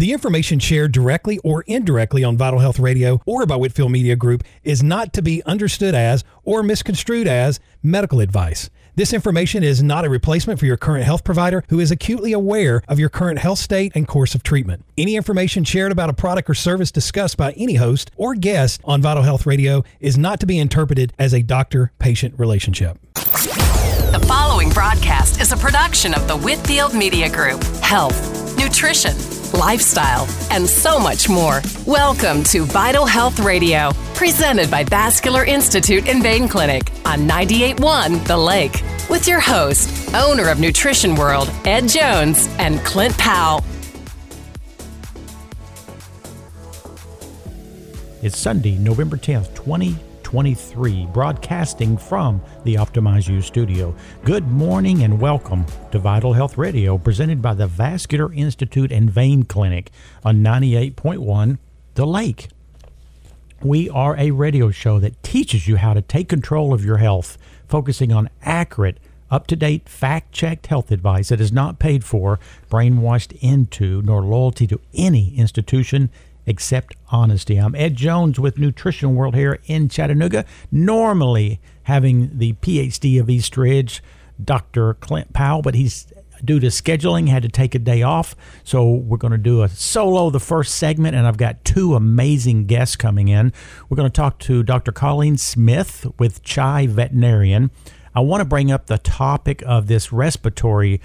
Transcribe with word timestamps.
The 0.00 0.14
information 0.14 0.58
shared 0.60 0.92
directly 0.92 1.36
or 1.44 1.60
indirectly 1.66 2.24
on 2.24 2.38
Vital 2.38 2.60
Health 2.60 2.78
Radio 2.78 3.20
or 3.26 3.44
by 3.44 3.56
Whitfield 3.56 3.92
Media 3.92 4.16
Group 4.16 4.44
is 4.64 4.82
not 4.82 5.12
to 5.12 5.20
be 5.20 5.42
understood 5.44 5.94
as 5.94 6.24
or 6.42 6.62
misconstrued 6.62 7.26
as 7.26 7.60
medical 7.82 8.20
advice. 8.20 8.70
This 8.94 9.12
information 9.12 9.62
is 9.62 9.82
not 9.82 10.06
a 10.06 10.08
replacement 10.08 10.58
for 10.58 10.64
your 10.64 10.78
current 10.78 11.04
health 11.04 11.22
provider 11.22 11.64
who 11.68 11.80
is 11.80 11.90
acutely 11.90 12.32
aware 12.32 12.80
of 12.88 12.98
your 12.98 13.10
current 13.10 13.40
health 13.40 13.58
state 13.58 13.92
and 13.94 14.08
course 14.08 14.34
of 14.34 14.42
treatment. 14.42 14.86
Any 14.96 15.16
information 15.16 15.64
shared 15.64 15.92
about 15.92 16.08
a 16.08 16.14
product 16.14 16.48
or 16.48 16.54
service 16.54 16.90
discussed 16.90 17.36
by 17.36 17.52
any 17.52 17.74
host 17.74 18.10
or 18.16 18.34
guest 18.34 18.80
on 18.84 19.02
Vital 19.02 19.22
Health 19.22 19.44
Radio 19.44 19.84
is 20.00 20.16
not 20.16 20.40
to 20.40 20.46
be 20.46 20.58
interpreted 20.58 21.12
as 21.18 21.34
a 21.34 21.42
doctor 21.42 21.92
patient 21.98 22.38
relationship. 22.38 22.98
The 23.12 24.24
following 24.26 24.70
broadcast 24.70 25.42
is 25.42 25.52
a 25.52 25.58
production 25.58 26.14
of 26.14 26.26
the 26.26 26.38
Whitfield 26.38 26.94
Media 26.94 27.28
Group. 27.28 27.62
Health, 27.82 28.56
nutrition, 28.56 29.14
lifestyle, 29.54 30.26
and 30.50 30.68
so 30.68 30.98
much 30.98 31.28
more. 31.28 31.62
Welcome 31.86 32.42
to 32.44 32.64
Vital 32.64 33.06
Health 33.06 33.40
Radio, 33.40 33.92
presented 34.14 34.70
by 34.70 34.84
Vascular 34.84 35.44
Institute 35.44 36.08
and 36.08 36.22
Vein 36.22 36.48
Clinic 36.48 36.90
on 37.04 37.28
98.1 37.28 38.26
The 38.26 38.36
Lake, 38.36 38.82
with 39.08 39.26
your 39.26 39.40
host, 39.40 40.14
owner 40.14 40.48
of 40.48 40.60
Nutrition 40.60 41.14
World, 41.14 41.50
Ed 41.64 41.88
Jones, 41.88 42.48
and 42.58 42.80
Clint 42.80 43.16
Powell. 43.18 43.64
It's 48.22 48.36
Sunday, 48.36 48.76
November 48.76 49.16
10th, 49.16 49.54
2023, 49.54 51.06
broadcasting 51.06 51.96
from 51.96 52.42
the 52.64 52.74
Optimize 52.74 53.28
U 53.28 53.40
studio. 53.40 53.94
Good 54.24 54.46
morning 54.48 55.02
and 55.02 55.20
welcome 55.20 55.64
to 55.92 55.98
Vital 55.98 56.34
Health 56.34 56.58
Radio, 56.58 56.98
presented 56.98 57.40
by 57.40 57.54
the 57.54 57.66
Vascular 57.66 58.32
Institute 58.32 58.92
and 58.92 59.10
Vein 59.10 59.44
Clinic 59.44 59.90
on 60.24 60.42
98.1 60.42 61.58
The 61.94 62.06
Lake. 62.06 62.48
We 63.62 63.88
are 63.88 64.16
a 64.16 64.32
radio 64.32 64.70
show 64.70 64.98
that 64.98 65.22
teaches 65.22 65.68
you 65.68 65.76
how 65.76 65.94
to 65.94 66.02
take 66.02 66.28
control 66.28 66.74
of 66.74 66.84
your 66.84 66.98
health, 66.98 67.38
focusing 67.66 68.12
on 68.12 68.28
accurate, 68.42 68.98
up 69.30 69.46
to 69.46 69.56
date, 69.56 69.88
fact 69.88 70.32
checked 70.32 70.66
health 70.66 70.90
advice 70.90 71.28
that 71.28 71.40
is 71.40 71.52
not 71.52 71.78
paid 71.78 72.04
for, 72.04 72.38
brainwashed 72.70 73.36
into, 73.40 74.02
nor 74.02 74.22
loyalty 74.22 74.66
to 74.66 74.80
any 74.92 75.34
institution 75.36 76.10
except 76.46 76.96
honesty. 77.10 77.56
I'm 77.58 77.74
Ed 77.74 77.94
Jones 77.94 78.40
with 78.40 78.58
Nutrition 78.58 79.14
World 79.14 79.34
here 79.34 79.60
in 79.66 79.88
Chattanooga, 79.88 80.44
normally 80.72 81.60
having 81.90 82.38
the 82.38 82.52
PhD 82.54 83.20
of 83.20 83.28
East 83.28 83.56
Ridge, 83.56 84.02
Dr. 84.42 84.94
Clint 84.94 85.32
Powell, 85.32 85.60
but 85.60 85.74
he's 85.74 86.06
due 86.44 86.60
to 86.60 86.68
scheduling 86.68 87.28
had 87.28 87.42
to 87.42 87.50
take 87.50 87.74
a 87.74 87.78
day 87.78 88.00
off 88.00 88.34
so 88.64 88.90
we're 88.90 89.18
going 89.18 89.30
to 89.30 89.36
do 89.36 89.62
a 89.62 89.68
solo 89.68 90.30
the 90.30 90.40
first 90.40 90.74
segment 90.74 91.14
and 91.14 91.26
i've 91.26 91.36
got 91.36 91.62
two 91.66 91.94
amazing 91.94 92.64
guests 92.64 92.96
coming 92.96 93.28
in 93.28 93.52
we're 93.90 93.96
going 93.96 94.08
to 94.08 94.12
talk 94.12 94.38
to 94.38 94.62
dr 94.62 94.90
colleen 94.92 95.36
smith 95.36 96.06
with 96.18 96.42
chai 96.42 96.86
veterinarian 96.86 97.70
i 98.14 98.20
want 98.20 98.40
to 98.40 98.46
bring 98.46 98.72
up 98.72 98.86
the 98.86 98.96
topic 98.96 99.62
of 99.66 99.86
this 99.86 100.12
respiratory 100.14 100.98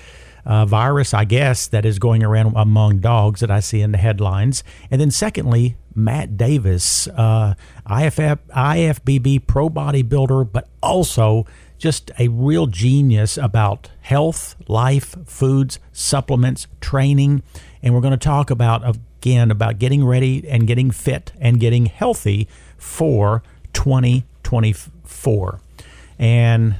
uh, 0.45 0.65
virus, 0.65 1.13
I 1.13 1.25
guess, 1.25 1.67
that 1.67 1.85
is 1.85 1.99
going 1.99 2.23
around 2.23 2.53
among 2.55 2.99
dogs 2.99 3.39
that 3.39 3.51
I 3.51 3.59
see 3.59 3.81
in 3.81 3.91
the 3.91 3.97
headlines. 3.97 4.63
And 4.91 5.01
then, 5.01 5.11
secondly, 5.11 5.75
Matt 5.95 6.37
Davis, 6.37 7.07
uh, 7.07 7.55
IFF, 7.89 8.39
IFBB 8.49 9.47
pro 9.47 9.69
bodybuilder, 9.69 10.51
but 10.51 10.67
also 10.83 11.45
just 11.77 12.11
a 12.19 12.27
real 12.27 12.67
genius 12.67 13.37
about 13.37 13.89
health, 14.01 14.55
life, 14.67 15.15
foods, 15.25 15.79
supplements, 15.91 16.67
training. 16.81 17.43
And 17.81 17.93
we're 17.93 18.01
going 18.01 18.11
to 18.11 18.17
talk 18.17 18.49
about, 18.49 18.97
again, 18.97 19.51
about 19.51 19.79
getting 19.79 20.05
ready 20.05 20.47
and 20.47 20.67
getting 20.67 20.91
fit 20.91 21.31
and 21.39 21.59
getting 21.59 21.85
healthy 21.87 22.47
for 22.77 23.43
2024. 23.73 25.59
And 26.17 26.75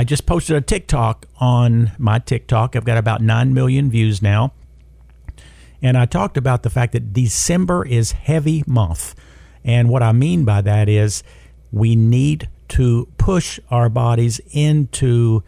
I 0.00 0.04
just 0.04 0.24
posted 0.24 0.56
a 0.56 0.62
TikTok 0.62 1.26
on 1.40 1.92
my 1.98 2.20
TikTok. 2.20 2.74
I've 2.74 2.86
got 2.86 2.96
about 2.96 3.20
9 3.20 3.52
million 3.52 3.90
views 3.90 4.22
now. 4.22 4.54
And 5.82 5.94
I 5.94 6.06
talked 6.06 6.38
about 6.38 6.62
the 6.62 6.70
fact 6.70 6.94
that 6.94 7.12
December 7.12 7.86
is 7.86 8.12
heavy 8.12 8.64
month. 8.66 9.14
And 9.62 9.90
what 9.90 10.02
I 10.02 10.12
mean 10.12 10.46
by 10.46 10.62
that 10.62 10.88
is 10.88 11.22
we 11.70 11.96
need 11.96 12.48
to 12.68 13.08
push 13.18 13.60
our 13.70 13.90
bodies 13.90 14.40
into 14.52 15.42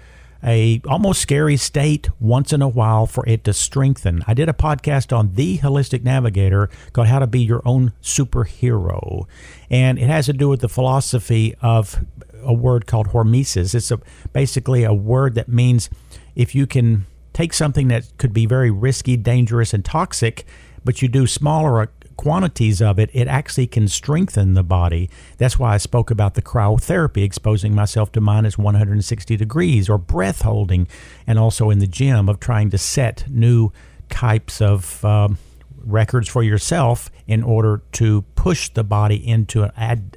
a 0.45 0.83
almost 0.87 1.23
scary 1.23 1.57
state 1.57 2.11
once 2.21 2.53
in 2.53 2.61
a 2.61 2.69
while 2.69 3.07
for 3.07 3.27
it 3.27 3.45
to 3.45 3.55
strengthen. 3.55 4.23
I 4.27 4.35
did 4.35 4.51
a 4.51 4.53
podcast 4.53 5.17
on 5.17 5.33
the 5.33 5.59
holistic 5.59 6.03
navigator 6.03 6.69
called 6.93 7.07
How 7.07 7.21
to 7.21 7.27
Be 7.27 7.41
Your 7.41 7.63
Own 7.65 7.95
Superhero. 8.03 9.25
And 9.71 9.99
it 9.99 10.09
has 10.09 10.27
to 10.27 10.35
do 10.35 10.51
with 10.51 10.61
the 10.61 10.69
philosophy 10.69 11.55
of 11.63 12.05
a 12.45 12.53
word 12.53 12.87
called 12.87 13.09
hormesis. 13.09 13.75
It's 13.75 13.91
a, 13.91 14.01
basically 14.33 14.85
a 14.85 14.95
word 14.95 15.35
that 15.35 15.49
means 15.49 15.91
if 16.35 16.55
you 16.55 16.67
can 16.67 17.07
take 17.33 17.53
something 17.53 17.89
that 17.89 18.13
could 18.19 18.33
be 18.33 18.47
very 18.47 18.71
risky, 18.71 19.17
dangerous, 19.17 19.73
and 19.73 19.85
toxic, 19.85 20.45
but 20.85 21.01
you 21.03 21.09
do 21.09 21.27
smaller 21.27 21.91
quantities 22.17 22.83
of 22.83 22.99
it, 22.99 23.11
it 23.13 23.27
actually 23.27 23.67
can 23.67 23.89
strengthen 23.89 24.55
the 24.55 24.63
body. 24.63 25.09
That's 25.39 25.59
why 25.59 25.75
I 25.75 25.79
spoke 25.79 26.11
about 26.11 26.35
the 26.35 26.43
cryotherapy, 26.43 27.25
exposing 27.25 27.75
myself 27.75 28.13
to 28.13 28.21
minus 28.21 28.59
160 28.59 29.37
degrees, 29.37 29.89
or 29.89 29.99
breath 29.99 30.43
holding, 30.43 30.89
and 31.27 31.39
also 31.39 31.71
in 31.71 31.79
the 31.79 31.87
gym 31.87 32.29
of 32.29 32.39
trying 32.39 32.71
to 32.71 32.79
set 32.79 33.25
new 33.29 33.73
types 34.09 34.61
of 34.61 35.05
um, 35.05 35.39
records 35.85 36.29
for 36.29 36.43
yourself 36.43 37.11
in 37.27 37.43
order 37.43 37.83
to 37.93 38.23
push 38.35 38.69
the 38.69 38.85
body 38.85 39.17
into 39.17 39.63
an 39.65 39.73
ad- 39.77 40.17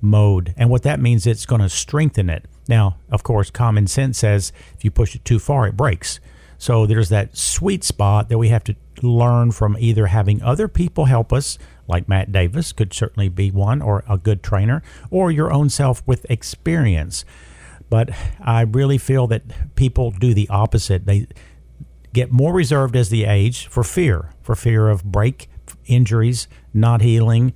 mode. 0.00 0.54
And 0.56 0.70
what 0.70 0.82
that 0.82 1.00
means, 1.00 1.26
it's 1.26 1.46
going 1.46 1.60
to 1.60 1.68
strengthen 1.68 2.30
it. 2.30 2.46
Now, 2.68 2.96
of 3.10 3.22
course, 3.22 3.50
common 3.50 3.86
sense 3.86 4.18
says 4.18 4.52
if 4.74 4.84
you 4.84 4.90
push 4.90 5.14
it 5.14 5.24
too 5.24 5.38
far, 5.38 5.66
it 5.66 5.76
breaks. 5.76 6.20
So 6.58 6.86
there's 6.86 7.08
that 7.08 7.36
sweet 7.36 7.84
spot 7.84 8.28
that 8.28 8.38
we 8.38 8.48
have 8.48 8.64
to 8.64 8.76
learn 9.02 9.50
from 9.50 9.76
either 9.80 10.06
having 10.06 10.42
other 10.42 10.68
people 10.68 11.06
help 11.06 11.32
us, 11.32 11.58
like 11.88 12.08
Matt 12.08 12.32
Davis 12.32 12.72
could 12.72 12.92
certainly 12.92 13.30
be 13.30 13.50
one, 13.50 13.80
or 13.80 14.04
a 14.08 14.18
good 14.18 14.42
trainer, 14.42 14.82
or 15.10 15.30
your 15.30 15.50
own 15.52 15.70
self 15.70 16.02
with 16.06 16.26
experience. 16.30 17.24
But 17.88 18.10
I 18.40 18.60
really 18.60 18.98
feel 18.98 19.26
that 19.28 19.74
people 19.74 20.10
do 20.10 20.34
the 20.34 20.48
opposite. 20.50 21.06
They 21.06 21.26
get 22.12 22.30
more 22.30 22.52
reserved 22.52 22.94
as 22.94 23.08
they 23.10 23.24
age 23.24 23.66
for 23.66 23.82
fear, 23.82 24.30
for 24.42 24.54
fear 24.54 24.88
of 24.88 25.02
break 25.04 25.48
injuries, 25.86 26.46
not 26.74 27.00
healing. 27.00 27.54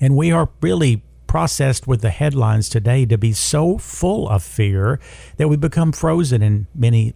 And 0.00 0.14
we 0.14 0.30
are 0.30 0.50
really 0.60 1.02
processed 1.34 1.88
with 1.88 2.00
the 2.00 2.10
headlines 2.10 2.68
today 2.68 3.04
to 3.04 3.18
be 3.18 3.32
so 3.32 3.76
full 3.76 4.28
of 4.28 4.40
fear 4.40 5.00
that 5.36 5.48
we 5.48 5.56
become 5.56 5.90
frozen 5.90 6.44
in 6.44 6.64
many 6.76 7.12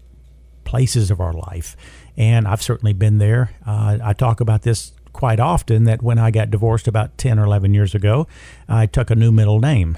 places 0.64 1.08
of 1.12 1.20
our 1.20 1.32
life. 1.32 1.76
And 2.16 2.48
I've 2.48 2.60
certainly 2.60 2.92
been 2.92 3.18
there. 3.18 3.52
Uh, 3.64 3.98
I 4.02 4.14
talk 4.14 4.40
about 4.40 4.62
this 4.62 4.90
quite 5.12 5.38
often 5.38 5.84
that 5.84 6.02
when 6.02 6.18
I 6.18 6.32
got 6.32 6.50
divorced 6.50 6.88
about 6.88 7.16
10 7.16 7.38
or 7.38 7.44
11 7.44 7.74
years 7.74 7.94
ago, 7.94 8.26
I 8.68 8.86
took 8.86 9.08
a 9.12 9.14
new 9.14 9.30
middle 9.30 9.60
name. 9.60 9.96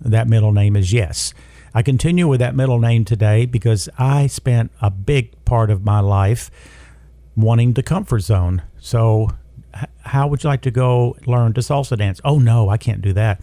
That 0.00 0.28
middle 0.28 0.52
name 0.52 0.76
is 0.76 0.92
Yes. 0.92 1.34
I 1.74 1.82
continue 1.82 2.28
with 2.28 2.38
that 2.38 2.54
middle 2.54 2.78
name 2.78 3.04
today 3.04 3.44
because 3.44 3.88
I 3.98 4.28
spent 4.28 4.70
a 4.80 4.88
big 4.88 5.44
part 5.44 5.68
of 5.68 5.84
my 5.84 5.98
life 5.98 6.48
wanting 7.34 7.72
the 7.72 7.82
comfort 7.82 8.20
zone. 8.20 8.62
So 8.78 9.30
how 10.02 10.26
would 10.26 10.42
you 10.42 10.48
like 10.48 10.62
to 10.62 10.70
go 10.70 11.16
learn 11.26 11.52
to 11.54 11.60
salsa 11.60 11.96
dance? 11.96 12.20
Oh, 12.24 12.38
no, 12.38 12.68
I 12.68 12.76
can't 12.76 13.02
do 13.02 13.12
that. 13.14 13.40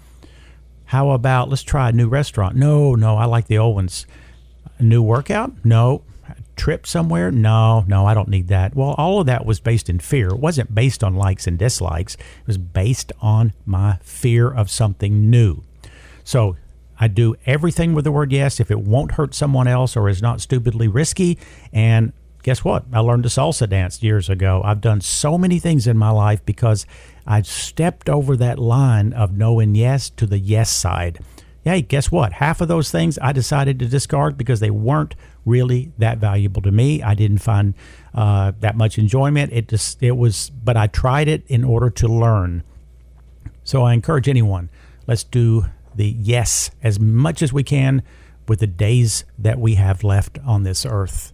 How 0.86 1.12
about 1.12 1.50
let's 1.50 1.64
try 1.64 1.90
a 1.90 1.92
new 1.92 2.10
restaurant? 2.10 2.56
No, 2.56 2.96
no, 2.96 3.18
I 3.18 3.26
like 3.26 3.48
the 3.48 3.58
old 3.58 3.76
ones. 3.76 4.06
A 4.78 4.84
new 4.84 5.02
workout? 5.02 5.54
No. 5.64 6.04
Trip 6.56 6.86
somewhere? 6.86 7.32
No, 7.32 7.86
no, 7.88 8.06
I 8.06 8.14
don't 8.14 8.28
need 8.28 8.48
that. 8.50 8.76
Well, 8.76 8.96
all 8.98 9.20
of 9.20 9.28
that 9.28 9.46
was 9.46 9.60
based 9.60 9.90
in 9.90 10.00
fear. 10.00 10.30
It 10.30 10.40
wasn't 10.40 10.76
based 10.76 11.04
on 11.04 11.16
likes 11.16 11.48
and 11.48 11.58
dislikes, 11.58 12.16
it 12.16 12.48
was 12.48 12.58
based 12.58 13.12
on 13.22 13.54
my 13.66 13.98
fear 14.02 14.52
of 14.52 14.70
something 14.70 15.30
new. 15.30 15.64
So 16.24 16.58
I 17.00 17.08
do 17.08 17.36
everything 17.46 17.94
with 17.94 18.04
the 18.04 18.12
word 18.12 18.32
yes 18.32 18.60
if 18.60 18.70
it 18.70 18.82
won't 18.82 19.14
hurt 19.14 19.34
someone 19.34 19.68
else 19.68 19.96
or 19.96 20.10
is 20.10 20.22
not 20.22 20.42
stupidly 20.42 20.88
risky. 20.88 21.38
And 21.72 22.12
guess 22.44 22.64
what? 22.64 22.86
I 22.94 23.00
learned 23.00 23.24
to 23.24 23.30
salsa 23.30 23.70
dance 23.70 24.02
years 24.02 24.30
ago. 24.30 24.62
I've 24.64 24.82
done 24.82 25.02
so 25.02 25.38
many 25.38 25.60
things 25.60 25.88
in 25.88 25.98
my 25.98 26.10
life 26.10 26.46
because 26.46 26.86
I 27.28 27.42
stepped 27.42 28.10
over 28.10 28.36
that 28.38 28.60
line 28.60 29.14
of 29.14 29.36
knowing 29.36 29.76
yes 29.76 30.10
to 30.12 30.26
the 30.26 30.40
yes 30.40 30.70
side. 30.70 31.20
Hey, 31.64 31.82
guess 31.82 32.12
what? 32.12 32.34
Half 32.34 32.62
of 32.62 32.68
those 32.68 32.90
things 32.90 33.20
I 33.22 33.34
decided 33.34 33.80
to 33.80 33.86
discard 33.86 34.38
because 34.38 34.62
they 34.62 34.70
weren't 34.72 35.16
really 35.46 35.92
that 35.98 36.18
valuable 36.18 36.62
to 36.62 36.72
me. 36.72 37.04
I 37.04 37.14
didn't 37.14 37.40
find 37.40 37.74
uh, 38.14 38.54
that 38.62 38.76
much 38.76 38.98
enjoyment. 38.98 39.52
It 39.52 39.68
just 39.68 40.02
it 40.02 40.14
was, 40.14 40.50
but 40.50 40.78
I 40.78 40.88
tried 40.88 41.28
it 41.28 41.44
in 41.48 41.64
order 41.64 41.90
to 41.92 42.08
learn. 42.08 42.64
So 43.64 43.84
I 43.84 43.94
encourage 43.94 44.30
anyone. 44.30 44.70
Let's 45.06 45.24
do 45.24 45.66
the 45.94 46.08
yes 46.08 46.72
as 46.82 47.00
much 47.00 47.42
as 47.42 47.52
we 47.52 47.64
can 47.64 48.04
with 48.48 48.60
the 48.60 48.68
days 48.68 49.26
that 49.38 49.60
we 49.60 49.76
have 49.76 50.04
left 50.04 50.40
on 50.46 50.64
this 50.64 50.86
earth. 50.86 51.34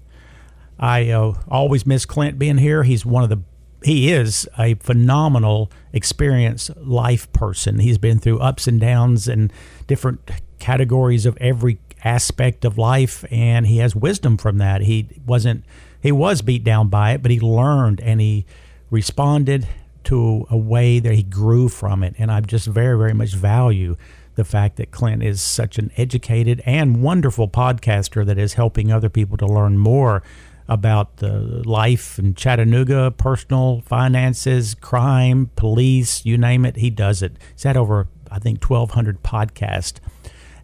I 0.79 1.09
uh, 1.09 1.33
always 1.47 1.85
miss 1.85 2.05
Clint 2.05 2.37
being 2.37 2.57
here. 2.57 2.83
He's 2.83 3.05
one 3.05 3.23
of 3.23 3.29
the 3.29 3.41
he 3.83 4.11
is 4.11 4.49
a 4.57 4.73
phenomenal 4.75 5.71
experienced 5.93 6.75
life 6.77 7.31
person. 7.33 7.79
He's 7.79 7.99
been 7.99 8.19
through 8.19 8.39
ups 8.39 8.67
and 8.67 8.81
downs 8.81 9.27
and 9.27 9.53
different 9.85 10.31
categories 10.57 11.27
of 11.27 11.37
every 11.39 11.77
aspect 12.03 12.65
of 12.65 12.77
life 12.77 13.25
and 13.31 13.67
he 13.67 13.77
has 13.77 13.95
wisdom 13.95 14.37
from 14.37 14.57
that. 14.57 14.81
He 14.81 15.07
wasn't 15.25 15.63
he 16.01 16.11
was 16.11 16.41
beat 16.41 16.63
down 16.63 16.87
by 16.87 17.11
it, 17.13 17.21
but 17.21 17.31
he 17.31 17.39
learned 17.39 17.99
and 18.01 18.19
he 18.19 18.45
responded 18.89 19.67
to 20.05 20.45
a 20.49 20.57
way 20.57 20.99
that 20.99 21.13
he 21.13 21.23
grew 21.23 21.67
from 21.67 22.03
it. 22.03 22.15
And 22.17 22.31
I 22.31 22.39
just 22.41 22.67
very, 22.67 22.97
very 22.97 23.13
much 23.13 23.33
value 23.33 23.97
the 24.35 24.43
fact 24.43 24.75
that 24.77 24.91
Clint 24.91 25.23
is 25.23 25.41
such 25.41 25.77
an 25.77 25.91
educated 25.97 26.61
and 26.65 27.01
wonderful 27.01 27.47
podcaster 27.47 28.25
that 28.25 28.37
is 28.37 28.53
helping 28.53 28.91
other 28.91 29.09
people 29.09 29.37
to 29.37 29.47
learn 29.47 29.77
more 29.77 30.21
about 30.67 31.17
the 31.17 31.63
life 31.65 32.17
in 32.17 32.33
Chattanooga, 32.33 33.11
personal 33.11 33.81
finances, 33.81 34.73
crime, 34.73 35.51
police, 35.55 36.25
you 36.25 36.37
name 36.37 36.65
it, 36.65 36.77
he 36.77 36.89
does 36.89 37.21
it. 37.21 37.37
He's 37.53 37.63
had 37.63 37.77
over, 37.77 38.07
I 38.31 38.39
think, 38.39 38.63
1,200 38.63 39.21
podcasts. 39.21 39.99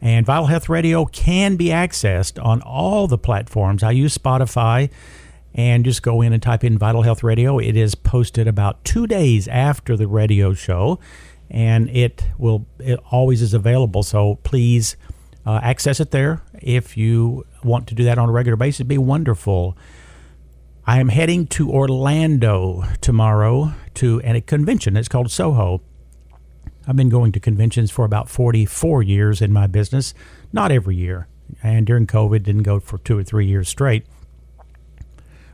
And 0.01 0.25
Vital 0.25 0.48
Health 0.48 0.68
Radio 0.68 1.06
can 1.06 1.56
be 1.56 1.68
accessed 1.68 2.44
on 2.44 2.62
all 2.63 3.07
the 3.07 3.19
platforms. 3.19 3.83
I 3.83 3.92
use 3.92 4.18
Spotify 4.18 4.89
and 5.53 5.86
just 5.86 6.01
go 6.01 6.21
in 6.21 6.33
and 6.33 6.42
type 6.42 6.63
in 6.63 6.77
Vital 6.77 7.04
Health 7.04 7.24
Radio. 7.24 7.59
It 7.59 7.75
is 7.75 7.94
posted 7.94 8.47
about 8.47 8.83
two 8.83 9.06
days 9.06 9.47
after 9.47 9.95
the 9.95 10.07
radio 10.07 10.54
show, 10.54 11.00
and 11.50 11.89
it 11.89 12.25
will 12.38 12.65
it 12.80 13.00
always 13.12 13.42
is 13.42 13.54
available. 13.54 14.01
So 14.01 14.36
please 14.44 14.95
uh, 15.45 15.59
access 15.62 16.00
it 16.00 16.12
there 16.12 16.42
if 16.62 16.97
you 16.97 17.45
want 17.63 17.88
to 17.88 17.96
do 17.96 18.04
that 18.06 18.18
on 18.18 18.30
a 18.30 18.31
regular 18.31 18.56
basis. 18.56 18.81
It'd 18.81 18.88
be 18.88 18.98
wonderful. 18.98 19.78
I 20.86 21.00
am 21.00 21.10
heading 21.10 21.46
to 21.48 21.69
Orlando 21.69 22.84
tomorrow 23.02 23.74
to 23.96 24.22
a 24.24 24.42
convention. 24.42 24.98
It's 24.98 25.08
called 25.08 25.31
Soho. 25.31 25.81
I've 26.88 26.96
been 26.96 27.10
going 27.10 27.31
to 27.34 27.40
conventions 27.40 27.92
for 27.92 28.06
about 28.06 28.30
44 28.30 29.04
years 29.04 29.42
in 29.42 29.54
my 29.54 29.68
business, 29.68 30.13
not 30.52 30.72
every 30.72 30.96
year. 30.96 31.28
And 31.62 31.86
during 31.86 32.08
COVID, 32.08 32.44
didn't 32.44 32.63
go 32.63 32.80
for 32.80 32.98
two 32.98 33.19
or 33.19 33.24
three 33.24 33.46
years 33.46 33.69
straight. 33.69 34.06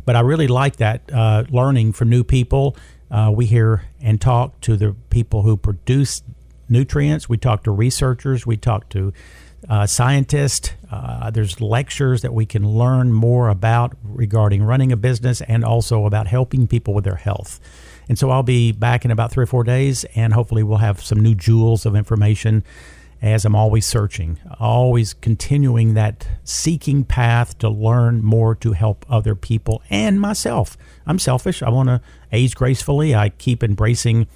But 0.05 0.15
I 0.15 0.21
really 0.21 0.47
like 0.47 0.77
that 0.77 1.11
uh, 1.11 1.43
learning 1.49 1.91
from 1.91 2.09
new 2.09 2.23
people. 2.23 2.77
Uh, 3.11 3.31
we 3.35 3.45
hear 3.45 3.83
and 3.99 4.21
talk 4.21 4.61
to 4.61 4.77
the 4.77 4.95
people 5.09 5.41
who 5.41 5.57
produce 5.57 6.23
nutrients. 6.69 7.27
We 7.27 7.37
talk 7.37 7.63
to 7.63 7.71
researchers. 7.71 8.45
We 8.45 8.55
talk 8.55 8.87
to 8.89 9.11
uh, 9.69 9.85
scientists. 9.85 10.71
Uh, 10.91 11.29
there's 11.31 11.59
lectures 11.59 12.21
that 12.21 12.33
we 12.33 12.45
can 12.45 12.67
learn 12.67 13.11
more 13.11 13.49
about 13.49 13.95
regarding 14.03 14.63
running 14.63 14.91
a 14.91 14.97
business 14.97 15.41
and 15.41 15.63
also 15.63 16.05
about 16.05 16.27
helping 16.27 16.67
people 16.67 16.93
with 16.93 17.03
their 17.03 17.15
health. 17.15 17.59
And 18.09 18.17
so 18.17 18.29
I'll 18.29 18.43
be 18.43 18.71
back 18.71 19.03
in 19.03 19.11
about 19.11 19.31
three 19.31 19.43
or 19.43 19.47
four 19.47 19.63
days, 19.63 20.05
and 20.15 20.33
hopefully 20.33 20.63
we'll 20.63 20.77
have 20.77 21.01
some 21.01 21.19
new 21.19 21.35
jewels 21.35 21.85
of 21.85 21.95
information 21.95 22.63
as 23.21 23.45
I'm 23.45 23.55
always 23.55 23.85
searching, 23.85 24.39
always 24.59 25.13
continuing 25.13 25.95
that 25.95 26.27
seeking 26.43 27.03
path 27.03 27.57
to 27.59 27.69
learn 27.69 28.23
more 28.23 28.53
to 28.55 28.73
help 28.73 29.05
other 29.09 29.33
people 29.33 29.81
and 29.89 30.21
myself. 30.21 30.77
I'm 31.05 31.17
selfish. 31.17 31.63
I 31.63 31.69
want 31.69 31.89
to 31.89 32.01
age 32.31 32.55
gracefully. 32.55 33.15
I 33.15 33.29
keep 33.29 33.63
embracing 33.63 34.27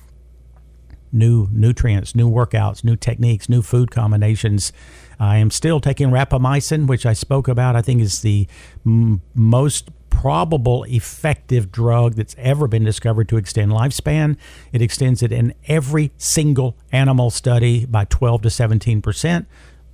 new 1.12 1.48
nutrients, 1.52 2.16
new 2.16 2.30
workouts, 2.30 2.84
new 2.84 2.96
techniques, 2.96 3.50
new 3.50 3.62
food 3.62 3.92
combinations. 3.92 4.74
I 5.22 5.38
am 5.38 5.52
still 5.52 5.80
taking 5.80 6.10
rapamycin, 6.10 6.88
which 6.88 7.06
I 7.06 7.14
spoke 7.14 7.48
about. 7.48 7.76
I 7.76 7.84
think 7.84 8.02
is 8.02 8.22
the 8.22 8.48
m- 8.84 9.22
most 9.36 9.92
probable 10.10 10.84
effective 10.86 11.72
drug 11.72 12.16
that's 12.16 12.36
ever 12.40 12.68
been 12.68 12.84
discovered 12.84 13.30
to 13.30 13.38
extend 13.38 13.72
lifespan. 13.72 14.36
It 14.74 14.82
extends 14.82 15.22
it 15.22 15.32
in 15.32 15.54
every 15.68 16.12
single 16.18 16.76
animal 16.92 17.30
study 17.30 17.86
by 17.86 18.06
12 18.06 18.42
to 18.42 18.50
17 18.50 19.04
percent. 19.04 19.48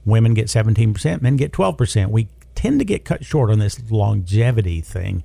Women 0.05 0.33
get 0.33 0.49
17 0.49 0.93
percent, 0.93 1.21
men 1.21 1.35
get 1.35 1.51
12 1.51 1.75
percent. 1.75 2.11
We 2.11 2.29
tend 2.55 2.79
to 2.79 2.85
get 2.85 3.03
cut 3.03 3.25
short 3.25 3.51
on 3.51 3.59
this 3.59 3.91
longevity 3.91 4.79
thing. 4.79 5.23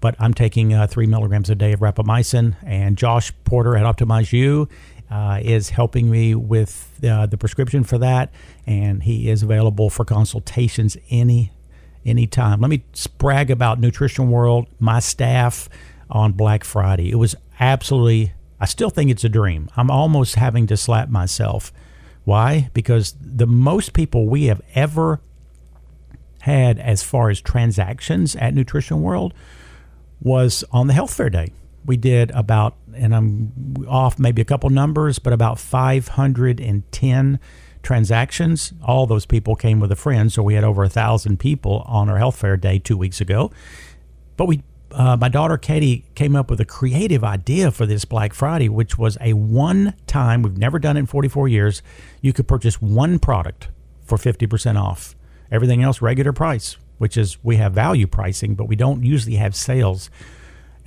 But 0.00 0.16
I'm 0.18 0.32
taking 0.32 0.72
uh, 0.72 0.86
three 0.86 1.06
milligrams 1.06 1.50
a 1.50 1.54
day 1.54 1.72
of 1.72 1.80
rapamycin, 1.80 2.56
and 2.64 2.96
Josh 2.96 3.30
Porter 3.44 3.76
at 3.76 3.84
Optimize 3.84 4.32
U 4.32 4.70
uh, 5.14 5.38
is 5.40 5.70
helping 5.70 6.10
me 6.10 6.34
with 6.34 6.98
uh, 7.08 7.24
the 7.26 7.38
prescription 7.38 7.84
for 7.84 7.98
that, 7.98 8.32
and 8.66 9.04
he 9.04 9.30
is 9.30 9.44
available 9.44 9.88
for 9.88 10.04
consultations 10.04 10.96
any 11.08 11.52
anytime. 12.04 12.60
Let 12.60 12.68
me 12.68 12.82
brag 13.16 13.48
about 13.48 13.78
Nutrition 13.78 14.28
World, 14.28 14.66
my 14.80 14.98
staff 14.98 15.68
on 16.10 16.32
Black 16.32 16.64
Friday. 16.64 17.12
It 17.12 17.14
was 17.14 17.36
absolutely, 17.60 18.32
I 18.58 18.64
still 18.64 18.90
think 18.90 19.08
it's 19.08 19.22
a 19.22 19.28
dream. 19.28 19.70
I'm 19.76 19.88
almost 19.88 20.34
having 20.34 20.66
to 20.66 20.76
slap 20.76 21.08
myself. 21.08 21.72
Why? 22.24 22.70
Because 22.74 23.14
the 23.20 23.46
most 23.46 23.92
people 23.92 24.26
we 24.26 24.46
have 24.46 24.62
ever 24.74 25.20
had 26.40 26.80
as 26.80 27.04
far 27.04 27.30
as 27.30 27.40
transactions 27.40 28.34
at 28.34 28.52
Nutrition 28.52 29.00
World 29.00 29.32
was 30.20 30.64
on 30.72 30.88
the 30.88 30.92
health 30.92 31.14
fair 31.14 31.30
day. 31.30 31.52
We 31.84 31.96
did 31.96 32.30
about, 32.30 32.76
and 32.94 33.14
I'm 33.14 33.86
off 33.88 34.18
maybe 34.18 34.40
a 34.40 34.44
couple 34.44 34.70
numbers, 34.70 35.18
but 35.18 35.32
about 35.32 35.58
510 35.58 37.38
transactions. 37.82 38.72
All 38.82 39.06
those 39.06 39.26
people 39.26 39.54
came 39.54 39.78
with 39.80 39.92
a 39.92 39.96
friend, 39.96 40.32
so 40.32 40.42
we 40.42 40.54
had 40.54 40.64
over 40.64 40.82
a 40.82 40.88
thousand 40.88 41.38
people 41.38 41.84
on 41.86 42.08
our 42.08 42.18
health 42.18 42.36
fair 42.36 42.56
day 42.56 42.78
two 42.78 42.96
weeks 42.96 43.20
ago. 43.20 43.50
But 44.36 44.46
we, 44.46 44.62
uh, 44.90 45.16
my 45.20 45.28
daughter 45.28 45.56
Katie 45.58 46.06
came 46.14 46.34
up 46.34 46.50
with 46.50 46.60
a 46.60 46.64
creative 46.64 47.22
idea 47.22 47.70
for 47.70 47.86
this 47.86 48.04
Black 48.04 48.32
Friday, 48.32 48.68
which 48.68 48.98
was 48.98 49.18
a 49.20 49.34
one-time. 49.34 50.42
We've 50.42 50.56
never 50.56 50.78
done 50.78 50.96
it 50.96 51.00
in 51.00 51.06
44 51.06 51.48
years. 51.48 51.82
You 52.20 52.32
could 52.32 52.48
purchase 52.48 52.80
one 52.80 53.18
product 53.18 53.68
for 54.04 54.18
50% 54.18 54.80
off. 54.80 55.14
Everything 55.50 55.82
else 55.82 56.02
regular 56.02 56.32
price, 56.32 56.76
which 56.98 57.16
is 57.16 57.42
we 57.44 57.56
have 57.56 57.74
value 57.74 58.06
pricing, 58.06 58.54
but 58.54 58.64
we 58.64 58.76
don't 58.76 59.04
usually 59.04 59.36
have 59.36 59.54
sales 59.54 60.10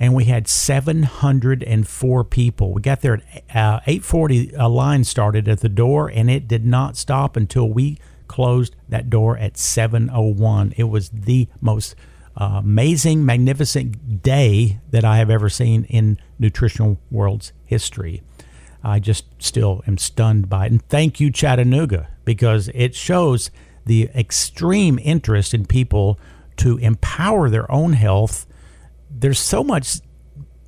and 0.00 0.14
we 0.14 0.24
had 0.24 0.46
704 0.46 2.24
people. 2.24 2.72
We 2.72 2.82
got 2.82 3.00
there 3.00 3.14
at 3.14 3.56
uh, 3.56 3.80
8:40. 3.86 4.54
A 4.56 4.68
line 4.68 5.04
started 5.04 5.48
at 5.48 5.60
the 5.60 5.68
door, 5.68 6.08
and 6.08 6.30
it 6.30 6.46
did 6.46 6.64
not 6.64 6.96
stop 6.96 7.36
until 7.36 7.68
we 7.68 7.98
closed 8.28 8.76
that 8.88 9.10
door 9.10 9.36
at 9.38 9.54
7:01. 9.54 10.72
It 10.76 10.84
was 10.84 11.08
the 11.10 11.48
most 11.60 11.96
uh, 12.36 12.60
amazing, 12.62 13.26
magnificent 13.26 14.22
day 14.22 14.78
that 14.90 15.04
I 15.04 15.16
have 15.16 15.30
ever 15.30 15.48
seen 15.48 15.84
in 15.84 16.18
nutritional 16.38 16.98
world's 17.10 17.52
history. 17.64 18.22
I 18.84 19.00
just 19.00 19.24
still 19.42 19.82
am 19.88 19.98
stunned 19.98 20.48
by 20.48 20.66
it. 20.66 20.72
And 20.72 20.88
thank 20.88 21.18
you, 21.18 21.32
Chattanooga, 21.32 22.08
because 22.24 22.70
it 22.74 22.94
shows 22.94 23.50
the 23.86 24.08
extreme 24.14 25.00
interest 25.02 25.52
in 25.52 25.66
people 25.66 26.18
to 26.58 26.78
empower 26.78 27.50
their 27.50 27.70
own 27.72 27.94
health 27.94 28.46
there's 29.20 29.38
so 29.38 29.64
much 29.64 30.00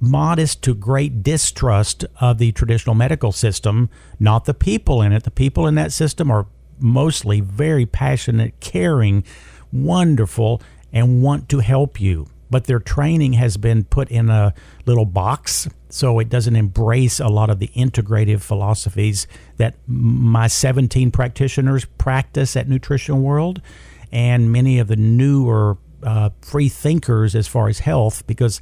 modest 0.00 0.62
to 0.62 0.75
great 0.75 1.23
distrust 1.23 2.04
of 2.21 2.38
the 2.38 2.52
traditional 2.52 2.95
medical 2.95 3.33
system, 3.33 3.90
not 4.19 4.47
the 4.47 4.54
people 4.54 5.02
in 5.02 5.12
it. 5.12 5.25
The 5.25 5.30
people 5.30 5.66
in 5.66 5.75
that 5.75 5.92
system 5.92 6.30
are 6.30 6.47
mostly 6.78 7.40
very 7.40 7.85
passionate, 7.85 8.59
caring, 8.61 9.25
wonderful, 9.73 10.62
and 10.92 11.23
want 11.23 11.49
to 11.50 11.59
help 11.59 12.00
you. 12.00 12.26
But 12.49 12.64
their 12.64 12.80
training 12.80 13.35
has 13.35 13.57
been 13.57 13.85
put 13.85 14.11
in 14.11 14.28
a 14.28 14.54
little 14.85 15.04
box, 15.04 15.69
so 15.88 16.19
it 16.19 16.28
doesn't 16.28 16.57
embrace 16.57 17.21
a 17.21 17.28
lot 17.28 17.49
of 17.49 17.61
the 17.61 17.69
integrative 17.76 18.40
philosophies 18.40 19.28
that 19.59 19.76
my 19.87 20.49
17 20.49 21.12
practitioners 21.12 21.85
practice 21.85 22.57
at 22.57 22.69
Nutrition 22.69 23.23
World 23.23 23.62
and 24.11 24.50
many 24.50 24.80
of 24.80 24.88
the 24.88 24.97
newer 24.97 25.78
uh, 26.02 26.30
free 26.42 26.69
thinkers 26.69 27.35
as 27.35 27.47
far 27.47 27.69
as 27.69 27.80
health 27.80 28.26
because 28.26 28.61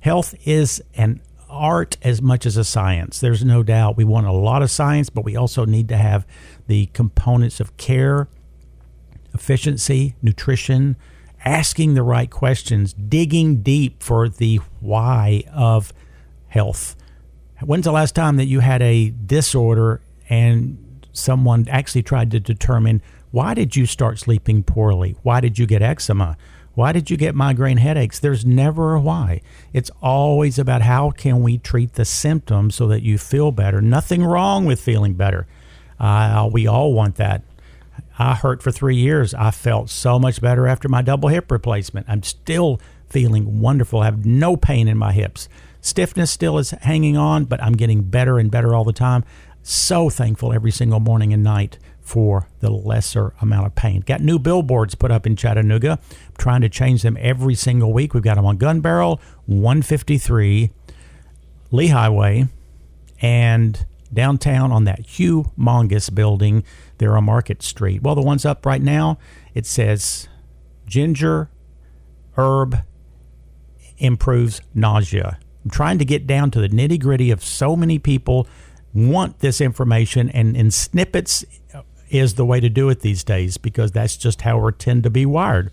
health 0.00 0.34
is 0.46 0.82
an 0.94 1.20
art 1.48 1.96
as 2.02 2.20
much 2.20 2.46
as 2.46 2.56
a 2.56 2.64
science. 2.64 3.20
There's 3.20 3.44
no 3.44 3.62
doubt 3.62 3.96
we 3.96 4.04
want 4.04 4.26
a 4.26 4.32
lot 4.32 4.62
of 4.62 4.70
science, 4.70 5.08
but 5.08 5.24
we 5.24 5.36
also 5.36 5.64
need 5.64 5.88
to 5.88 5.96
have 5.96 6.26
the 6.66 6.86
components 6.86 7.60
of 7.60 7.76
care, 7.76 8.28
efficiency, 9.32 10.16
nutrition, 10.20 10.96
asking 11.44 11.94
the 11.94 12.02
right 12.02 12.30
questions, 12.30 12.92
digging 12.92 13.62
deep 13.62 14.02
for 14.02 14.28
the 14.28 14.60
why 14.80 15.44
of 15.52 15.92
health. 16.48 16.96
When's 17.62 17.84
the 17.84 17.92
last 17.92 18.14
time 18.14 18.36
that 18.36 18.46
you 18.46 18.60
had 18.60 18.82
a 18.82 19.10
disorder 19.10 20.00
and 20.28 21.06
someone 21.12 21.66
actually 21.68 22.02
tried 22.02 22.30
to 22.32 22.40
determine 22.40 23.02
why 23.30 23.54
did 23.54 23.74
you 23.74 23.86
start 23.86 24.18
sleeping 24.18 24.62
poorly? 24.62 25.16
Why 25.22 25.40
did 25.40 25.58
you 25.58 25.66
get 25.66 25.82
eczema? 25.82 26.36
Why 26.74 26.92
did 26.92 27.10
you 27.10 27.16
get 27.16 27.34
migraine 27.34 27.76
headaches? 27.76 28.18
There's 28.18 28.44
never 28.44 28.94
a 28.94 29.00
why. 29.00 29.40
It's 29.72 29.90
always 30.02 30.58
about 30.58 30.82
how 30.82 31.10
can 31.10 31.42
we 31.42 31.58
treat 31.58 31.94
the 31.94 32.04
symptoms 32.04 32.74
so 32.74 32.88
that 32.88 33.02
you 33.02 33.16
feel 33.16 33.52
better. 33.52 33.80
Nothing 33.80 34.24
wrong 34.24 34.64
with 34.64 34.80
feeling 34.80 35.14
better. 35.14 35.46
Uh, 36.00 36.48
we 36.52 36.66
all 36.66 36.92
want 36.92 37.16
that. 37.16 37.42
I 38.18 38.34
hurt 38.34 38.62
for 38.62 38.72
three 38.72 38.96
years. 38.96 39.34
I 39.34 39.50
felt 39.50 39.88
so 39.90 40.18
much 40.18 40.40
better 40.40 40.66
after 40.66 40.88
my 40.88 41.02
double 41.02 41.28
hip 41.28 41.50
replacement. 41.50 42.08
I'm 42.08 42.22
still 42.22 42.80
feeling 43.08 43.60
wonderful. 43.60 44.00
I 44.00 44.06
have 44.06 44.24
no 44.24 44.56
pain 44.56 44.88
in 44.88 44.98
my 44.98 45.12
hips. 45.12 45.48
Stiffness 45.80 46.30
still 46.30 46.58
is 46.58 46.70
hanging 46.70 47.16
on, 47.16 47.44
but 47.44 47.62
I'm 47.62 47.74
getting 47.74 48.02
better 48.02 48.38
and 48.38 48.50
better 48.50 48.74
all 48.74 48.84
the 48.84 48.92
time. 48.92 49.24
So 49.62 50.10
thankful 50.10 50.52
every 50.52 50.70
single 50.70 51.00
morning 51.00 51.32
and 51.32 51.42
night 51.42 51.78
for 52.04 52.46
the 52.60 52.70
lesser 52.70 53.32
amount 53.40 53.66
of 53.66 53.74
pain. 53.74 54.00
Got 54.02 54.20
new 54.20 54.38
billboards 54.38 54.94
put 54.94 55.10
up 55.10 55.26
in 55.26 55.36
Chattanooga. 55.36 55.98
I'm 56.12 56.36
trying 56.36 56.60
to 56.60 56.68
change 56.68 57.02
them 57.02 57.16
every 57.18 57.54
single 57.54 57.92
week. 57.92 58.12
We've 58.12 58.22
got 58.22 58.36
them 58.36 58.44
on 58.44 58.58
Gunbarrel, 58.58 59.20
153, 59.46 60.70
Lee 61.70 61.86
Highway, 61.88 62.48
and 63.22 63.86
downtown 64.12 64.70
on 64.70 64.84
that 64.84 65.02
humongous 65.02 66.14
building 66.14 66.62
there 66.98 67.16
on 67.16 67.24
Market 67.24 67.62
Street. 67.62 68.02
Well, 68.02 68.14
the 68.14 68.22
ones 68.22 68.44
up 68.44 68.66
right 68.66 68.82
now, 68.82 69.18
it 69.54 69.64
says 69.64 70.28
ginger 70.86 71.48
herb 72.36 72.78
improves 73.96 74.60
nausea. 74.74 75.38
I'm 75.64 75.70
trying 75.70 75.98
to 75.98 76.04
get 76.04 76.26
down 76.26 76.50
to 76.52 76.60
the 76.60 76.68
nitty 76.68 77.00
gritty 77.00 77.30
of 77.30 77.42
so 77.42 77.74
many 77.74 77.98
people 77.98 78.46
want 78.92 79.40
this 79.40 79.60
information 79.60 80.28
and 80.30 80.56
in 80.56 80.70
snippets 80.70 81.44
is 82.10 82.34
the 82.34 82.44
way 82.44 82.60
to 82.60 82.68
do 82.68 82.88
it 82.88 83.00
these 83.00 83.24
days 83.24 83.56
because 83.56 83.92
that's 83.92 84.16
just 84.16 84.42
how 84.42 84.58
we 84.58 84.72
tend 84.72 85.02
to 85.02 85.10
be 85.10 85.26
wired. 85.26 85.70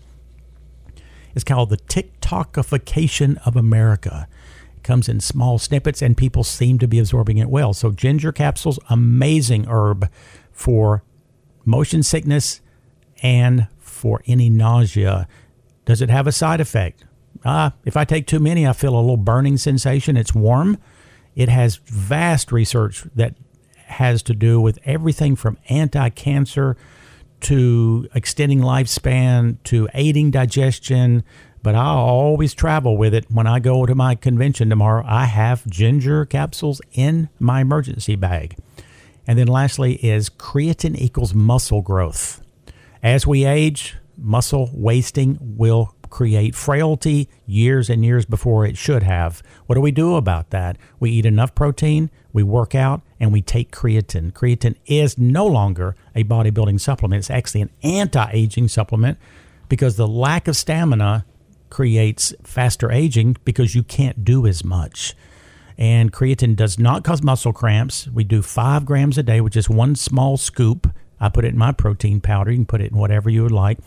It's 1.34 1.44
called 1.44 1.70
the 1.70 1.76
TikTokification 1.76 3.38
of 3.46 3.56
America. 3.56 4.28
It 4.76 4.82
comes 4.82 5.08
in 5.08 5.20
small 5.20 5.58
snippets 5.58 6.02
and 6.02 6.16
people 6.16 6.44
seem 6.44 6.78
to 6.78 6.88
be 6.88 6.98
absorbing 6.98 7.38
it 7.38 7.48
well. 7.48 7.72
So 7.72 7.90
ginger 7.90 8.32
capsules, 8.32 8.78
amazing 8.90 9.66
herb 9.68 10.10
for 10.50 11.02
motion 11.64 12.02
sickness 12.02 12.60
and 13.22 13.68
for 13.78 14.22
any 14.26 14.50
nausea. 14.50 15.28
Does 15.84 16.02
it 16.02 16.10
have 16.10 16.26
a 16.26 16.32
side 16.32 16.60
effect? 16.60 17.04
Ah, 17.44 17.72
if 17.84 17.96
I 17.96 18.04
take 18.04 18.26
too 18.26 18.40
many, 18.40 18.66
I 18.66 18.72
feel 18.72 18.94
a 18.94 19.00
little 19.00 19.16
burning 19.16 19.56
sensation. 19.56 20.16
It's 20.16 20.34
warm. 20.34 20.78
It 21.34 21.48
has 21.48 21.76
vast 21.76 22.52
research 22.52 23.04
that 23.14 23.34
has 23.92 24.22
to 24.24 24.34
do 24.34 24.60
with 24.60 24.78
everything 24.84 25.36
from 25.36 25.58
anti 25.68 26.08
cancer 26.10 26.76
to 27.42 28.08
extending 28.14 28.60
lifespan 28.60 29.56
to 29.64 29.88
aiding 29.94 30.30
digestion. 30.30 31.24
But 31.62 31.74
I 31.74 31.86
always 31.86 32.54
travel 32.54 32.96
with 32.96 33.14
it. 33.14 33.26
When 33.30 33.46
I 33.46 33.60
go 33.60 33.86
to 33.86 33.94
my 33.94 34.14
convention 34.14 34.68
tomorrow, 34.68 35.04
I 35.06 35.26
have 35.26 35.66
ginger 35.66 36.24
capsules 36.24 36.80
in 36.92 37.28
my 37.38 37.60
emergency 37.60 38.16
bag. 38.16 38.56
And 39.26 39.38
then 39.38 39.46
lastly 39.46 39.94
is 40.04 40.28
creatine 40.28 40.96
equals 40.98 41.34
muscle 41.34 41.82
growth. 41.82 42.42
As 43.02 43.26
we 43.26 43.44
age, 43.44 43.96
muscle 44.16 44.70
wasting 44.72 45.38
will 45.40 45.94
create 46.10 46.54
frailty 46.54 47.28
years 47.46 47.88
and 47.88 48.04
years 48.04 48.26
before 48.26 48.66
it 48.66 48.76
should 48.76 49.02
have. 49.02 49.42
What 49.66 49.76
do 49.76 49.80
we 49.80 49.92
do 49.92 50.16
about 50.16 50.50
that? 50.50 50.76
We 51.00 51.10
eat 51.10 51.26
enough 51.26 51.54
protein, 51.54 52.10
we 52.32 52.42
work 52.42 52.74
out, 52.74 53.02
and 53.20 53.32
we 53.32 53.42
take 53.42 53.70
creatine. 53.70 54.32
Creatine 54.32 54.76
is 54.86 55.18
no 55.18 55.46
longer 55.46 55.94
a 56.14 56.24
bodybuilding 56.24 56.80
supplement, 56.80 57.20
it's 57.20 57.30
actually 57.30 57.62
an 57.62 57.70
anti 57.82 58.30
aging 58.32 58.68
supplement 58.68 59.18
because 59.68 59.96
the 59.96 60.08
lack 60.08 60.48
of 60.48 60.56
stamina 60.56 61.24
creates 61.70 62.34
faster 62.42 62.92
aging 62.92 63.34
because 63.44 63.74
you 63.74 63.82
can't 63.82 64.24
do 64.24 64.46
as 64.46 64.62
much. 64.62 65.14
And 65.78 66.12
creatine 66.12 66.54
does 66.54 66.78
not 66.78 67.02
cause 67.02 67.22
muscle 67.22 67.52
cramps. 67.52 68.06
We 68.08 68.24
do 68.24 68.42
five 68.42 68.84
grams 68.84 69.16
a 69.16 69.22
day, 69.22 69.40
which 69.40 69.56
is 69.56 69.70
one 69.70 69.94
small 69.94 70.36
scoop. 70.36 70.92
I 71.18 71.30
put 71.30 71.46
it 71.46 71.54
in 71.54 71.58
my 71.58 71.72
protein 71.72 72.20
powder. 72.20 72.50
You 72.50 72.58
can 72.58 72.66
put 72.66 72.82
it 72.82 72.92
in 72.92 72.98
whatever 72.98 73.30
you 73.30 73.42
would 73.42 73.52
like. 73.52 73.78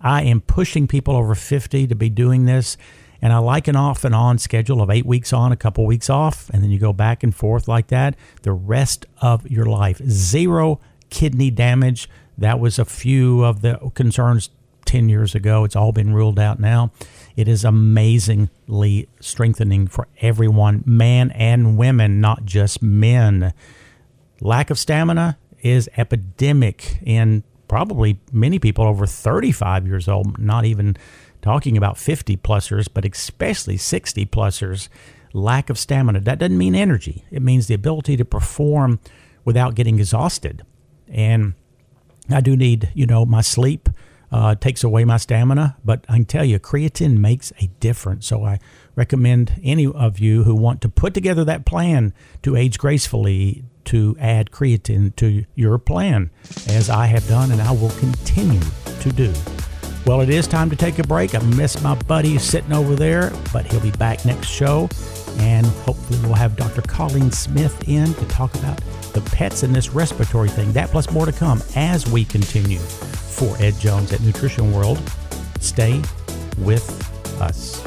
I 0.00 0.22
am 0.22 0.40
pushing 0.40 0.86
people 0.86 1.16
over 1.16 1.34
50 1.34 1.88
to 1.88 1.94
be 1.94 2.08
doing 2.08 2.44
this. 2.44 2.76
And 3.22 3.32
I 3.32 3.38
like 3.38 3.68
an 3.68 3.76
off 3.76 4.04
and 4.04 4.14
on 4.14 4.38
schedule 4.38 4.82
of 4.82 4.90
eight 4.90 5.06
weeks 5.06 5.32
on, 5.32 5.52
a 5.52 5.56
couple 5.56 5.86
weeks 5.86 6.10
off, 6.10 6.50
and 6.50 6.62
then 6.62 6.72
you 6.72 6.78
go 6.80 6.92
back 6.92 7.22
and 7.22 7.32
forth 7.32 7.68
like 7.68 7.86
that 7.86 8.16
the 8.42 8.52
rest 8.52 9.06
of 9.20 9.48
your 9.48 9.64
life. 9.64 10.02
Zero 10.08 10.80
kidney 11.08 11.50
damage. 11.50 12.10
That 12.36 12.58
was 12.58 12.80
a 12.80 12.84
few 12.84 13.44
of 13.44 13.62
the 13.62 13.78
concerns 13.94 14.50
10 14.86 15.08
years 15.08 15.34
ago. 15.36 15.62
It's 15.62 15.76
all 15.76 15.92
been 15.92 16.12
ruled 16.12 16.40
out 16.40 16.58
now. 16.58 16.90
It 17.36 17.46
is 17.46 17.64
amazingly 17.64 19.08
strengthening 19.20 19.86
for 19.86 20.08
everyone, 20.20 20.82
man 20.84 21.30
and 21.30 21.78
women, 21.78 22.20
not 22.20 22.44
just 22.44 22.82
men. 22.82 23.54
Lack 24.40 24.70
of 24.70 24.78
stamina 24.78 25.38
is 25.60 25.88
epidemic 25.96 26.98
in 27.02 27.44
probably 27.68 28.18
many 28.32 28.58
people 28.58 28.84
over 28.84 29.06
35 29.06 29.86
years 29.86 30.08
old, 30.08 30.38
not 30.38 30.64
even 30.64 30.96
talking 31.42 31.76
about 31.76 31.98
50 31.98 32.36
plusers, 32.38 32.88
but 32.92 33.04
especially 33.04 33.76
60 33.76 34.24
plusers, 34.26 34.88
lack 35.32 35.68
of 35.68 35.78
stamina. 35.78 36.20
That 36.20 36.38
doesn't 36.38 36.56
mean 36.56 36.74
energy, 36.74 37.24
it 37.30 37.42
means 37.42 37.66
the 37.66 37.74
ability 37.74 38.16
to 38.16 38.24
perform 38.24 39.00
without 39.44 39.74
getting 39.74 39.98
exhausted. 39.98 40.64
And 41.08 41.54
I 42.30 42.40
do 42.40 42.56
need, 42.56 42.90
you 42.94 43.06
know, 43.06 43.26
my 43.26 43.40
sleep 43.40 43.88
uh, 44.30 44.54
takes 44.54 44.82
away 44.82 45.04
my 45.04 45.18
stamina, 45.18 45.76
but 45.84 46.04
I 46.08 46.14
can 46.14 46.24
tell 46.24 46.44
you, 46.44 46.58
creatine 46.58 47.18
makes 47.18 47.52
a 47.60 47.66
difference. 47.80 48.26
So 48.26 48.44
I 48.44 48.60
recommend 48.96 49.60
any 49.62 49.86
of 49.86 50.18
you 50.18 50.44
who 50.44 50.54
want 50.54 50.80
to 50.82 50.88
put 50.88 51.12
together 51.12 51.44
that 51.44 51.66
plan 51.66 52.14
to 52.42 52.56
age 52.56 52.78
gracefully, 52.78 53.64
to 53.84 54.16
add 54.20 54.50
creatine 54.50 55.14
to 55.16 55.44
your 55.54 55.76
plan, 55.76 56.30
as 56.68 56.88
I 56.88 57.06
have 57.06 57.26
done 57.28 57.50
and 57.50 57.60
I 57.60 57.72
will 57.72 57.90
continue 57.90 58.60
to 59.00 59.12
do. 59.12 59.32
Well, 60.04 60.20
it 60.20 60.30
is 60.30 60.48
time 60.48 60.68
to 60.70 60.76
take 60.76 60.98
a 60.98 61.04
break. 61.04 61.36
I 61.36 61.38
miss 61.40 61.80
my 61.80 61.94
buddy 61.94 62.36
sitting 62.36 62.72
over 62.72 62.96
there, 62.96 63.32
but 63.52 63.64
he'll 63.66 63.80
be 63.80 63.92
back 63.92 64.24
next 64.24 64.48
show. 64.48 64.88
And 65.38 65.64
hopefully, 65.64 66.18
we'll 66.24 66.34
have 66.34 66.56
Dr. 66.56 66.82
Colleen 66.82 67.30
Smith 67.30 67.88
in 67.88 68.12
to 68.14 68.24
talk 68.26 68.52
about 68.56 68.80
the 69.12 69.20
pets 69.32 69.62
and 69.62 69.74
this 69.74 69.90
respiratory 69.90 70.48
thing. 70.48 70.72
That 70.72 70.90
plus 70.90 71.10
more 71.12 71.24
to 71.24 71.32
come 71.32 71.62
as 71.76 72.10
we 72.10 72.24
continue. 72.24 72.78
For 72.78 73.56
Ed 73.60 73.74
Jones 73.78 74.12
at 74.12 74.20
Nutrition 74.20 74.72
World, 74.72 74.98
stay 75.60 76.02
with 76.58 77.40
us. 77.40 77.82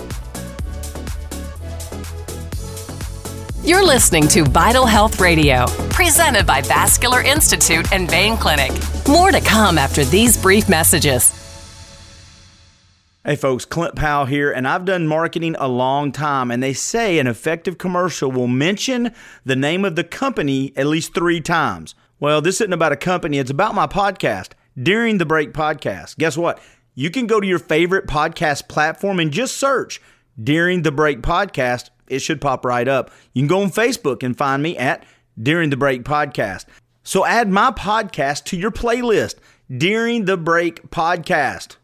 You're 3.63 3.85
listening 3.85 4.27
to 4.29 4.43
Vital 4.43 4.85
Health 4.85 5.19
Radio, 5.19 5.65
presented 5.89 6.45
by 6.45 6.61
Vascular 6.61 7.21
Institute 7.21 7.91
and 7.91 8.09
Vein 8.09 8.37
Clinic. 8.37 8.71
More 9.07 9.31
to 9.31 9.41
come 9.41 9.77
after 9.77 10.05
these 10.05 10.41
brief 10.41 10.69
messages. 10.69 11.44
Hey 13.25 13.35
folks, 13.35 13.65
Clint 13.65 13.95
Powell 13.95 14.25
here, 14.25 14.51
and 14.51 14.67
I've 14.67 14.85
done 14.85 15.07
marketing 15.07 15.55
a 15.57 15.67
long 15.67 16.11
time, 16.11 16.51
and 16.51 16.61
they 16.61 16.73
say 16.73 17.17
an 17.17 17.25
effective 17.25 17.79
commercial 17.79 18.31
will 18.31 18.45
mention 18.45 19.11
the 19.43 19.55
name 19.55 19.83
of 19.83 19.95
the 19.95 20.03
company 20.03 20.71
at 20.77 20.85
least 20.85 21.15
three 21.15 21.41
times. 21.41 21.95
Well, 22.19 22.39
this 22.39 22.61
isn't 22.61 22.71
about 22.71 22.91
a 22.91 22.95
company, 22.95 23.39
it's 23.39 23.49
about 23.49 23.73
my 23.73 23.87
podcast, 23.87 24.51
During 24.79 25.17
the 25.17 25.25
Break 25.25 25.53
Podcast. 25.53 26.19
Guess 26.19 26.37
what? 26.37 26.61
You 26.93 27.09
can 27.09 27.25
go 27.25 27.39
to 27.39 27.47
your 27.47 27.57
favorite 27.57 28.05
podcast 28.05 28.67
platform 28.67 29.19
and 29.19 29.31
just 29.31 29.57
search 29.57 29.99
During 30.39 30.83
the 30.83 30.91
Break 30.91 31.21
Podcast 31.21 31.89
it 32.07 32.19
should 32.19 32.39
pop 32.39 32.63
right 32.63 32.87
up. 32.87 33.09
You 33.33 33.41
can 33.41 33.47
go 33.47 33.63
on 33.63 33.71
Facebook 33.71 34.21
and 34.21 34.37
find 34.37 34.61
me 34.61 34.77
at 34.77 35.03
During 35.41 35.71
the 35.71 35.77
Break 35.77 36.03
Podcast. 36.03 36.65
So 37.03 37.25
add 37.25 37.49
my 37.49 37.71
podcast 37.71 38.43
to 38.45 38.57
your 38.57 38.69
playlist, 38.69 39.37
During 39.75 40.25
the 40.25 40.37
Break 40.37 40.91
Podcast. 40.91 41.77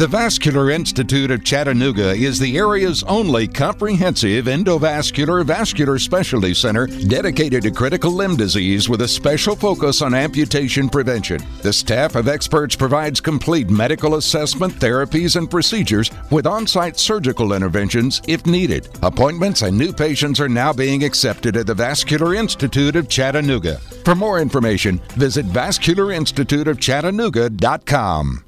The 0.00 0.08
Vascular 0.08 0.70
Institute 0.70 1.30
of 1.30 1.44
Chattanooga 1.44 2.14
is 2.14 2.38
the 2.38 2.56
area's 2.56 3.02
only 3.02 3.46
comprehensive 3.46 4.46
endovascular 4.46 5.44
vascular 5.44 5.98
specialty 5.98 6.54
center 6.54 6.86
dedicated 6.86 7.64
to 7.64 7.70
critical 7.70 8.10
limb 8.10 8.34
disease 8.34 8.88
with 8.88 9.02
a 9.02 9.08
special 9.08 9.54
focus 9.54 10.00
on 10.00 10.14
amputation 10.14 10.88
prevention. 10.88 11.42
The 11.60 11.74
staff 11.74 12.14
of 12.14 12.28
experts 12.28 12.74
provides 12.74 13.20
complete 13.20 13.68
medical 13.68 14.14
assessment, 14.14 14.72
therapies, 14.72 15.36
and 15.36 15.50
procedures 15.50 16.10
with 16.30 16.46
on 16.46 16.66
site 16.66 16.98
surgical 16.98 17.52
interventions 17.52 18.22
if 18.26 18.46
needed. 18.46 18.88
Appointments 19.02 19.60
and 19.60 19.76
new 19.76 19.92
patients 19.92 20.40
are 20.40 20.48
now 20.48 20.72
being 20.72 21.04
accepted 21.04 21.58
at 21.58 21.66
the 21.66 21.74
Vascular 21.74 22.34
Institute 22.34 22.96
of 22.96 23.10
Chattanooga. 23.10 23.76
For 24.06 24.14
more 24.14 24.40
information, 24.40 24.96
visit 25.16 25.44
vascularinstituteofchattanooga.com. 25.44 28.44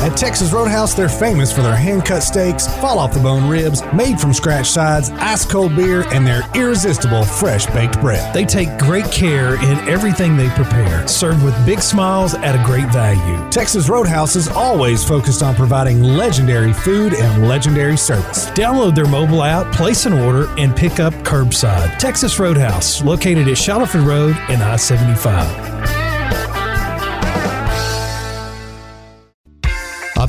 At 0.00 0.16
Texas 0.16 0.52
Roadhouse, 0.52 0.94
they're 0.94 1.08
famous 1.08 1.52
for 1.52 1.62
their 1.62 1.76
hand 1.76 2.04
cut 2.04 2.22
steaks, 2.22 2.66
fall 2.78 2.98
off 2.98 3.12
the 3.14 3.20
bone 3.20 3.48
ribs, 3.48 3.82
made 3.94 4.18
from 4.18 4.32
scratch 4.32 4.68
sides, 4.68 5.10
ice 5.10 5.44
cold 5.44 5.76
beer, 5.76 6.02
and 6.12 6.26
their 6.26 6.42
irresistible 6.54 7.24
fresh 7.24 7.66
baked 7.66 8.00
bread. 8.00 8.34
They 8.34 8.44
take 8.44 8.76
great 8.78 9.04
care 9.12 9.54
in 9.54 9.78
everything 9.88 10.36
they 10.36 10.48
prepare, 10.50 11.06
served 11.06 11.44
with 11.44 11.54
big 11.64 11.80
smiles 11.80 12.34
at 12.34 12.54
a 12.58 12.64
great 12.64 12.92
value. 12.92 13.48
Texas 13.50 13.88
Roadhouse 13.88 14.34
is 14.34 14.48
always 14.48 15.04
focused 15.04 15.42
on 15.42 15.54
providing 15.54 16.02
legendary 16.02 16.72
food 16.72 17.14
and 17.14 17.46
legendary 17.46 17.96
service. 17.96 18.46
Download 18.50 18.94
their 18.94 19.06
mobile 19.06 19.42
app, 19.42 19.72
place 19.72 20.04
an 20.06 20.14
order, 20.14 20.48
and 20.58 20.74
pick 20.74 20.98
up 20.98 21.14
curbside. 21.22 21.96
Texas 21.98 22.38
Roadhouse, 22.38 23.02
located 23.02 23.46
at 23.46 23.56
Shallowford 23.56 24.02
Road 24.02 24.36
and 24.48 24.62
I 24.62 24.76
75. 24.76 25.71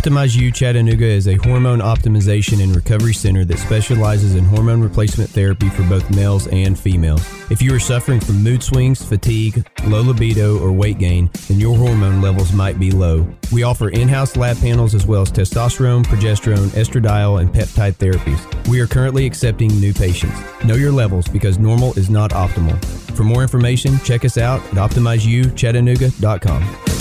Optimize 0.04 0.36
U 0.36 0.52
Chattanooga 0.52 1.06
is 1.06 1.30
a 1.30 1.36
hormone 1.36 1.80
optimization 1.80 2.62
and 2.62 2.76
recovery 2.76 3.14
center 3.14 3.46
that 3.46 3.58
specializes 3.58 4.36
in 4.36 4.44
hormone 4.44 4.82
replacement 4.82 5.30
therapy 5.30 5.70
for 5.70 5.84
both 5.84 6.14
males 6.14 6.46
and 6.48 6.78
females. 6.78 7.26
If 7.50 7.62
you 7.62 7.74
are 7.74 7.80
suffering 7.80 8.20
from 8.20 8.44
mood 8.44 8.62
swings, 8.62 9.02
fatigue, 9.02 9.66
low 9.86 10.02
libido, 10.02 10.60
or 10.60 10.74
weight 10.74 11.00
gain, 11.00 11.30
then 11.48 11.58
your 11.58 11.78
hormone 11.78 12.22
levels 12.22 12.52
might 12.52 12.78
be 12.78 12.92
low. 12.92 13.26
We 13.54 13.64
offer 13.64 13.92
in 13.92 14.10
house 14.10 14.36
lab 14.36 14.58
panels 14.58 14.94
as 14.94 15.08
well 15.08 15.22
as 15.22 15.32
testosterone, 15.32 16.04
progesterone, 16.04 16.68
estradiol, 16.72 17.40
and 17.40 17.50
peptide 17.50 17.94
therapies. 17.94 18.68
We 18.68 18.82
are 18.82 18.88
currently 18.88 19.26
accepting 19.26 19.70
new 19.80 19.94
patients. 19.94 20.38
Know 20.66 20.76
your 20.76 20.92
levels 20.92 21.30
because 21.30 21.60
normal 21.60 21.98
is 21.98 22.10
not 22.10 22.32
optimal. 22.32 22.78
For 23.16 23.24
more 23.24 23.42
information, 23.42 23.98
check 24.00 24.26
us 24.26 24.38
out 24.38 24.60
at 24.66 24.74
optimizeuchattanooga.com. 24.74 26.93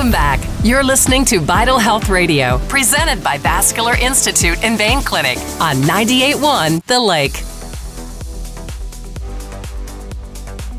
Welcome 0.00 0.12
back. 0.12 0.40
You're 0.64 0.82
listening 0.82 1.26
to 1.26 1.40
Vital 1.40 1.78
Health 1.78 2.08
Radio, 2.08 2.56
presented 2.68 3.22
by 3.22 3.36
Vascular 3.36 3.94
Institute 3.98 4.56
and 4.64 4.78
Vein 4.78 5.02
Clinic 5.02 5.36
on 5.60 5.76
98.1 5.82 6.82
The 6.84 6.98
Lake. 6.98 7.34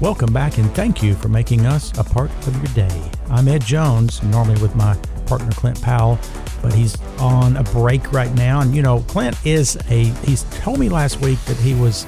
Welcome 0.01 0.33
back 0.33 0.57
and 0.57 0.73
thank 0.73 1.03
you 1.03 1.13
for 1.13 1.27
making 1.27 1.67
us 1.67 1.95
a 1.99 2.03
part 2.03 2.31
of 2.47 2.55
your 2.55 2.87
day. 2.87 3.11
I'm 3.29 3.47
Ed 3.47 3.63
Jones, 3.63 4.23
normally 4.23 4.59
with 4.59 4.75
my 4.75 4.97
partner 5.27 5.51
Clint 5.51 5.79
Powell, 5.83 6.17
but 6.63 6.73
he's 6.73 6.99
on 7.19 7.57
a 7.57 7.63
break 7.65 8.11
right 8.11 8.33
now. 8.33 8.61
And 8.61 8.75
you 8.75 8.81
know, 8.81 9.01
Clint 9.01 9.37
is 9.45 9.77
a, 9.91 10.05
he's 10.25 10.45
told 10.61 10.79
me 10.79 10.89
last 10.89 11.21
week 11.21 11.37
that 11.45 11.57
he 11.57 11.75
was 11.75 12.07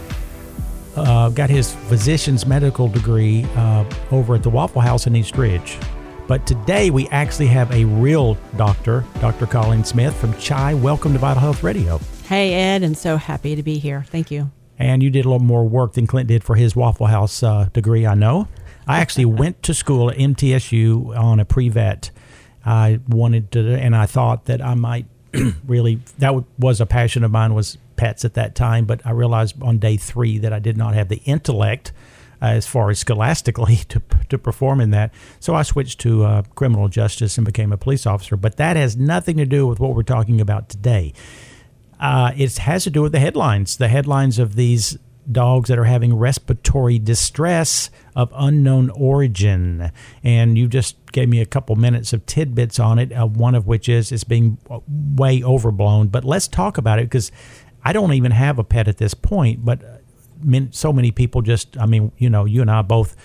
uh, 0.96 1.30
got 1.30 1.52
his 1.52 1.76
physician's 1.76 2.48
medical 2.48 2.88
degree 2.88 3.46
uh, 3.56 3.86
over 4.10 4.34
at 4.34 4.42
the 4.42 4.50
Waffle 4.50 4.82
House 4.82 5.06
in 5.06 5.16
East 5.16 5.38
Ridge. 5.38 5.78
But 6.26 6.48
today 6.48 6.90
we 6.90 7.08
actually 7.10 7.48
have 7.48 7.70
a 7.72 7.84
real 7.84 8.38
doctor, 8.56 9.04
Dr. 9.20 9.46
Colleen 9.46 9.84
Smith 9.84 10.16
from 10.16 10.34
CHI. 10.34 10.74
Welcome 10.76 11.12
to 11.14 11.20
Vital 11.20 11.42
Health 11.42 11.64
Radio. 11.64 12.00
Hey, 12.28 12.54
Ed, 12.54 12.82
and 12.82 12.98
so 12.98 13.18
happy 13.18 13.56
to 13.56 13.64
be 13.64 13.78
here. 13.78 14.06
Thank 14.08 14.32
you. 14.32 14.50
And 14.80 15.04
you 15.04 15.10
did 15.10 15.26
a 15.26 15.30
little 15.30 15.46
more 15.46 15.68
work 15.68 15.94
than 15.94 16.08
Clint 16.08 16.30
did 16.30 16.44
for 16.44 16.56
his 16.56 16.78
Waffle 16.78 17.08
House 17.08 17.44
uh, 17.44 17.68
degree, 17.74 18.08
I 18.08 18.16
know. 18.16 18.48
I 18.88 19.00
actually 19.02 19.26
went 19.26 19.62
to 19.64 19.74
school 19.74 20.10
at 20.10 20.18
MTSU 20.18 21.18
on 21.18 21.42
a 21.42 21.46
pre 21.46 21.68
vet. 21.68 22.10
I 22.66 23.02
wanted 23.10 23.52
to, 23.52 23.76
and 23.78 23.94
I 23.94 24.06
thought 24.06 24.46
that 24.46 24.62
I 24.62 24.76
might 24.76 25.06
really, 25.68 26.00
that 26.20 26.46
was 26.58 26.80
a 26.80 26.86
passion 26.86 27.26
of 27.26 27.32
mine 27.32 27.54
was 27.54 27.78
pets 27.98 28.24
at 28.24 28.36
that 28.36 28.56
time. 28.56 28.86
But 28.86 29.06
I 29.06 29.12
realized 29.12 29.62
on 29.62 29.78
day 29.78 29.98
three 29.98 30.38
that 30.38 30.54
I 30.54 30.60
did 30.60 30.78
not 30.78 30.94
have 30.94 31.10
the 31.10 31.22
intellect 31.26 31.92
as 32.52 32.68
far 32.68 32.90
as 32.90 33.00
scholastically 33.00 33.76
to, 33.90 34.02
to 34.30 34.38
perform 34.38 34.82
in 34.82 34.92
that. 34.92 35.14
So 35.40 35.56
I 35.56 35.64
switched 35.64 36.00
to 36.02 36.26
uh, 36.26 36.42
criminal 36.56 36.90
justice 36.90 37.38
and 37.38 37.46
became 37.46 37.72
a 37.72 37.78
police 37.78 38.06
officer. 38.06 38.36
But 38.36 38.58
that 38.58 38.76
has 38.76 38.98
nothing 38.98 39.38
to 39.38 39.46
do 39.46 39.66
with 39.66 39.80
what 39.80 39.96
we're 39.96 40.04
talking 40.04 40.42
about 40.42 40.70
today. 40.70 41.14
Uh, 42.00 42.34
it 42.36 42.58
has 42.58 42.84
to 42.84 42.90
do 42.90 43.02
with 43.02 43.14
the 43.14 43.20
headlines, 43.20 43.78
the 43.78 43.88
headlines 43.88 44.40
of 44.40 44.56
these 44.56 44.98
dogs 45.32 45.70
that 45.70 45.80
are 45.80 45.86
having 45.86 46.14
respiratory 46.14 47.00
distress 47.00 47.90
of 48.14 48.30
unknown 48.36 48.90
origin. 48.90 49.90
And 50.22 50.58
you 50.58 50.68
just 50.68 50.98
gave 51.14 51.30
me 51.30 51.40
a 51.40 51.46
couple 51.46 51.78
minutes 51.78 52.12
of 52.12 52.26
tidbits 52.26 52.78
on 52.78 53.00
it, 53.00 53.14
uh, 53.14 53.26
one 53.26 53.56
of 53.56 53.68
which 53.68 53.88
is 53.88 54.12
it's 54.12 54.26
being 54.26 54.58
way 55.16 55.42
overblown. 55.42 56.10
But 56.10 56.26
let's 56.26 56.50
talk 56.50 56.78
about 56.78 57.00
it 57.00 57.04
because 57.04 57.32
I 57.86 57.94
don't 57.94 58.12
even 58.14 58.32
have 58.32 58.60
a 58.60 58.64
pet 58.66 58.90
at 58.90 58.98
this 58.98 59.14
point, 59.14 59.64
but 59.64 59.93
so 60.72 60.94
many 60.94 61.12
people 61.12 61.42
just, 61.42 61.78
I 61.78 61.86
mean, 61.86 62.12
you 62.18 62.30
know, 62.30 62.46
you 62.46 62.62
and 62.62 62.72
I 62.72 62.82
both 62.82 63.16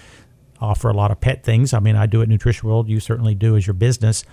offer 0.60 0.88
a 0.88 0.94
lot 0.94 1.10
of 1.10 1.20
pet 1.20 1.44
things. 1.44 1.72
I 1.72 1.80
mean, 1.80 1.96
I 1.96 2.06
do 2.06 2.22
at 2.22 2.28
Nutrition 2.28 2.68
World. 2.68 2.88
You 2.88 3.00
certainly 3.00 3.34
do 3.34 3.56
as 3.56 3.66
your 3.66 3.74
business. 3.74 4.24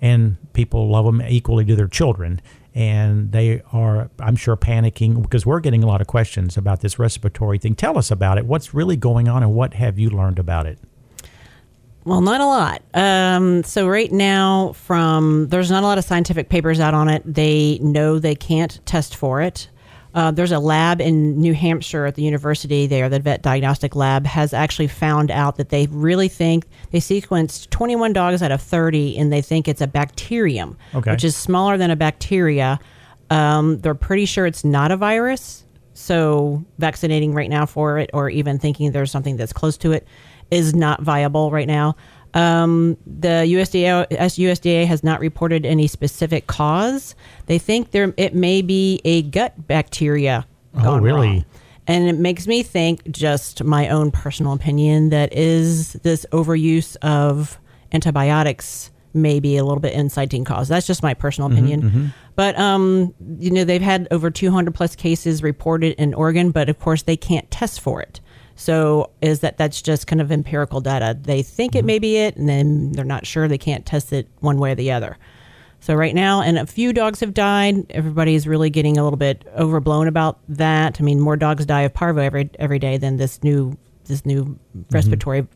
And 0.00 0.36
people 0.52 0.88
love 0.88 1.04
them 1.04 1.22
equally 1.22 1.64
to 1.64 1.76
their 1.76 1.88
children. 1.88 2.40
And 2.74 3.32
they 3.32 3.62
are, 3.72 4.10
I'm 4.18 4.36
sure, 4.36 4.56
panicking 4.56 5.20
because 5.22 5.44
we're 5.44 5.60
getting 5.60 5.84
a 5.84 5.86
lot 5.86 6.00
of 6.00 6.06
questions 6.06 6.56
about 6.56 6.80
this 6.80 6.98
respiratory 6.98 7.58
thing. 7.58 7.74
Tell 7.74 7.98
us 7.98 8.10
about 8.10 8.38
it. 8.38 8.46
What's 8.46 8.72
really 8.72 8.96
going 8.96 9.28
on 9.28 9.42
and 9.42 9.54
what 9.54 9.74
have 9.74 9.98
you 9.98 10.10
learned 10.10 10.38
about 10.38 10.66
it? 10.66 10.78
Well, 12.04 12.20
not 12.20 12.40
a 12.40 12.46
lot. 12.46 12.82
Um, 12.94 13.62
so 13.62 13.86
right 13.86 14.10
now, 14.10 14.72
from 14.72 15.48
there's 15.48 15.70
not 15.70 15.84
a 15.84 15.86
lot 15.86 15.98
of 15.98 16.04
scientific 16.04 16.48
papers 16.48 16.80
out 16.80 16.94
on 16.94 17.08
it. 17.08 17.22
They 17.24 17.78
know 17.80 18.18
they 18.18 18.34
can't 18.34 18.80
test 18.86 19.14
for 19.14 19.40
it. 19.40 19.68
Uh, 20.14 20.30
there's 20.30 20.52
a 20.52 20.58
lab 20.58 21.00
in 21.00 21.40
New 21.40 21.54
Hampshire 21.54 22.04
at 22.04 22.16
the 22.16 22.22
university 22.22 22.86
there, 22.86 23.08
the 23.08 23.18
vet 23.18 23.42
diagnostic 23.42 23.96
lab, 23.96 24.26
has 24.26 24.52
actually 24.52 24.88
found 24.88 25.30
out 25.30 25.56
that 25.56 25.70
they 25.70 25.86
really 25.86 26.28
think 26.28 26.66
they 26.90 26.98
sequenced 26.98 27.70
21 27.70 28.12
dogs 28.12 28.42
out 28.42 28.52
of 28.52 28.60
30 28.60 29.16
and 29.16 29.32
they 29.32 29.40
think 29.40 29.68
it's 29.68 29.80
a 29.80 29.86
bacterium, 29.86 30.76
okay. 30.94 31.12
which 31.12 31.24
is 31.24 31.34
smaller 31.34 31.78
than 31.78 31.90
a 31.90 31.96
bacteria. 31.96 32.78
Um, 33.30 33.78
they're 33.78 33.94
pretty 33.94 34.26
sure 34.26 34.46
it's 34.46 34.64
not 34.64 34.90
a 34.90 34.96
virus. 34.96 35.64
So 35.94 36.64
vaccinating 36.78 37.32
right 37.32 37.48
now 37.48 37.64
for 37.64 37.98
it 37.98 38.10
or 38.12 38.28
even 38.28 38.58
thinking 38.58 38.92
there's 38.92 39.10
something 39.10 39.36
that's 39.36 39.52
close 39.52 39.76
to 39.78 39.92
it 39.92 40.06
is 40.50 40.74
not 40.74 41.00
viable 41.00 41.50
right 41.50 41.66
now. 41.66 41.96
Um, 42.34 42.96
the 43.06 43.44
USDA, 43.46 44.08
USDA 44.10 44.86
has 44.86 45.04
not 45.04 45.20
reported 45.20 45.66
any 45.66 45.86
specific 45.86 46.46
cause. 46.46 47.14
They 47.46 47.58
think 47.58 47.90
there 47.90 48.14
it 48.16 48.34
may 48.34 48.62
be 48.62 49.00
a 49.04 49.22
gut 49.22 49.66
bacteria. 49.66 50.46
Oh, 50.76 50.98
really? 50.98 51.28
Wrong. 51.28 51.44
And 51.86 52.08
it 52.08 52.18
makes 52.18 52.46
me 52.46 52.62
think, 52.62 53.10
just 53.10 53.64
my 53.64 53.88
own 53.88 54.12
personal 54.12 54.52
opinion, 54.52 55.10
that 55.10 55.32
is 55.34 55.94
this 55.94 56.24
overuse 56.32 56.96
of 57.02 57.58
antibiotics 57.92 58.90
may 59.14 59.40
be 59.40 59.56
a 59.56 59.64
little 59.64 59.80
bit 59.80 59.92
inciting 59.92 60.44
cause. 60.44 60.68
That's 60.68 60.86
just 60.86 61.02
my 61.02 61.14
personal 61.14 61.50
mm-hmm, 61.50 61.58
opinion. 61.58 61.82
Mm-hmm, 61.82 61.98
mm-hmm. 61.98 62.08
But 62.34 62.58
um, 62.58 63.14
you 63.38 63.50
know, 63.50 63.64
they've 63.64 63.82
had 63.82 64.08
over 64.10 64.30
200 64.30 64.74
plus 64.74 64.96
cases 64.96 65.42
reported 65.42 65.94
in 66.00 66.14
Oregon, 66.14 66.50
but 66.50 66.68
of 66.68 66.78
course 66.78 67.02
they 67.02 67.16
can't 67.16 67.50
test 67.50 67.80
for 67.80 68.00
it. 68.00 68.20
So 68.62 69.10
is 69.20 69.40
that 69.40 69.58
that's 69.58 69.82
just 69.82 70.06
kind 70.06 70.20
of 70.20 70.30
empirical 70.30 70.80
data? 70.80 71.18
They 71.20 71.42
think 71.42 71.74
it 71.74 71.78
mm-hmm. 71.78 71.86
may 71.86 71.98
be 71.98 72.16
it, 72.18 72.36
and 72.36 72.48
then 72.48 72.92
they're 72.92 73.04
not 73.04 73.26
sure. 73.26 73.48
They 73.48 73.58
can't 73.58 73.84
test 73.84 74.12
it 74.12 74.28
one 74.38 74.58
way 74.58 74.70
or 74.70 74.74
the 74.76 74.92
other. 74.92 75.18
So 75.80 75.94
right 75.94 76.14
now, 76.14 76.42
and 76.42 76.56
a 76.56 76.66
few 76.66 76.92
dogs 76.92 77.18
have 77.18 77.34
died. 77.34 77.90
Everybody's 77.90 78.46
really 78.46 78.70
getting 78.70 78.98
a 78.98 79.02
little 79.02 79.16
bit 79.16 79.44
overblown 79.58 80.06
about 80.06 80.38
that. 80.48 81.00
I 81.00 81.02
mean, 81.02 81.18
more 81.18 81.36
dogs 81.36 81.66
die 81.66 81.80
of 81.80 81.92
parvo 81.92 82.22
every 82.22 82.50
every 82.60 82.78
day 82.78 82.98
than 82.98 83.16
this 83.16 83.42
new 83.42 83.76
this 84.04 84.24
new 84.24 84.44
mm-hmm. 84.44 84.82
respiratory 84.92 85.48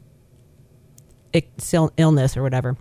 illness 1.96 2.36
or 2.36 2.42
whatever. 2.42 2.76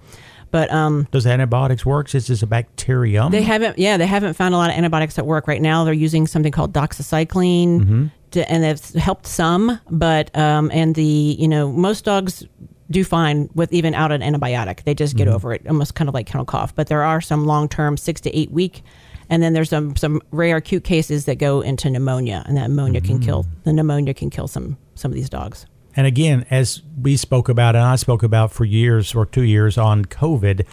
But 0.50 0.74
um, 0.74 1.08
does 1.12 1.28
antibiotics 1.28 1.86
work? 1.86 2.16
Is 2.16 2.26
this 2.26 2.42
a 2.42 2.48
bacterium? 2.48 3.32
They 3.32 3.44
haven't. 3.44 3.78
Yeah, 3.78 3.98
they 3.98 4.08
haven't 4.08 4.34
found 4.34 4.56
a 4.56 4.58
lot 4.58 4.72
of 4.72 4.76
antibiotics 4.76 5.18
that 5.18 5.28
work 5.28 5.48
right 5.48 5.62
now. 5.62 5.84
They're 5.84 5.94
using 5.94 6.26
something 6.26 6.52
called 6.52 6.74
doxycycline. 6.74 7.82
Mm-hmm 7.82 8.06
and 8.38 8.64
it's 8.64 8.94
helped 8.94 9.28
some, 9.28 9.80
but 9.90 10.36
um, 10.38 10.72
and 10.74 10.96
the 10.96 11.04
you 11.40 11.48
know 11.48 11.72
most 11.72 12.06
dogs 12.06 12.46
do 12.92 13.04
fine 13.04 13.50
with 13.56 13.74
even 13.74 13.94
out 13.94 14.12
an 14.12 14.22
antibiotic. 14.22 14.84
They 14.84 14.94
just 14.94 15.16
get 15.16 15.28
mm-hmm. 15.28 15.36
over 15.36 15.54
it, 15.54 15.68
almost 15.68 15.96
kind 15.96 16.08
of 16.08 16.14
like 16.14 16.28
kennel 16.28 16.46
cough. 16.46 16.76
But 16.76 16.88
there 16.88 17.04
are 17.04 17.22
some 17.22 17.46
long 17.46 17.68
term, 17.68 17.98
six 17.98 18.22
to 18.22 18.38
eight 18.38 18.52
week, 18.52 18.84
and 19.30 19.42
then 19.42 19.54
there's 19.54 19.70
some 19.70 19.96
some 19.96 20.22
rare 20.32 20.58
acute 20.58 20.84
cases 20.84 21.26
that 21.26 21.38
go 21.38 21.62
into 21.62 21.90
pneumonia, 21.90 22.44
and 22.48 22.58
that 22.58 22.70
pneumonia 22.70 23.02
mm-hmm. 23.02 23.14
can 23.14 23.20
kill 23.20 23.44
mm-hmm. 23.44 23.64
the 23.64 23.74
pneumonia 23.74 24.14
can 24.14 24.30
kill 24.30 24.48
some 24.48 24.78
some 24.96 25.12
of 25.12 25.16
these 25.16 25.30
dogs. 25.30 25.66
And 25.98 26.06
again, 26.06 26.46
as 26.50 26.82
we 27.02 27.16
spoke 27.16 27.48
about, 27.48 27.76
and 27.76 27.86
I 27.86 27.96
spoke 27.96 28.22
about 28.22 28.52
for 28.52 28.66
years 28.66 29.16
or 29.16 29.26
two 29.26 29.44
years 29.44 29.78
on 29.78 30.04
COVID, 30.06 30.66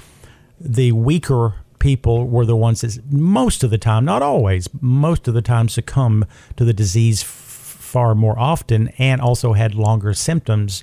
the 0.60 0.92
weaker 0.92 1.54
people 1.78 2.28
were 2.28 2.46
the 2.46 2.56
ones 2.56 2.80
that 2.80 3.12
most 3.12 3.64
of 3.64 3.70
the 3.70 3.78
time, 3.78 4.04
not 4.04 4.22
always, 4.22 4.68
most 4.80 5.26
of 5.28 5.34
the 5.34 5.42
time 5.42 5.68
succumb 5.68 6.24
to 6.56 6.64
the 6.64 6.72
disease 6.72 7.22
far 7.92 8.14
more 8.14 8.38
often 8.38 8.88
and 8.98 9.20
also 9.20 9.52
had 9.52 9.74
longer 9.74 10.14
symptoms 10.14 10.82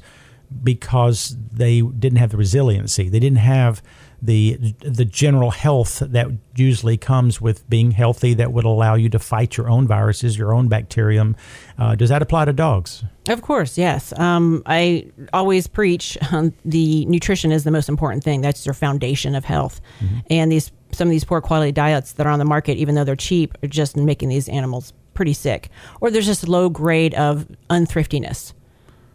because 0.64 1.36
they 1.52 1.82
didn't 1.82 2.20
have 2.20 2.30
the 2.30 2.38
resiliency. 2.38 3.10
They 3.10 3.20
didn't 3.20 3.40
have 3.40 3.82
the 4.22 4.76
the 4.80 5.06
general 5.06 5.52
health 5.52 6.04
that 6.06 6.28
usually 6.56 6.98
comes 6.98 7.40
with 7.40 7.68
being 7.70 7.92
healthy 7.92 8.34
that 8.34 8.52
would 8.52 8.66
allow 8.66 8.96
you 8.96 9.10
to 9.10 9.20
fight 9.20 9.58
your 9.58 9.70
own 9.70 9.88
viruses, 9.88 10.38
your 10.38 10.54
own 10.54 10.68
bacterium. 10.68 11.36
Uh, 11.78 11.96
does 11.96 12.10
that 12.10 12.22
apply 12.22 12.46
to 12.46 12.54
dogs? 12.54 13.04
Of 13.28 13.42
course, 13.42 13.78
yes. 13.78 14.18
Um, 14.20 14.62
I 14.66 15.08
always 15.34 15.68
preach 15.68 16.18
um, 16.32 16.54
the 16.66 17.06
nutrition 17.06 17.52
is 17.52 17.64
the 17.64 17.72
most 17.72 17.90
important 17.90 18.24
thing. 18.24 18.42
That's 18.42 18.66
your 18.66 18.74
foundation 18.74 19.36
of 19.36 19.46
health. 19.46 19.80
Mm-hmm. 20.00 20.20
And 20.30 20.52
these 20.52 20.72
some 20.92 21.08
of 21.08 21.12
these 21.12 21.24
poor 21.24 21.42
quality 21.42 21.72
diets 21.72 22.14
that 22.14 22.28
are 22.28 22.32
on 22.32 22.40
the 22.40 22.46
market, 22.46 22.78
even 22.78 22.96
though 22.96 23.04
they're 23.04 23.16
cheap, 23.16 23.58
are 23.64 23.68
just 23.68 23.96
making 23.96 24.30
these 24.30 24.50
animals 24.50 24.94
pretty 25.14 25.34
sick, 25.34 25.70
or 26.02 26.12
there's 26.12 26.26
just 26.26 26.48
low 26.48 26.70
grade 26.70 27.14
of 27.14 27.48
unthriftiness. 27.70 28.54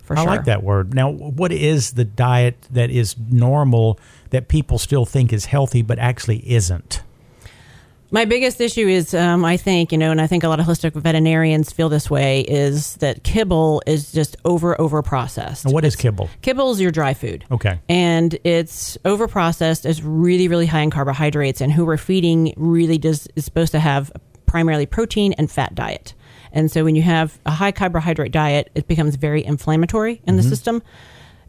For 0.02 0.16
sure. 0.16 0.20
I 0.20 0.24
sure. 0.24 0.36
like 0.36 0.44
that 0.44 0.62
word. 0.62 0.94
Now, 0.94 1.10
what 1.10 1.50
is 1.50 1.92
the 1.92 2.04
diet 2.04 2.68
that 2.70 2.90
is 2.90 3.16
normal 3.30 3.98
that 4.30 4.48
people 4.48 4.78
still 4.78 5.06
think 5.06 5.32
is 5.32 5.46
healthy 5.46 5.80
but 5.80 5.98
actually 5.98 6.48
isn't? 6.50 7.02
My 8.10 8.26
biggest 8.26 8.60
issue 8.60 8.86
is, 8.86 9.12
um, 9.12 9.44
I 9.44 9.56
think, 9.56 9.90
you 9.90 9.98
know, 9.98 10.12
and 10.12 10.20
I 10.20 10.28
think 10.28 10.44
a 10.44 10.48
lot 10.48 10.60
of 10.60 10.66
holistic 10.66 10.92
veterinarians 10.92 11.72
feel 11.72 11.88
this 11.88 12.08
way, 12.08 12.42
is 12.42 12.94
that 12.96 13.24
kibble 13.24 13.82
is 13.86 14.12
just 14.12 14.36
over 14.44 14.80
over 14.80 15.02
processed. 15.02 15.64
And 15.64 15.74
what 15.74 15.84
is 15.84 15.96
kibble? 15.96 16.28
Kibble 16.42 16.70
is 16.70 16.80
your 16.80 16.92
dry 16.92 17.14
food. 17.14 17.44
Okay. 17.50 17.80
And 17.88 18.38
it's 18.44 18.96
over 19.04 19.26
processed. 19.26 19.84
It's 19.84 20.02
really, 20.02 20.46
really 20.46 20.66
high 20.66 20.82
in 20.82 20.90
carbohydrates. 20.90 21.60
And 21.60 21.72
who 21.72 21.84
we're 21.86 21.96
feeding 21.96 22.52
really 22.56 22.98
does 22.98 23.26
is 23.34 23.46
supposed 23.46 23.72
to 23.72 23.80
have 23.80 24.12
primarily 24.54 24.86
protein 24.86 25.32
and 25.32 25.50
fat 25.50 25.74
diet. 25.74 26.14
And 26.52 26.70
so 26.70 26.84
when 26.84 26.94
you 26.94 27.02
have 27.02 27.40
a 27.44 27.50
high 27.50 27.72
carbohydrate 27.72 28.30
diet, 28.30 28.70
it 28.76 28.86
becomes 28.86 29.16
very 29.16 29.44
inflammatory 29.44 30.22
in 30.28 30.36
the 30.36 30.42
mm-hmm. 30.42 30.48
system 30.48 30.80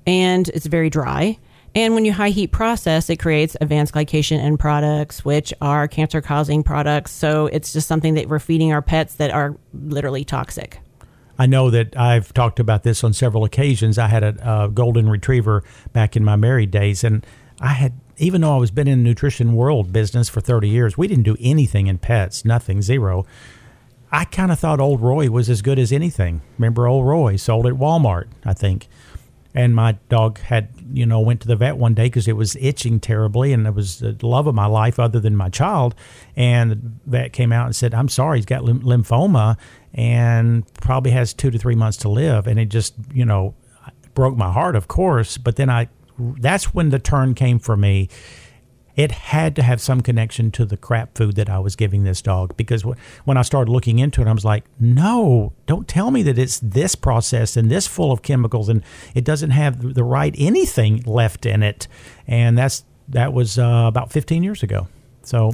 and 0.07 0.49
it's 0.49 0.65
very 0.65 0.89
dry. 0.89 1.37
And 1.75 1.93
when 1.93 2.03
you 2.03 2.11
high 2.11 2.31
heat 2.31 2.47
process, 2.47 3.07
it 3.11 3.17
creates 3.17 3.55
advanced 3.61 3.93
glycation 3.93 4.39
end 4.39 4.59
products, 4.59 5.23
which 5.23 5.53
are 5.61 5.87
cancer 5.87 6.19
causing 6.19 6.63
products. 6.63 7.11
So 7.11 7.45
it's 7.45 7.71
just 7.73 7.87
something 7.87 8.15
that 8.15 8.27
we're 8.27 8.39
feeding 8.39 8.73
our 8.73 8.81
pets 8.81 9.13
that 9.17 9.29
are 9.29 9.55
literally 9.71 10.25
toxic. 10.25 10.79
I 11.37 11.45
know 11.45 11.69
that 11.69 11.95
I've 11.95 12.33
talked 12.33 12.59
about 12.59 12.81
this 12.81 13.03
on 13.03 13.13
several 13.13 13.43
occasions. 13.43 13.99
I 13.99 14.07
had 14.07 14.23
a, 14.23 14.63
a 14.63 14.69
golden 14.69 15.07
retriever 15.09 15.63
back 15.93 16.15
in 16.15 16.25
my 16.25 16.37
married 16.37 16.71
days, 16.71 17.03
and 17.03 17.23
I 17.61 17.73
had, 17.73 17.93
even 18.17 18.41
though 18.41 18.55
I 18.55 18.57
was 18.57 18.71
been 18.71 18.87
in 18.87 19.03
the 19.03 19.09
nutrition 19.09 19.53
world 19.53 19.91
business 19.91 20.29
for 20.29 20.41
30 20.41 20.69
years, 20.69 20.97
we 20.97 21.07
didn't 21.07 21.23
do 21.23 21.35
anything 21.39 21.87
in 21.87 21.97
pets, 21.97 22.45
nothing, 22.45 22.81
zero. 22.81 23.25
I 24.11 24.25
kind 24.25 24.51
of 24.51 24.59
thought 24.59 24.79
Old 24.79 25.01
Roy 25.01 25.29
was 25.29 25.49
as 25.49 25.61
good 25.61 25.79
as 25.79 25.91
anything. 25.91 26.41
Remember 26.57 26.87
Old 26.87 27.05
Roy 27.05 27.35
sold 27.35 27.67
at 27.67 27.73
Walmart, 27.73 28.27
I 28.45 28.53
think. 28.53 28.87
And 29.53 29.73
my 29.73 29.93
dog 30.09 30.39
had, 30.39 30.69
you 30.91 31.05
know, 31.05 31.21
went 31.21 31.41
to 31.41 31.47
the 31.47 31.55
vet 31.55 31.77
one 31.77 31.93
day 31.93 32.05
because 32.05 32.27
it 32.27 32.35
was 32.35 32.57
itching 32.57 32.99
terribly, 32.99 33.53
and 33.53 33.65
it 33.65 33.73
was 33.73 33.99
the 33.99 34.17
love 34.21 34.47
of 34.47 34.55
my 34.55 34.65
life, 34.65 34.99
other 34.99 35.19
than 35.19 35.35
my 35.35 35.49
child. 35.49 35.95
And 36.35 36.71
the 36.71 36.79
vet 37.05 37.31
came 37.31 37.53
out 37.53 37.65
and 37.65 37.75
said, 37.75 37.93
"I'm 37.93 38.09
sorry, 38.09 38.37
he's 38.37 38.45
got 38.45 38.65
lym- 38.65 38.81
lymphoma, 38.81 39.57
and 39.93 40.65
probably 40.81 41.11
has 41.11 41.33
two 41.33 41.51
to 41.51 41.57
three 41.57 41.75
months 41.75 41.97
to 41.99 42.09
live." 42.09 42.47
And 42.47 42.59
it 42.59 42.65
just, 42.65 42.95
you 43.13 43.23
know, 43.23 43.53
broke 44.13 44.35
my 44.35 44.51
heart, 44.51 44.75
of 44.75 44.89
course. 44.89 45.37
But 45.37 45.55
then 45.55 45.69
I, 45.69 45.87
that's 46.17 46.73
when 46.73 46.89
the 46.89 46.99
turn 46.99 47.33
came 47.33 47.59
for 47.59 47.75
me 47.75 48.09
it 48.95 49.11
had 49.11 49.55
to 49.57 49.63
have 49.63 49.81
some 49.81 50.01
connection 50.01 50.51
to 50.51 50.65
the 50.65 50.77
crap 50.77 51.17
food 51.17 51.35
that 51.35 51.49
I 51.49 51.59
was 51.59 51.75
giving 51.75 52.03
this 52.03 52.21
dog 52.21 52.55
because 52.55 52.83
wh- 52.83 53.27
when 53.27 53.37
I 53.37 53.41
started 53.41 53.69
looking 53.69 53.99
into 53.99 54.21
it, 54.21 54.27
I 54.27 54.31
was 54.31 54.45
like, 54.45 54.63
no, 54.79 55.53
don't 55.65 55.87
tell 55.87 56.11
me 56.11 56.23
that 56.23 56.37
it's 56.37 56.59
this 56.59 56.95
processed 56.95 57.57
and 57.57 57.69
this 57.69 57.87
full 57.87 58.11
of 58.11 58.21
chemicals 58.21 58.69
and 58.69 58.83
it 59.13 59.25
doesn't 59.25 59.51
have 59.51 59.93
the 59.93 60.03
right 60.03 60.33
anything 60.37 61.03
left 61.05 61.45
in 61.45 61.61
it. 61.61 61.87
And 62.25 62.57
that's 62.57 62.85
that 63.09 63.33
was 63.33 63.59
uh, 63.59 63.85
about 63.87 64.11
15 64.11 64.43
years 64.43 64.63
ago. 64.63 64.87
So. 65.23 65.51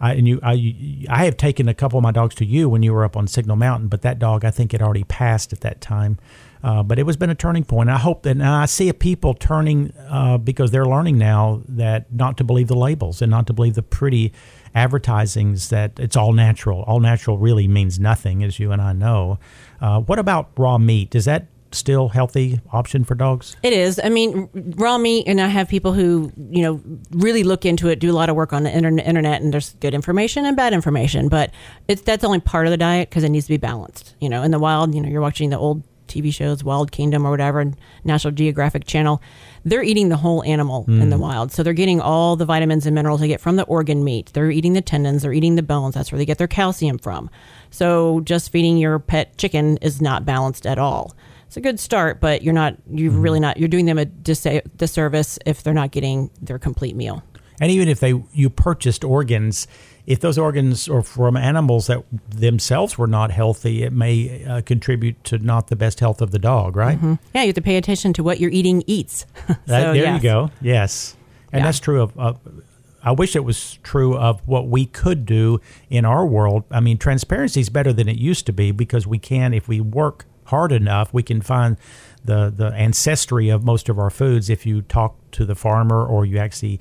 I, 0.00 0.14
and 0.14 0.26
you, 0.26 0.40
I, 0.42 1.06
I 1.08 1.26
have 1.26 1.36
taken 1.36 1.68
a 1.68 1.74
couple 1.74 1.96
of 1.96 2.02
my 2.02 2.10
dogs 2.10 2.34
to 2.36 2.44
you 2.44 2.68
when 2.68 2.82
you 2.82 2.92
were 2.92 3.04
up 3.04 3.16
on 3.16 3.28
Signal 3.28 3.54
Mountain, 3.54 3.86
but 3.86 4.02
that 4.02 4.18
dog 4.18 4.44
I 4.44 4.50
think 4.50 4.72
had 4.72 4.82
already 4.82 5.04
passed 5.04 5.52
at 5.52 5.60
that 5.60 5.80
time. 5.80 6.18
Uh, 6.62 6.82
but 6.82 6.98
it 6.98 7.04
was 7.04 7.16
been 7.16 7.30
a 7.30 7.34
turning 7.34 7.64
point. 7.64 7.90
I 7.90 7.98
hope 7.98 8.22
that 8.22 8.40
I 8.40 8.66
see 8.66 8.92
people 8.92 9.34
turning 9.34 9.92
uh, 10.08 10.38
because 10.38 10.70
they're 10.70 10.86
learning 10.86 11.18
now 11.18 11.62
that 11.68 12.12
not 12.12 12.36
to 12.38 12.44
believe 12.44 12.68
the 12.68 12.76
labels 12.76 13.20
and 13.20 13.30
not 13.30 13.46
to 13.48 13.52
believe 13.52 13.74
the 13.74 13.82
pretty 13.82 14.32
advertisings 14.74 15.70
that 15.70 15.98
it's 15.98 16.16
all 16.16 16.32
natural. 16.32 16.82
All 16.82 17.00
natural 17.00 17.36
really 17.38 17.68
means 17.68 17.98
nothing, 17.98 18.44
as 18.44 18.58
you 18.58 18.72
and 18.72 18.80
I 18.80 18.92
know. 18.92 19.38
Uh, 19.80 20.00
what 20.00 20.18
about 20.18 20.50
raw 20.56 20.78
meat? 20.78 21.14
Is 21.14 21.24
that 21.24 21.48
still 21.74 22.08
healthy 22.08 22.60
option 22.70 23.04
for 23.04 23.14
dogs? 23.14 23.56
It 23.62 23.72
is. 23.72 24.00
I 24.02 24.08
mean, 24.08 24.48
raw 24.76 24.98
meat, 24.98 25.26
and 25.26 25.40
I 25.40 25.48
have 25.48 25.68
people 25.68 25.92
who, 25.92 26.32
you 26.50 26.62
know, 26.62 26.80
really 27.10 27.42
look 27.42 27.64
into 27.64 27.88
it, 27.88 27.98
do 27.98 28.10
a 28.10 28.14
lot 28.14 28.28
of 28.28 28.36
work 28.36 28.52
on 28.52 28.62
the 28.62 28.70
internet, 28.70 29.06
internet 29.06 29.42
and 29.42 29.52
there's 29.52 29.74
good 29.74 29.94
information 29.94 30.44
and 30.44 30.56
bad 30.56 30.72
information, 30.72 31.28
but 31.28 31.50
it's 31.88 32.02
that's 32.02 32.24
only 32.24 32.40
part 32.40 32.66
of 32.66 32.70
the 32.70 32.76
diet 32.76 33.10
because 33.10 33.24
it 33.24 33.30
needs 33.30 33.46
to 33.46 33.52
be 33.52 33.56
balanced. 33.56 34.14
You 34.20 34.28
know, 34.28 34.42
in 34.42 34.50
the 34.50 34.58
wild, 34.58 34.94
you 34.94 35.00
know, 35.00 35.08
you're 35.08 35.22
watching 35.22 35.50
the 35.50 35.58
old 35.58 35.82
TV 36.12 36.32
shows, 36.32 36.62
Wild 36.62 36.92
Kingdom 36.92 37.26
or 37.26 37.30
whatever, 37.30 37.72
National 38.04 38.32
Geographic 38.32 38.84
Channel, 38.84 39.22
they're 39.64 39.82
eating 39.82 40.08
the 40.08 40.16
whole 40.16 40.42
animal 40.44 40.84
in 40.88 41.10
the 41.10 41.16
mm. 41.16 41.20
wild. 41.20 41.52
So 41.52 41.62
they're 41.62 41.72
getting 41.72 42.00
all 42.00 42.36
the 42.36 42.44
vitamins 42.44 42.86
and 42.86 42.94
minerals 42.94 43.20
they 43.20 43.28
get 43.28 43.40
from 43.40 43.56
the 43.56 43.64
organ 43.64 44.04
meat. 44.04 44.30
They're 44.32 44.50
eating 44.50 44.72
the 44.72 44.80
tendons, 44.80 45.22
they're 45.22 45.32
eating 45.32 45.56
the 45.56 45.62
bones. 45.62 45.94
That's 45.94 46.12
where 46.12 46.18
they 46.18 46.24
get 46.24 46.38
their 46.38 46.48
calcium 46.48 46.98
from. 46.98 47.30
So 47.70 48.20
just 48.20 48.50
feeding 48.50 48.76
your 48.76 48.98
pet 48.98 49.38
chicken 49.38 49.78
is 49.78 50.00
not 50.00 50.24
balanced 50.24 50.66
at 50.66 50.78
all. 50.78 51.14
It's 51.46 51.56
a 51.56 51.60
good 51.60 51.78
start, 51.78 52.20
but 52.20 52.42
you're 52.42 52.54
not, 52.54 52.76
you're 52.90 53.12
really 53.12 53.36
mm-hmm. 53.36 53.42
not, 53.42 53.58
you're 53.58 53.68
doing 53.68 53.86
them 53.86 53.98
a 53.98 54.06
dis- 54.06 54.62
disservice 54.76 55.38
if 55.44 55.62
they're 55.62 55.74
not 55.74 55.90
getting 55.90 56.30
their 56.40 56.58
complete 56.58 56.96
meal. 56.96 57.22
And 57.60 57.70
even 57.70 57.88
if 57.88 58.00
they 58.00 58.20
you 58.32 58.50
purchased 58.50 59.04
organs, 59.04 59.68
if 60.06 60.20
those 60.20 60.36
organs 60.38 60.88
are 60.88 61.02
from 61.02 61.36
animals 61.36 61.86
that 61.86 62.02
themselves 62.28 62.98
were 62.98 63.06
not 63.06 63.30
healthy, 63.30 63.82
it 63.84 63.92
may 63.92 64.44
uh, 64.44 64.60
contribute 64.62 65.22
to 65.24 65.38
not 65.38 65.68
the 65.68 65.76
best 65.76 66.00
health 66.00 66.20
of 66.20 66.30
the 66.32 66.38
dog, 66.38 66.74
right? 66.76 66.98
Yeah, 67.34 67.42
you 67.42 67.46
have 67.48 67.54
to 67.54 67.62
pay 67.62 67.76
attention 67.76 68.12
to 68.14 68.22
what 68.24 68.40
you're 68.40 68.50
eating 68.50 68.82
eats. 68.86 69.26
That- 69.46 69.92
there 69.92 69.94
yes. 69.94 70.22
you 70.22 70.28
go. 70.28 70.50
Yes, 70.60 71.16
and 71.52 71.60
Yeah. 71.60 71.66
that's 71.66 71.80
true 71.80 72.02
of. 72.02 72.18
of 72.18 72.38
I 73.04 73.10
wish 73.10 73.34
it 73.34 73.44
was 73.44 73.80
true 73.82 74.16
of 74.16 74.46
what 74.46 74.68
we 74.68 74.86
could 74.86 75.26
do 75.26 75.60
in 75.90 76.04
our 76.04 76.24
world. 76.24 76.62
I 76.70 76.78
mean, 76.78 76.98
transparency 76.98 77.58
is 77.60 77.68
better 77.68 77.92
than 77.92 78.08
it 78.08 78.16
used 78.16 78.46
to 78.46 78.52
be 78.52 78.70
because 78.70 79.08
we 79.08 79.18
can, 79.18 79.52
if 79.52 79.66
we 79.66 79.80
work 79.80 80.24
hard 80.44 80.70
enough, 80.70 81.12
we 81.12 81.24
can 81.24 81.40
find 81.42 81.76
the 82.24 82.52
the 82.56 82.68
ancestry 82.74 83.48
of 83.48 83.64
most 83.64 83.88
of 83.88 83.98
our 83.98 84.10
foods. 84.10 84.48
If 84.48 84.64
you 84.66 84.82
talk 84.82 85.16
to 85.32 85.44
the 85.44 85.56
farmer 85.56 86.04
or 86.06 86.24
you 86.24 86.38
actually 86.38 86.78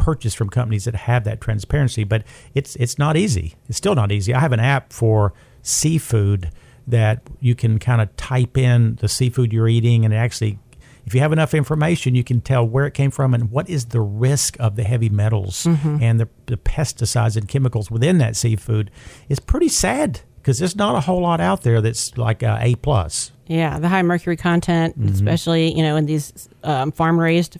purchase 0.00 0.34
from 0.34 0.48
companies 0.48 0.84
that 0.86 0.94
have 0.94 1.24
that 1.24 1.40
transparency, 1.40 2.04
but 2.04 2.24
it's 2.54 2.74
it's 2.76 2.98
not 2.98 3.16
easy. 3.16 3.54
It's 3.68 3.76
still 3.78 3.94
not 3.94 4.10
easy. 4.10 4.32
I 4.34 4.40
have 4.40 4.52
an 4.52 4.60
app 4.60 4.92
for 4.92 5.32
seafood 5.62 6.50
that 6.86 7.22
you 7.40 7.54
can 7.54 7.78
kind 7.78 8.00
of 8.00 8.14
type 8.16 8.56
in 8.58 8.96
the 8.96 9.08
seafood 9.08 9.52
you're 9.52 9.68
eating 9.68 10.04
and 10.04 10.12
it 10.12 10.16
actually 10.16 10.58
if 11.06 11.14
you 11.14 11.20
have 11.22 11.32
enough 11.32 11.54
information, 11.54 12.14
you 12.14 12.22
can 12.22 12.40
tell 12.40 12.64
where 12.64 12.86
it 12.86 12.92
came 12.94 13.10
from 13.10 13.32
and 13.34 13.50
what 13.50 13.68
is 13.68 13.86
the 13.86 14.00
risk 14.00 14.56
of 14.60 14.76
the 14.76 14.84
heavy 14.84 15.08
metals 15.08 15.66
and 15.66 16.20
the, 16.20 16.28
the 16.46 16.56
pesticides 16.58 17.36
and 17.36 17.48
chemicals 17.48 17.90
within 17.90 18.18
that 18.18 18.36
seafood. 18.36 18.90
It's 19.28 19.40
pretty 19.40 19.68
sad 19.70 20.20
because 20.36 20.58
there's 20.58 20.76
not 20.76 20.94
a 20.94 21.00
whole 21.00 21.22
lot 21.22 21.40
out 21.40 21.62
there 21.62 21.80
that's 21.80 22.16
like 22.18 22.42
uh, 22.42 22.58
A 22.60 22.74
plus. 22.76 23.32
Yeah, 23.46 23.78
the 23.80 23.88
high 23.88 24.02
mercury 24.02 24.36
content, 24.36 24.96
Mm-hmm. 25.00 25.14
especially 25.14 25.74
you 25.74 25.82
know 25.82 25.96
in 25.96 26.06
these 26.06 26.48
um, 26.62 26.92
farm 26.92 27.18
raised 27.18 27.56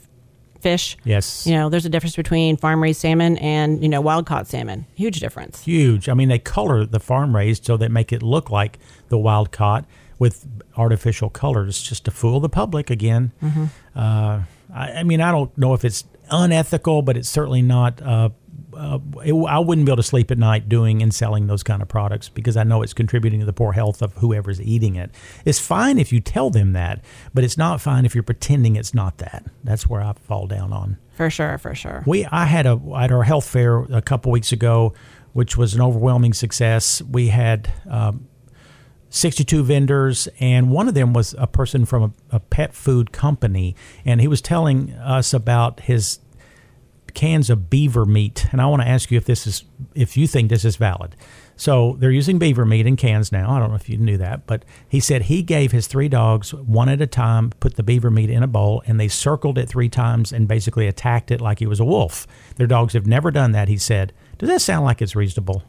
fish. 0.61 0.97
Yes. 1.03 1.45
You 1.45 1.53
know, 1.55 1.69
there's 1.69 1.85
a 1.85 1.89
difference 1.89 2.15
between 2.15 2.57
farm 2.57 2.81
raised 2.81 3.01
salmon 3.01 3.37
and 3.37 3.81
you 3.81 3.89
know 3.89 4.01
wild 4.01 4.25
caught 4.25 4.47
salmon. 4.47 4.85
Huge 4.95 5.19
difference. 5.19 5.63
Huge. 5.63 6.09
I 6.09 6.13
mean, 6.13 6.29
they 6.29 6.39
color 6.39 6.85
the 6.85 6.99
farm 6.99 7.35
raised 7.35 7.65
so 7.65 7.77
they 7.77 7.87
make 7.87 8.11
it 8.11 8.23
look 8.23 8.49
like 8.49 8.79
the 9.09 9.17
wild 9.17 9.51
caught 9.51 9.85
with 10.19 10.45
artificial 10.77 11.29
colors 11.29 11.81
just 11.81 12.05
to 12.05 12.11
fool 12.11 12.39
the 12.39 12.49
public 12.49 12.89
again. 12.89 13.31
Uh, 13.95 14.41
I, 14.73 14.91
I 14.91 15.03
mean, 15.03 15.19
I 15.19 15.31
don't 15.31 15.55
know 15.57 15.73
if 15.73 15.83
it's 15.83 16.03
unethical, 16.29 17.01
but 17.01 17.17
it's 17.17 17.29
certainly 17.29 17.61
not. 17.61 18.01
Uh, 18.01 18.29
uh, 18.75 18.99
it, 19.23 19.33
I 19.33 19.59
wouldn't 19.59 19.85
be 19.85 19.91
able 19.91 19.97
to 19.97 20.03
sleep 20.03 20.31
at 20.31 20.37
night 20.37 20.69
doing 20.69 21.01
and 21.01 21.13
selling 21.13 21.47
those 21.47 21.63
kind 21.63 21.81
of 21.81 21.87
products 21.87 22.29
because 22.29 22.57
I 22.57 22.63
know 22.63 22.81
it's 22.81 22.93
contributing 22.93 23.39
to 23.39 23.45
the 23.45 23.53
poor 23.53 23.73
health 23.73 24.01
of 24.01 24.13
whoever's 24.17 24.61
eating 24.61 24.95
it. 24.95 25.11
It's 25.45 25.59
fine 25.59 25.97
if 25.97 26.11
you 26.11 26.19
tell 26.19 26.49
them 26.49 26.73
that, 26.73 27.03
but 27.33 27.43
it's 27.43 27.57
not 27.57 27.81
fine 27.81 28.05
if 28.05 28.15
you're 28.15 28.23
pretending 28.23 28.75
it's 28.75 28.93
not 28.93 29.17
that. 29.19 29.45
That's 29.63 29.87
where 29.87 30.01
I 30.01 30.13
fall 30.13 30.47
down 30.47 30.73
on. 30.73 30.97
For 31.15 31.29
sure, 31.29 31.57
for 31.57 31.75
sure. 31.75 32.03
We 32.05 32.25
I 32.25 32.45
had 32.45 32.65
a 32.65 32.79
at 32.97 33.11
our 33.11 33.23
health 33.23 33.47
fair 33.47 33.79
a 33.83 34.01
couple 34.01 34.31
weeks 34.31 34.51
ago, 34.51 34.93
which 35.33 35.57
was 35.57 35.73
an 35.73 35.81
overwhelming 35.81 36.33
success. 36.33 37.01
We 37.01 37.27
had 37.27 37.71
um, 37.89 38.27
62 39.09 39.63
vendors, 39.63 40.27
and 40.39 40.71
one 40.71 40.87
of 40.87 40.93
them 40.93 41.13
was 41.13 41.35
a 41.37 41.45
person 41.45 41.85
from 41.85 42.03
a, 42.03 42.37
a 42.37 42.39
pet 42.39 42.73
food 42.73 43.11
company, 43.11 43.75
and 44.05 44.21
he 44.21 44.27
was 44.27 44.41
telling 44.41 44.93
us 44.93 45.33
about 45.33 45.81
his 45.81 46.19
cans 47.11 47.49
of 47.49 47.69
beaver 47.69 48.05
meat. 48.05 48.47
And 48.51 48.61
I 48.61 48.65
want 48.65 48.81
to 48.81 48.87
ask 48.87 49.11
you 49.11 49.17
if 49.17 49.25
this 49.25 49.45
is 49.45 49.63
if 49.93 50.17
you 50.17 50.27
think 50.27 50.49
this 50.49 50.65
is 50.65 50.75
valid. 50.77 51.15
So 51.55 51.95
they're 51.99 52.09
using 52.09 52.39
beaver 52.39 52.65
meat 52.65 52.87
in 52.87 52.95
cans 52.95 53.31
now. 53.31 53.51
I 53.51 53.59
don't 53.59 53.69
know 53.69 53.75
if 53.75 53.87
you 53.87 53.97
knew 53.97 54.17
that, 54.17 54.47
but 54.47 54.65
he 54.87 54.99
said 54.99 55.23
he 55.23 55.43
gave 55.43 55.71
his 55.71 55.85
three 55.85 56.09
dogs 56.09 56.53
one 56.53 56.89
at 56.89 57.01
a 57.01 57.07
time, 57.07 57.51
put 57.59 57.75
the 57.75 57.83
beaver 57.83 58.09
meat 58.09 58.31
in 58.31 58.41
a 58.41 58.47
bowl, 58.47 58.81
and 58.87 58.99
they 58.99 59.07
circled 59.07 59.59
it 59.59 59.69
three 59.69 59.89
times 59.89 60.31
and 60.31 60.47
basically 60.47 60.87
attacked 60.87 61.29
it 61.29 61.39
like 61.39 61.59
he 61.59 61.67
was 61.67 61.79
a 61.79 61.85
wolf. 61.85 62.25
Their 62.55 62.65
dogs 62.65 62.93
have 62.93 63.05
never 63.05 63.29
done 63.29 63.51
that, 63.51 63.67
he 63.67 63.77
said. 63.77 64.11
Does 64.39 64.49
that 64.49 64.61
sound 64.61 64.85
like 64.85 65.03
it's 65.03 65.15
reasonable? 65.15 65.63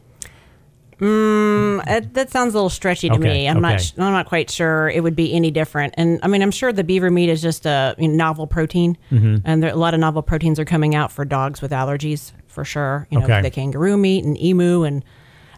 Uh, 1.01 1.99
that 2.13 2.29
sounds 2.31 2.53
a 2.53 2.57
little 2.57 2.69
stretchy 2.69 3.09
to 3.09 3.15
Okay, 3.15 3.23
me. 3.23 3.47
I'm 3.49 3.61
not. 3.61 3.73
okay. 3.75 3.83
sh- 3.83 3.93
I'm 3.97 4.11
not 4.13 4.25
quite 4.27 4.49
sure 4.49 4.89
it 4.89 5.01
would 5.03 5.15
be 5.15 5.33
any 5.33 5.51
different. 5.51 5.93
And 5.97 6.19
I 6.23 6.27
mean, 6.27 6.41
I'm 6.41 6.51
sure 6.51 6.71
the 6.73 6.83
beaver 6.83 7.09
meat 7.09 7.29
is 7.29 7.41
just 7.41 7.65
a 7.65 7.95
you 7.97 8.07
know, 8.07 8.15
novel 8.15 8.47
protein, 8.47 8.97
Mm-hmm. 9.11 9.37
and 9.45 9.63
there, 9.63 9.71
a 9.71 9.75
lot 9.75 9.93
of 9.93 9.99
novel 9.99 10.21
proteins 10.21 10.59
are 10.59 10.65
coming 10.65 10.95
out 10.95 11.11
for 11.11 11.25
dogs 11.25 11.61
with 11.61 11.71
allergies 11.71 12.31
for 12.47 12.63
sure. 12.65 13.07
You 13.11 13.19
know, 13.19 13.25
Okay. 13.25 13.41
the 13.41 13.49
kangaroo 13.51 13.97
meat 13.97 14.23
and 14.23 14.39
emu 14.41 14.83
and 14.83 15.03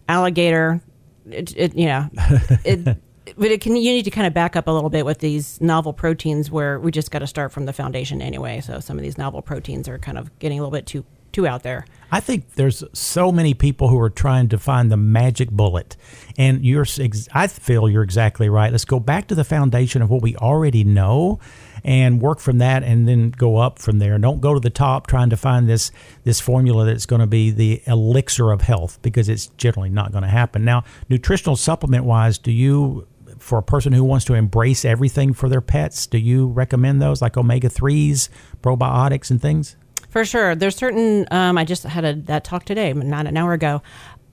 alligator. 0.10 0.82
It, 1.30 1.56
it 1.58 1.76
you 1.76 1.86
know, 1.86 2.10
it. 2.63 2.98
But 3.38 3.50
it 3.50 3.60
can, 3.60 3.76
you 3.76 3.91
need 3.91 4.04
to 4.04 4.12
kind 4.12 4.28
of 4.28 4.36
back 4.36 4.56
up 4.56 4.67
a 4.67 4.71
little 4.71 4.91
bit 4.91 5.04
with 5.04 5.17
these 5.17 5.60
novel 5.60 5.93
proteins 5.93 6.52
where 6.52 6.80
we 6.80 6.91
just 6.91 7.10
got 7.10 7.19
to 7.19 7.28
start 7.28 7.52
from 7.52 7.65
the 7.65 7.74
foundation 7.74 8.21
anyway. 8.21 8.62
So 8.62 8.80
some 8.80 8.98
of 9.00 9.04
these 9.04 9.17
novel 9.17 9.41
proteins 9.41 9.89
are 9.89 9.98
kind 9.98 10.19
of 10.19 10.38
getting 10.38 10.60
a 10.60 10.62
little 10.62 10.71
bit 10.71 10.86
too 10.86 11.04
too 11.36 11.45
out 11.45 11.63
there. 11.63 11.86
I 12.12 12.21
think 12.21 12.54
there's 12.54 12.84
so 12.93 13.32
many 13.32 13.54
people 13.54 13.89
who 13.89 14.00
are 14.00 14.10
trying 14.10 14.48
to 14.50 14.58
find 14.58 14.89
the 14.89 14.98
magic 14.98 15.52
bullet, 15.52 15.98
and 16.38 16.63
you're. 16.63 16.86
I 17.34 17.48
feel 17.48 17.89
you're 17.89 18.04
exactly 18.04 18.48
right. 18.48 18.71
Let's 18.71 18.86
go 18.86 19.00
back 19.00 19.28
to 19.28 19.36
the 19.36 19.43
foundation 19.43 20.02
of 20.02 20.10
what 20.10 20.21
we 20.21 20.36
already 20.38 20.86
know, 20.86 21.39
and 21.84 22.21
work 22.21 22.39
from 22.39 22.60
that, 22.60 22.84
and 22.84 23.08
then 23.08 23.32
go 23.32 23.58
up 23.58 23.80
from 23.80 24.00
there. 24.00 24.17
Don't 24.17 24.39
go 24.39 24.54
to 24.54 24.62
the 24.62 24.69
top 24.69 25.08
trying 25.08 25.30
to 25.32 25.38
find 25.38 25.67
this 25.67 25.91
this 26.24 26.39
formula 26.39 26.86
that's 26.86 27.06
going 27.06 27.21
to 27.21 27.28
be 27.28 27.52
the 27.52 27.82
elixir 27.86 28.52
of 28.52 28.62
health 28.62 29.00
because 29.02 29.28
it's 29.28 29.48
generally 29.58 29.89
not 29.89 30.13
going 30.13 30.24
to 30.24 30.30
happen. 30.30 30.63
Now, 30.63 30.86
nutritional 31.10 31.58
supplement 31.58 32.06
wise, 32.06 32.38
do 32.38 32.52
you? 32.52 33.08
For 33.39 33.58
a 33.58 33.63
person 33.63 33.91
who 33.91 34.06
wants 34.06 34.24
to 34.26 34.34
embrace 34.34 34.86
everything 34.86 35.34
for 35.34 35.50
their 35.50 35.60
pets, 35.60 36.08
do 36.08 36.17
you 36.17 36.48
recommend 36.48 37.02
those 37.02 37.21
like 37.21 37.36
omega 37.36 37.67
3s, 37.67 38.30
probiotics, 38.62 39.30
and 39.30 39.41
things? 39.41 39.76
For 40.15 40.23
sure, 40.23 40.56
there's 40.56 40.78
certain. 40.78 41.28
Um, 41.30 41.58
I 41.58 41.65
just 41.65 41.84
had 41.84 42.06
a 42.06 42.13
that 42.13 42.45
talk 42.45 42.63
today, 42.63 42.93
not 42.93 43.28
an 43.28 43.36
hour 43.36 43.51
ago. 43.51 43.82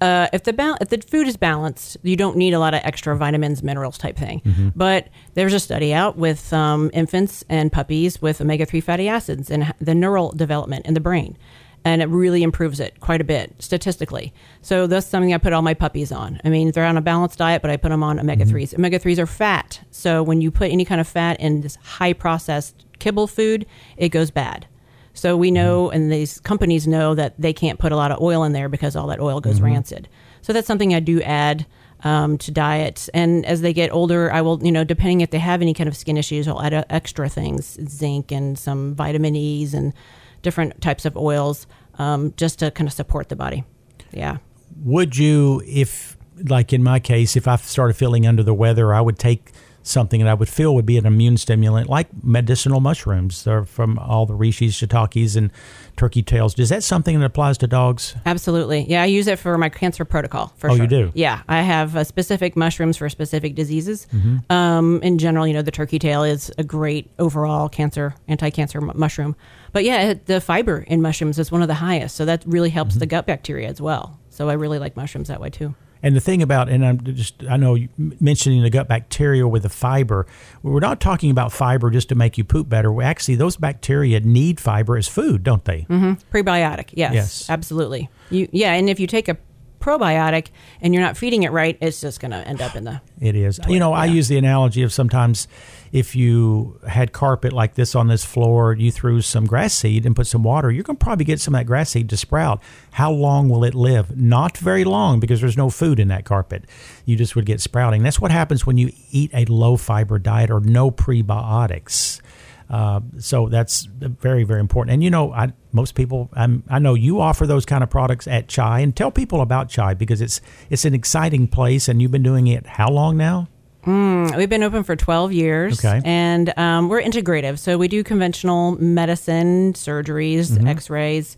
Uh, 0.00 0.28
if 0.32 0.44
the 0.44 0.52
bal- 0.52 0.76
if 0.80 0.90
the 0.90 0.98
food 0.98 1.26
is 1.26 1.36
balanced, 1.36 1.96
you 2.04 2.14
don't 2.14 2.36
need 2.36 2.54
a 2.54 2.60
lot 2.60 2.72
of 2.72 2.82
extra 2.84 3.16
vitamins, 3.16 3.64
minerals 3.64 3.98
type 3.98 4.16
thing. 4.16 4.42
But 4.76 5.08
there's 5.34 5.52
a 5.52 5.58
study 5.58 5.92
out 5.92 6.16
with 6.16 6.52
um, 6.52 6.88
infants 6.94 7.42
and 7.48 7.72
puppies 7.72 8.22
with 8.22 8.40
omega 8.40 8.64
three 8.64 8.80
fatty 8.80 9.08
acids 9.08 9.50
and 9.50 9.74
the 9.80 9.92
neural 9.92 10.30
development 10.30 10.86
in 10.86 10.94
the 10.94 11.00
brain, 11.00 11.36
and 11.84 12.00
it 12.00 12.06
really 12.06 12.44
improves 12.44 12.78
it 12.78 13.00
quite 13.00 13.20
a 13.20 13.24
bit 13.24 13.52
statistically. 13.58 14.32
So 14.60 14.86
that's 14.86 15.08
something 15.08 15.34
I 15.34 15.38
put 15.38 15.52
all 15.52 15.62
my 15.62 15.74
puppies 15.74 16.12
on. 16.12 16.40
I 16.44 16.48
mean, 16.48 16.70
they're 16.70 16.86
on 16.86 16.96
a 16.96 17.02
balanced 17.02 17.38
diet, 17.38 17.60
but 17.60 17.72
I 17.72 17.76
put 17.76 17.88
them 17.88 18.04
on 18.04 18.20
omega 18.20 18.44
3s 18.44 18.72
Omega 18.78 19.00
threes 19.00 19.18
are 19.18 19.26
fat, 19.26 19.80
so 19.90 20.22
when 20.22 20.40
you 20.40 20.52
put 20.52 20.70
any 20.70 20.84
kind 20.84 21.00
of 21.00 21.08
fat 21.08 21.40
in 21.40 21.62
this 21.62 21.74
high 21.74 22.12
processed 22.12 22.86
kibble 23.00 23.26
food, 23.26 23.66
it 23.96 24.10
goes 24.10 24.30
bad. 24.30 24.68
So 25.14 25.36
we 25.36 25.50
know, 25.50 25.90
and 25.90 26.10
these 26.10 26.40
companies 26.40 26.86
know 26.86 27.14
that 27.14 27.34
they 27.38 27.52
can't 27.52 27.78
put 27.78 27.92
a 27.92 27.96
lot 27.96 28.10
of 28.10 28.20
oil 28.20 28.44
in 28.44 28.52
there 28.52 28.68
because 28.68 28.96
all 28.96 29.06
that 29.08 29.20
oil 29.20 29.40
goes 29.40 29.60
rancid. 29.60 30.08
So 30.40 30.52
that's 30.52 30.66
something 30.66 30.94
I 30.94 31.00
do 31.00 31.20
add 31.22 31.66
um, 32.02 32.38
to 32.38 32.50
diet. 32.50 33.08
And 33.14 33.44
as 33.46 33.60
they 33.60 33.72
get 33.72 33.92
older, 33.92 34.32
I 34.32 34.40
will, 34.40 34.64
you 34.64 34.72
know, 34.72 34.84
depending 34.84 35.20
if 35.20 35.30
they 35.30 35.38
have 35.38 35.62
any 35.62 35.74
kind 35.74 35.88
of 35.88 35.96
skin 35.96 36.16
issues, 36.16 36.48
I'll 36.48 36.62
add 36.62 36.74
uh, 36.74 36.84
extra 36.90 37.28
things, 37.28 37.78
zinc 37.88 38.32
and 38.32 38.58
some 38.58 38.94
vitamin 38.94 39.36
E's 39.36 39.74
and 39.74 39.92
different 40.40 40.80
types 40.80 41.04
of 41.04 41.16
oils, 41.16 41.66
um, 41.98 42.32
just 42.36 42.58
to 42.60 42.70
kind 42.70 42.88
of 42.88 42.92
support 42.92 43.28
the 43.28 43.36
body. 43.36 43.64
Yeah. 44.12 44.38
would 44.82 45.16
you 45.16 45.62
if 45.66 46.16
like 46.48 46.72
in 46.72 46.82
my 46.82 46.98
case 46.98 47.36
if 47.36 47.46
i 47.46 47.56
started 47.56 47.94
feeling 47.94 48.26
under 48.26 48.42
the 48.42 48.54
weather 48.54 48.92
i 48.92 49.00
would 49.00 49.18
take 49.18 49.52
something 49.82 50.20
that 50.20 50.28
i 50.28 50.34
would 50.34 50.48
feel 50.48 50.74
would 50.74 50.86
be 50.86 50.96
an 50.96 51.06
immune 51.06 51.36
stimulant 51.36 51.88
like 51.88 52.08
medicinal 52.22 52.80
mushrooms 52.80 53.44
They're 53.44 53.64
from 53.64 53.98
all 53.98 54.26
the 54.26 54.34
reishis 54.34 54.70
shiitakes 54.70 55.36
and 55.36 55.50
turkey 55.96 56.22
tails 56.22 56.58
is 56.58 56.68
that 56.70 56.82
something 56.82 57.18
that 57.20 57.26
applies 57.26 57.58
to 57.58 57.66
dogs 57.66 58.14
Absolutely. 58.24 58.86
Yeah, 58.88 59.02
I 59.02 59.06
use 59.06 59.26
it 59.26 59.38
for 59.38 59.56
my 59.58 59.68
cancer 59.68 60.04
protocol. 60.04 60.52
For 60.56 60.68
sure. 60.68 60.70
Oh, 60.70 60.76
sure. 60.76 60.82
you 60.84 60.88
do? 60.88 61.10
Yeah, 61.14 61.42
I 61.48 61.60
have 61.62 61.96
uh, 61.96 62.04
specific 62.04 62.56
mushrooms 62.56 62.96
for 62.96 63.08
specific 63.08 63.54
diseases. 63.54 64.06
Mm-hmm. 64.14 64.50
Um, 64.52 65.00
in 65.02 65.18
general, 65.18 65.46
you 65.46 65.52
know, 65.52 65.62
the 65.62 65.70
turkey 65.70 65.98
tail 65.98 66.22
is 66.24 66.50
a 66.56 66.64
great 66.64 67.10
overall 67.18 67.68
cancer, 67.68 68.14
anti-cancer 68.28 68.78
m- 68.78 68.92
mushroom. 68.98 69.36
But 69.72 69.84
yeah, 69.84 70.10
it, 70.10 70.26
the 70.26 70.40
fiber 70.40 70.78
in 70.86 71.02
mushrooms 71.02 71.38
is 71.38 71.52
one 71.52 71.62
of 71.62 71.68
the 71.68 71.74
highest, 71.74 72.16
so 72.16 72.24
that 72.24 72.42
really 72.46 72.70
helps 72.70 72.92
Mm-hmm. 72.92 73.00
the 73.00 73.06
gut 73.06 73.26
bacteria 73.26 73.68
as 73.68 73.80
well. 73.80 74.18
So 74.30 74.48
I 74.48 74.54
really 74.54 74.78
like 74.78 74.96
mushrooms 74.96 75.28
that 75.28 75.40
way 75.40 75.50
too. 75.50 75.74
And 76.02 76.16
the 76.16 76.20
thing 76.20 76.42
about 76.42 76.68
and 76.68 76.84
i'm 76.84 76.98
just 77.14 77.42
i 77.48 77.56
know 77.56 77.74
you 77.74 77.88
mentioning 77.98 78.62
the 78.62 78.70
gut 78.70 78.88
bacteria 78.88 79.46
with 79.46 79.62
the 79.62 79.68
fiber 79.68 80.26
we're 80.62 80.80
not 80.80 81.00
talking 81.00 81.30
about 81.30 81.52
fiber 81.52 81.90
just 81.90 82.08
to 82.08 82.14
make 82.14 82.36
you 82.36 82.44
poop 82.44 82.68
better 82.68 82.92
we 82.92 83.04
actually 83.04 83.34
those 83.34 83.56
bacteria 83.56 84.20
need 84.20 84.60
fiber 84.60 84.96
as 84.96 85.08
food 85.08 85.42
don't 85.42 85.64
they 85.64 85.82
mm-hmm. 85.82 86.12
Prebiotic, 86.32 86.90
yes, 86.92 87.14
Yes. 87.14 87.50
absolutely. 87.50 88.08
You, 88.30 88.48
yeah, 88.52 88.72
and 88.72 88.88
if 88.88 88.98
you 88.98 89.06
take 89.06 89.28
a 89.28 89.36
probiotic 89.80 90.48
and 90.80 90.94
you're 90.94 91.02
not 91.02 91.16
feeding 91.16 91.42
it 91.42 91.50
right, 91.50 91.76
it's 91.80 92.00
just 92.00 92.20
going 92.20 92.30
to 92.30 92.38
end 92.38 92.60
up 92.60 92.76
in 92.76 92.84
the 92.84 93.00
It 93.20 93.34
is. 93.36 93.60
You 93.68 93.78
know, 93.78 93.92
I 93.92 94.06
use 94.06 94.28
the 94.28 94.38
analogy 94.38 94.82
of 94.82 94.92
sometimes 94.92 95.48
if 95.92 96.16
you 96.16 96.80
had 96.88 97.12
carpet 97.12 97.52
like 97.52 97.74
this 97.74 97.94
on 97.94 98.08
this 98.08 98.24
floor, 98.24 98.72
you 98.72 98.90
threw 98.90 99.20
some 99.20 99.44
grass 99.44 99.74
seed 99.74 100.06
and 100.06 100.16
put 100.16 100.26
some 100.26 100.42
water, 100.42 100.70
you're 100.70 100.82
going 100.82 100.96
to 100.96 101.04
probably 101.04 101.26
get 101.26 101.38
some 101.38 101.54
of 101.54 101.60
that 101.60 101.66
grass 101.66 101.90
seed 101.90 102.08
to 102.08 102.16
sprout. 102.16 102.62
How 102.92 103.12
long 103.12 103.50
will 103.50 103.62
it 103.62 103.74
live? 103.74 104.16
Not 104.16 104.56
very 104.56 104.84
long 104.84 105.20
because 105.20 105.42
there's 105.42 105.56
no 105.56 105.68
food 105.68 106.00
in 106.00 106.08
that 106.08 106.24
carpet. 106.24 106.64
You 107.04 107.16
just 107.16 107.36
would 107.36 107.44
get 107.44 107.60
sprouting. 107.60 108.02
That's 108.02 108.20
what 108.20 108.30
happens 108.30 108.66
when 108.66 108.78
you 108.78 108.90
eat 109.10 109.30
a 109.34 109.44
low 109.44 109.76
fiber 109.76 110.18
diet 110.18 110.50
or 110.50 110.60
no 110.60 110.90
prebiotics. 110.90 112.22
Uh, 112.70 113.00
so 113.18 113.50
that's 113.50 113.84
very, 113.84 114.44
very 114.44 114.60
important. 114.60 114.94
And 114.94 115.04
you 115.04 115.10
know, 115.10 115.30
I, 115.30 115.52
most 115.72 115.94
people, 115.94 116.30
I'm, 116.32 116.62
I 116.70 116.78
know 116.78 116.94
you 116.94 117.20
offer 117.20 117.46
those 117.46 117.66
kind 117.66 117.84
of 117.84 117.90
products 117.90 118.26
at 118.26 118.48
Chai, 118.48 118.80
and 118.80 118.96
tell 118.96 119.10
people 119.10 119.42
about 119.42 119.68
Chai 119.68 119.92
because 119.92 120.22
it's 120.22 120.40
it's 120.70 120.86
an 120.86 120.94
exciting 120.94 121.48
place, 121.48 121.86
and 121.86 122.00
you've 122.00 122.10
been 122.10 122.22
doing 122.22 122.46
it 122.46 122.66
how 122.66 122.88
long 122.88 123.18
now? 123.18 123.48
We've 123.84 124.48
been 124.48 124.62
open 124.62 124.84
for 124.84 124.94
12 124.96 125.32
years. 125.32 125.84
Okay. 125.84 126.00
And 126.04 126.56
um, 126.58 126.88
we're 126.88 127.02
integrative. 127.02 127.58
So 127.58 127.76
we 127.78 127.88
do 127.88 128.04
conventional 128.04 128.72
medicine, 128.80 129.72
surgeries, 129.74 130.50
Mm-hmm. 130.52 130.66
x 130.68 130.88
rays, 130.90 131.36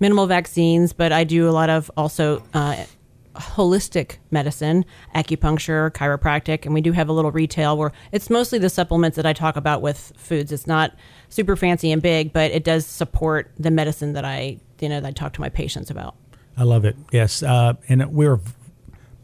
minimal 0.00 0.26
vaccines, 0.26 0.92
but 0.92 1.12
I 1.12 1.24
do 1.24 1.48
a 1.48 1.52
lot 1.52 1.70
of 1.70 1.90
also 1.96 2.42
uh, 2.52 2.84
holistic 3.34 4.16
medicine, 4.30 4.84
acupuncture, 5.14 5.90
chiropractic. 5.90 6.64
And 6.64 6.74
we 6.74 6.80
do 6.80 6.92
have 6.92 7.08
a 7.08 7.12
little 7.12 7.30
retail 7.32 7.76
where 7.76 7.92
it's 8.12 8.30
mostly 8.30 8.58
the 8.58 8.70
supplements 8.70 9.16
that 9.16 9.26
I 9.26 9.32
talk 9.32 9.56
about 9.56 9.82
with 9.82 10.12
foods. 10.16 10.52
It's 10.52 10.66
not 10.66 10.94
super 11.28 11.56
fancy 11.56 11.90
and 11.92 12.00
big, 12.02 12.32
but 12.32 12.50
it 12.52 12.64
does 12.64 12.86
support 12.86 13.50
the 13.58 13.70
medicine 13.70 14.12
that 14.14 14.24
I, 14.24 14.58
you 14.80 14.88
know, 14.88 15.00
that 15.00 15.08
I 15.08 15.12
talk 15.12 15.32
to 15.34 15.40
my 15.40 15.48
patients 15.48 15.90
about. 15.90 16.14
I 16.56 16.62
love 16.62 16.84
it. 16.84 16.96
Yes, 17.10 17.42
uh, 17.42 17.74
and 17.88 18.12
we're 18.12 18.38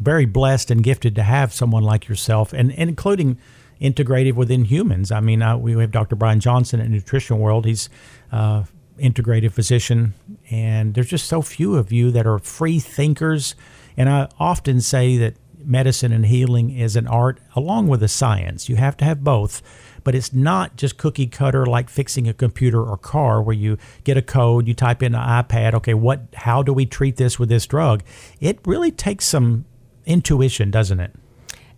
very 0.01 0.25
blessed 0.25 0.71
and 0.71 0.83
gifted 0.83 1.15
to 1.15 1.23
have 1.23 1.53
someone 1.53 1.83
like 1.83 2.09
yourself, 2.09 2.53
and, 2.53 2.73
and 2.73 2.91
including 2.91 3.39
integrative 3.81 4.35
within 4.35 4.65
humans. 4.65 5.11
I 5.11 5.21
mean, 5.21 5.43
uh, 5.43 5.57
we 5.57 5.73
have 5.81 5.91
Dr. 5.91 6.17
Brian 6.17 6.41
Johnson 6.41 6.81
at 6.81 6.89
Nutrition 6.89 7.39
World. 7.39 7.65
He's 7.65 7.89
uh, 8.33 8.65
integrative 8.99 9.53
physician, 9.53 10.15
and 10.51 10.95
there's 10.95 11.09
just 11.09 11.27
so 11.27 11.43
few 11.43 11.77
of 11.77 11.93
you 11.93 12.11
that 12.11 12.27
are 12.27 12.39
free 12.39 12.79
thinkers. 12.79 13.55
And 13.97 14.09
I 14.09 14.29
often 14.39 14.81
say 14.81 15.17
that 15.19 15.35
medicine 15.65 16.13
and 16.13 16.27
healing 16.27 16.71
is 16.71 16.97
an 16.97 17.07
art 17.07 17.39
along 17.55 17.89
with 17.89 18.03
a 18.03 18.09
science. 18.09 18.69
You 18.69 18.77
have 18.77 18.97
to 18.99 19.05
have 19.05 19.23
both. 19.23 19.63
But 20.03 20.15
it's 20.15 20.33
not 20.33 20.77
just 20.77 20.97
cookie 20.97 21.27
cutter 21.27 21.67
like 21.67 21.91
fixing 21.91 22.27
a 22.27 22.33
computer 22.33 22.83
or 22.83 22.97
car 22.97 23.43
where 23.43 23.55
you 23.55 23.77
get 24.05 24.17
a 24.17 24.23
code, 24.23 24.67
you 24.67 24.73
type 24.73 25.03
in 25.03 25.15
an 25.15 25.21
iPad, 25.21 25.75
okay, 25.75 25.93
what 25.93 26.23
how 26.35 26.63
do 26.63 26.73
we 26.73 26.87
treat 26.87 27.17
this 27.17 27.39
with 27.39 27.51
this 27.51 27.67
drug? 27.67 28.03
It 28.41 28.61
really 28.65 28.91
takes 28.91 29.27
some 29.27 29.67
intuition, 30.11 30.71
doesn't 30.71 31.01
it? 31.01 31.13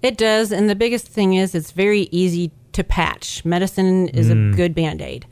It 0.02 0.16
does, 0.16 0.50
and 0.50 0.68
the 0.68 0.74
biggest 0.74 1.06
thing 1.06 1.34
is 1.34 1.54
it's 1.54 1.70
very 1.70 2.08
easy 2.10 2.50
to 2.72 2.82
patch. 2.82 3.44
Medicine 3.44 4.08
is 4.08 4.30
a 4.30 4.34
good 4.56 4.74
band 4.74 5.00
aid, 5.00 5.26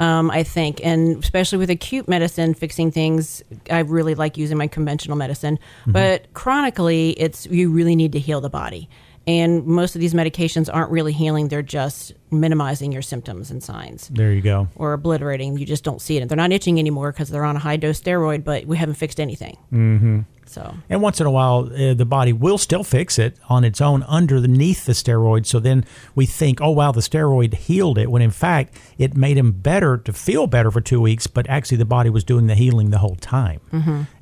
um, 0.00 0.30
I 0.30 0.42
think, 0.44 0.80
and 0.82 1.22
especially 1.22 1.58
with 1.58 1.68
acute 1.68 2.08
medicine 2.08 2.54
fixing 2.54 2.90
things, 2.90 3.42
I 3.70 3.80
really 3.80 4.14
like 4.14 4.38
using 4.38 4.56
my 4.56 4.66
conventional 4.66 5.16
medicine. 5.16 5.58
But 5.86 6.32
chronically, 6.32 7.10
it's 7.10 7.46
you 7.46 7.70
really 7.70 7.96
need 7.96 8.12
to 8.12 8.18
heal 8.18 8.40
the 8.40 8.48
body, 8.48 8.88
and 9.26 9.66
most 9.66 9.94
of 9.94 10.00
these 10.00 10.14
medications 10.14 10.70
aren't 10.72 10.90
really 10.90 11.12
healing; 11.12 11.48
they're 11.48 11.62
just 11.62 12.14
minimizing 12.34 12.92
your 12.92 13.02
symptoms 13.02 13.50
and 13.50 13.62
signs. 13.62 14.08
There 14.08 14.32
you 14.32 14.42
go. 14.42 14.68
Or 14.76 14.92
obliterating, 14.92 15.56
you 15.58 15.66
just 15.66 15.84
don't 15.84 16.00
see 16.00 16.16
it. 16.16 16.20
And 16.20 16.30
They're 16.30 16.36
not 16.36 16.52
itching 16.52 16.78
anymore 16.78 17.12
because 17.12 17.30
they're 17.30 17.44
on 17.44 17.56
a 17.56 17.60
high 17.60 17.76
dose 17.76 18.00
steroid, 18.00 18.44
but 18.44 18.66
we 18.66 18.76
haven't 18.76 18.96
fixed 18.96 19.20
anything. 19.20 19.56
Mm-hmm. 19.72 20.20
So 20.46 20.74
And 20.88 21.02
once 21.02 21.20
in 21.20 21.26
a 21.26 21.30
while, 21.30 21.70
uh, 21.72 21.94
the 21.94 22.04
body 22.04 22.32
will 22.32 22.58
still 22.58 22.84
fix 22.84 23.18
it 23.18 23.36
on 23.48 23.64
its 23.64 23.80
own 23.80 24.04
underneath 24.04 24.84
the 24.84 24.92
steroid. 24.92 25.46
So 25.46 25.58
then 25.58 25.84
we 26.14 26.26
think, 26.26 26.60
oh, 26.60 26.70
wow, 26.70 26.92
the 26.92 27.00
steroid 27.00 27.54
healed 27.54 27.98
it, 27.98 28.10
when 28.10 28.22
in 28.22 28.30
fact, 28.30 28.78
it 28.96 29.16
made 29.16 29.36
him 29.36 29.50
better 29.52 29.96
to 29.96 30.12
feel 30.12 30.46
better 30.46 30.70
for 30.70 30.80
two 30.80 31.00
weeks, 31.00 31.26
but 31.26 31.48
actually 31.48 31.78
the 31.78 31.84
body 31.84 32.08
was 32.08 32.22
doing 32.22 32.46
the 32.46 32.54
healing 32.54 32.90
the 32.90 32.98
whole 32.98 33.16
time. 33.16 33.60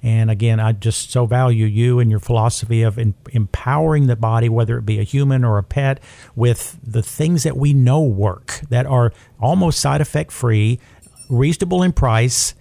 And 0.02 0.30
again, 0.30 0.58
I 0.58 0.72
just 0.72 1.10
so 1.10 1.26
value 1.26 1.66
you 1.66 2.00
and 2.00 2.10
your 2.10 2.20
philosophy 2.20 2.82
of 2.82 2.98
em- 2.98 3.14
empowering 3.32 4.06
the 4.06 4.16
body, 4.16 4.48
whether 4.48 4.78
it 4.78 4.86
be 4.86 4.98
a 4.98 5.04
human 5.04 5.44
or 5.44 5.58
a 5.58 5.62
pet, 5.62 6.00
with 6.34 6.78
the 6.82 7.02
things 7.02 7.42
that 7.42 7.56
we 7.56 7.74
know 7.74 8.00
work 8.10 8.60
that 8.68 8.86
are 8.86 9.12
almost 9.40 9.80
side 9.80 10.00
effect 10.00 10.32
free, 10.32 10.78
reasonable 11.28 11.82
in 11.82 11.92
price 11.92 12.54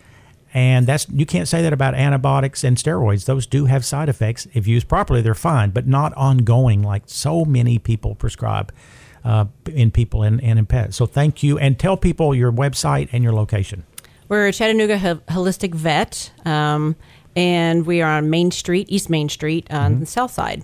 and 0.54 0.86
that's 0.86 1.08
you 1.10 1.26
can't 1.26 1.48
say 1.48 1.62
that 1.62 1.72
about 1.72 1.96
antibiotics 1.96 2.64
and 2.64 2.76
steroids. 2.76 3.26
Those 3.26 3.46
do 3.46 3.66
have 3.66 3.86
side 3.86 4.10
effects. 4.10 4.48
If 4.54 4.68
used 4.68 4.88
properly, 4.88 5.22
they're 5.22 5.34
fine, 5.34 5.72
but 5.72 5.88
not 5.88 6.14
ongoing 6.16 6.82
like 6.82 7.04
so 7.06 7.46
many 7.46 7.80
people 7.80 8.16
prescribe 8.16 8.74
uh, 9.24 9.46
in 9.74 9.92
people 9.92 10.24
and, 10.24 10.44
and 10.44 10.60
in 10.60 10.66
pets. 10.66 10.98
So 10.98 11.06
thank 11.06 11.42
you, 11.42 11.58
and 11.58 11.80
tell 11.80 11.96
people 11.96 12.36
your 12.36 12.52
website 12.52 13.10
and 13.12 13.24
your 13.24 13.34
location. 13.34 13.86
We're 14.28 14.52
Chattanooga 14.52 14.98
Holistic 15.30 15.74
Vet, 15.74 16.32
um, 16.46 16.96
and 17.36 17.86
we 17.86 18.02
are 18.02 18.18
on 18.18 18.30
Main 18.30 18.52
Street, 18.52 18.88
East 18.90 19.10
Main 19.10 19.30
Street, 19.30 19.68
on 19.72 20.00
the 20.02 20.06
south 20.06 20.32
side. 20.32 20.64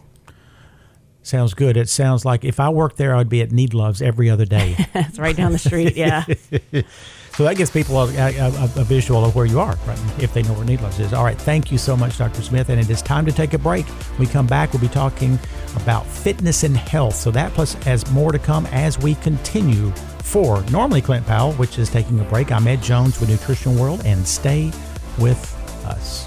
Sounds 1.27 1.53
good. 1.53 1.75
It 1.75 1.89
sounds 1.89 2.23
like 2.23 2.45
if 2.45 2.57
I 2.57 2.69
worked 2.69 2.95
there, 2.95 3.13
I'd 3.13 3.27
be 3.27 3.41
at 3.41 3.49
Niedlov's 3.49 4.01
every 4.01 4.29
other 4.29 4.45
day. 4.45 4.77
It's 4.95 5.19
right 5.19 5.35
down 5.35 5.51
the 5.51 5.59
street. 5.59 5.95
Yeah. 5.95 6.23
so 7.33 7.43
that 7.43 7.55
gives 7.55 7.69
people 7.69 7.97
a, 7.99 8.07
a, 8.15 8.49
a, 8.49 8.63
a 8.63 8.83
visual 8.83 9.23
of 9.25 9.35
where 9.35 9.45
you 9.45 9.59
are, 9.59 9.77
right? 9.85 9.99
If 10.19 10.33
they 10.33 10.41
know 10.43 10.53
where 10.53 10.65
Niedlov's 10.65 10.99
is. 10.99 11.13
All 11.13 11.23
right. 11.23 11.37
Thank 11.37 11.71
you 11.71 11.77
so 11.77 11.95
much, 11.95 12.17
Dr. 12.17 12.41
Smith. 12.41 12.69
And 12.69 12.79
it 12.79 12.89
is 12.89 13.01
time 13.01 13.25
to 13.25 13.31
take 13.31 13.53
a 13.53 13.57
break. 13.57 13.85
When 13.85 14.19
we 14.19 14.27
come 14.27 14.47
back. 14.47 14.71
We'll 14.71 14.81
be 14.81 14.87
talking 14.87 15.37
about 15.75 16.05
fitness 16.07 16.63
and 16.63 16.75
health. 16.75 17.15
So 17.15 17.29
that 17.31 17.53
plus 17.53 17.75
as 17.85 18.09
more 18.11 18.31
to 18.31 18.39
come 18.39 18.65
as 18.67 18.97
we 18.97 19.15
continue 19.15 19.91
for 20.23 20.61
normally 20.71 21.01
Clint 21.01 21.25
Powell, 21.25 21.53
which 21.53 21.77
is 21.77 21.89
taking 21.89 22.19
a 22.19 22.23
break. 22.25 22.51
I'm 22.51 22.67
Ed 22.67 22.81
Jones 22.81 23.19
with 23.19 23.29
Nutrition 23.29 23.77
World, 23.77 24.01
and 24.05 24.25
stay 24.27 24.71
with 25.19 25.53
us. 25.85 26.26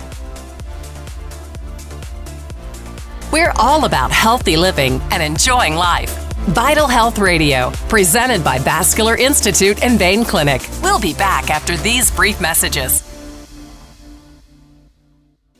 We're 3.32 3.52
all 3.56 3.84
about 3.84 4.10
healthy 4.10 4.56
living 4.56 5.00
and 5.12 5.22
enjoying 5.22 5.76
life. 5.76 6.10
Vital 6.48 6.88
Health 6.88 7.18
Radio, 7.18 7.70
presented 7.88 8.42
by 8.42 8.58
Vascular 8.58 9.16
Institute 9.16 9.84
and 9.84 9.98
Vein 9.98 10.24
Clinic. 10.24 10.68
We'll 10.82 10.98
be 10.98 11.14
back 11.14 11.48
after 11.48 11.76
these 11.76 12.10
brief 12.10 12.40
messages. 12.40 13.09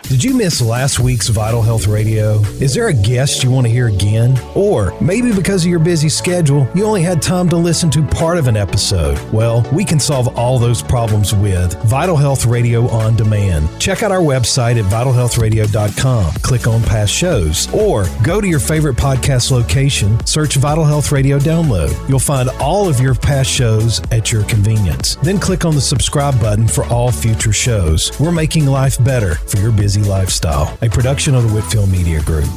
Did 0.02 0.24
you 0.24 0.34
miss 0.34 0.60
last 0.60 0.98
week's 0.98 1.28
Vital 1.28 1.62
Health 1.62 1.86
Radio? 1.86 2.40
Is 2.60 2.74
there 2.74 2.88
a 2.88 2.92
guest 2.92 3.44
you 3.44 3.50
want 3.50 3.66
to 3.68 3.72
hear 3.72 3.86
again? 3.86 4.36
Or 4.56 4.92
maybe 5.00 5.32
because 5.32 5.64
of 5.64 5.70
your 5.70 5.78
busy 5.78 6.08
schedule, 6.08 6.68
you 6.74 6.84
only 6.84 7.02
had 7.02 7.22
time 7.22 7.48
to 7.50 7.56
listen 7.56 7.90
to 7.90 8.02
part 8.02 8.36
of 8.36 8.48
an 8.48 8.56
episode? 8.56 9.20
Well, 9.32 9.64
we 9.72 9.84
can 9.84 10.00
solve 10.00 10.36
all 10.36 10.58
those 10.58 10.82
problems 10.82 11.32
with 11.32 11.80
Vital 11.84 12.16
Health 12.16 12.44
Radio 12.44 12.88
on 12.88 13.14
Demand. 13.14 13.68
Check 13.80 14.02
out 14.02 14.10
our 14.10 14.18
website 14.20 14.82
at 14.82 14.90
vitalhealthradio.com, 14.90 16.32
click 16.42 16.66
on 16.66 16.82
past 16.82 17.12
shows, 17.12 17.72
or 17.72 18.04
go 18.24 18.40
to 18.40 18.48
your 18.48 18.58
favorite 18.58 18.96
podcast 18.96 19.52
location, 19.52 20.18
search 20.26 20.56
Vital 20.56 20.84
Health 20.84 21.12
Radio 21.12 21.38
Download. 21.38 21.96
You'll 22.08 22.18
find 22.18 22.48
all 22.58 22.88
of 22.88 22.98
your 22.98 23.14
past 23.14 23.48
shows 23.48 24.00
at 24.10 24.32
your 24.32 24.42
convenience. 24.44 25.14
Then 25.22 25.38
click 25.38 25.64
on 25.64 25.76
the 25.76 25.80
subscribe 25.80 26.40
button 26.40 26.66
for 26.66 26.84
all 26.86 27.12
future 27.12 27.52
shows. 27.52 28.10
We're 28.18 28.32
making 28.32 28.66
life 28.66 29.02
better 29.04 29.36
for 29.36 29.58
your 29.58 29.70
busy 29.90 30.08
lifestyle, 30.08 30.78
a 30.82 30.88
production 30.88 31.34
of 31.34 31.42
the 31.42 31.52
Whitfield 31.52 31.90
Media 31.90 32.22
Group. 32.22 32.48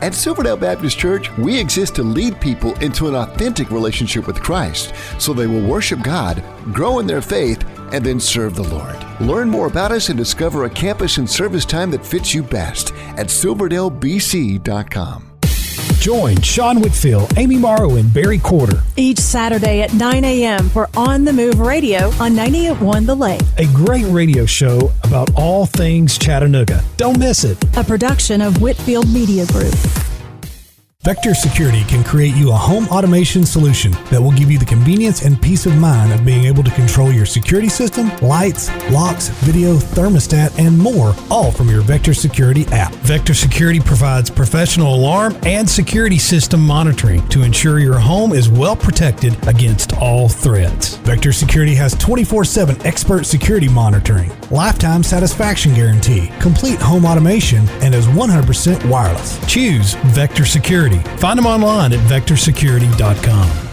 At 0.00 0.14
Silverdale 0.14 0.56
Baptist 0.56 0.96
Church, 0.96 1.28
we 1.38 1.58
exist 1.58 1.96
to 1.96 2.04
lead 2.04 2.40
people 2.40 2.72
into 2.74 3.08
an 3.08 3.16
authentic 3.16 3.72
relationship 3.72 4.28
with 4.28 4.40
Christ 4.40 4.94
so 5.18 5.32
they 5.32 5.48
will 5.48 5.68
worship 5.68 6.04
God, 6.04 6.44
grow 6.72 7.00
in 7.00 7.06
their 7.08 7.20
faith, 7.20 7.64
and 7.92 8.06
then 8.06 8.20
serve 8.20 8.54
the 8.54 8.62
Lord. 8.62 8.96
Learn 9.20 9.50
more 9.50 9.66
about 9.66 9.90
us 9.90 10.08
and 10.08 10.16
discover 10.16 10.66
a 10.66 10.70
campus 10.70 11.18
and 11.18 11.28
service 11.28 11.64
time 11.64 11.90
that 11.90 12.06
fits 12.06 12.32
you 12.32 12.44
best 12.44 12.92
at 13.16 13.26
silverdalebc.com. 13.26 15.35
Join 15.98 16.40
Sean 16.40 16.80
Whitfield, 16.80 17.36
Amy 17.36 17.56
Morrow, 17.56 17.96
and 17.96 18.12
Barry 18.12 18.38
Quarter. 18.38 18.80
Each 18.96 19.18
Saturday 19.18 19.82
at 19.82 19.92
9 19.94 20.24
a.m. 20.24 20.68
for 20.68 20.88
On 20.96 21.24
the 21.24 21.32
Move 21.32 21.58
Radio 21.58 22.06
on 22.20 22.32
98.1 22.32 23.06
The 23.06 23.14
Lake. 23.16 23.40
A 23.58 23.66
great 23.74 24.04
radio 24.06 24.46
show 24.46 24.92
about 25.02 25.30
all 25.34 25.66
things 25.66 26.16
Chattanooga. 26.16 26.82
Don't 26.96 27.18
miss 27.18 27.42
it. 27.44 27.58
A 27.76 27.82
production 27.82 28.40
of 28.40 28.60
Whitfield 28.60 29.08
Media 29.12 29.46
Group. 29.46 29.74
Vector 31.06 31.34
Security 31.34 31.84
can 31.84 32.02
create 32.02 32.34
you 32.34 32.50
a 32.50 32.56
home 32.56 32.88
automation 32.88 33.46
solution 33.46 33.92
that 34.10 34.20
will 34.20 34.32
give 34.32 34.50
you 34.50 34.58
the 34.58 34.64
convenience 34.64 35.22
and 35.22 35.40
peace 35.40 35.64
of 35.64 35.76
mind 35.76 36.12
of 36.12 36.26
being 36.26 36.46
able 36.46 36.64
to 36.64 36.70
control 36.72 37.12
your 37.12 37.24
security 37.24 37.68
system, 37.68 38.10
lights, 38.22 38.72
locks, 38.90 39.28
video, 39.28 39.76
thermostat, 39.76 40.58
and 40.58 40.76
more, 40.76 41.14
all 41.30 41.52
from 41.52 41.68
your 41.68 41.82
Vector 41.82 42.12
Security 42.12 42.66
app. 42.72 42.92
Vector 43.04 43.34
Security 43.34 43.78
provides 43.78 44.28
professional 44.28 44.96
alarm 44.96 45.36
and 45.44 45.70
security 45.70 46.18
system 46.18 46.58
monitoring 46.60 47.24
to 47.28 47.44
ensure 47.44 47.78
your 47.78 48.00
home 48.00 48.32
is 48.32 48.48
well 48.48 48.74
protected 48.74 49.32
against 49.46 49.92
all 49.98 50.28
threats. 50.28 50.96
Vector 50.96 51.32
Security 51.32 51.76
has 51.76 51.94
24 51.94 52.44
7 52.44 52.84
expert 52.84 53.26
security 53.26 53.68
monitoring, 53.68 54.32
lifetime 54.50 55.02
satisfaction 55.02 55.74
guarantee, 55.74 56.30
complete 56.40 56.80
home 56.80 57.04
automation, 57.04 57.68
and 57.82 57.94
is 57.94 58.06
100% 58.06 58.88
wireless. 58.88 59.38
Choose 59.46 59.94
Vector 60.14 60.44
Security. 60.44 60.98
Find 61.18 61.38
them 61.38 61.46
online 61.46 61.92
at 61.92 62.00
vectorsecurity.com. 62.00 63.65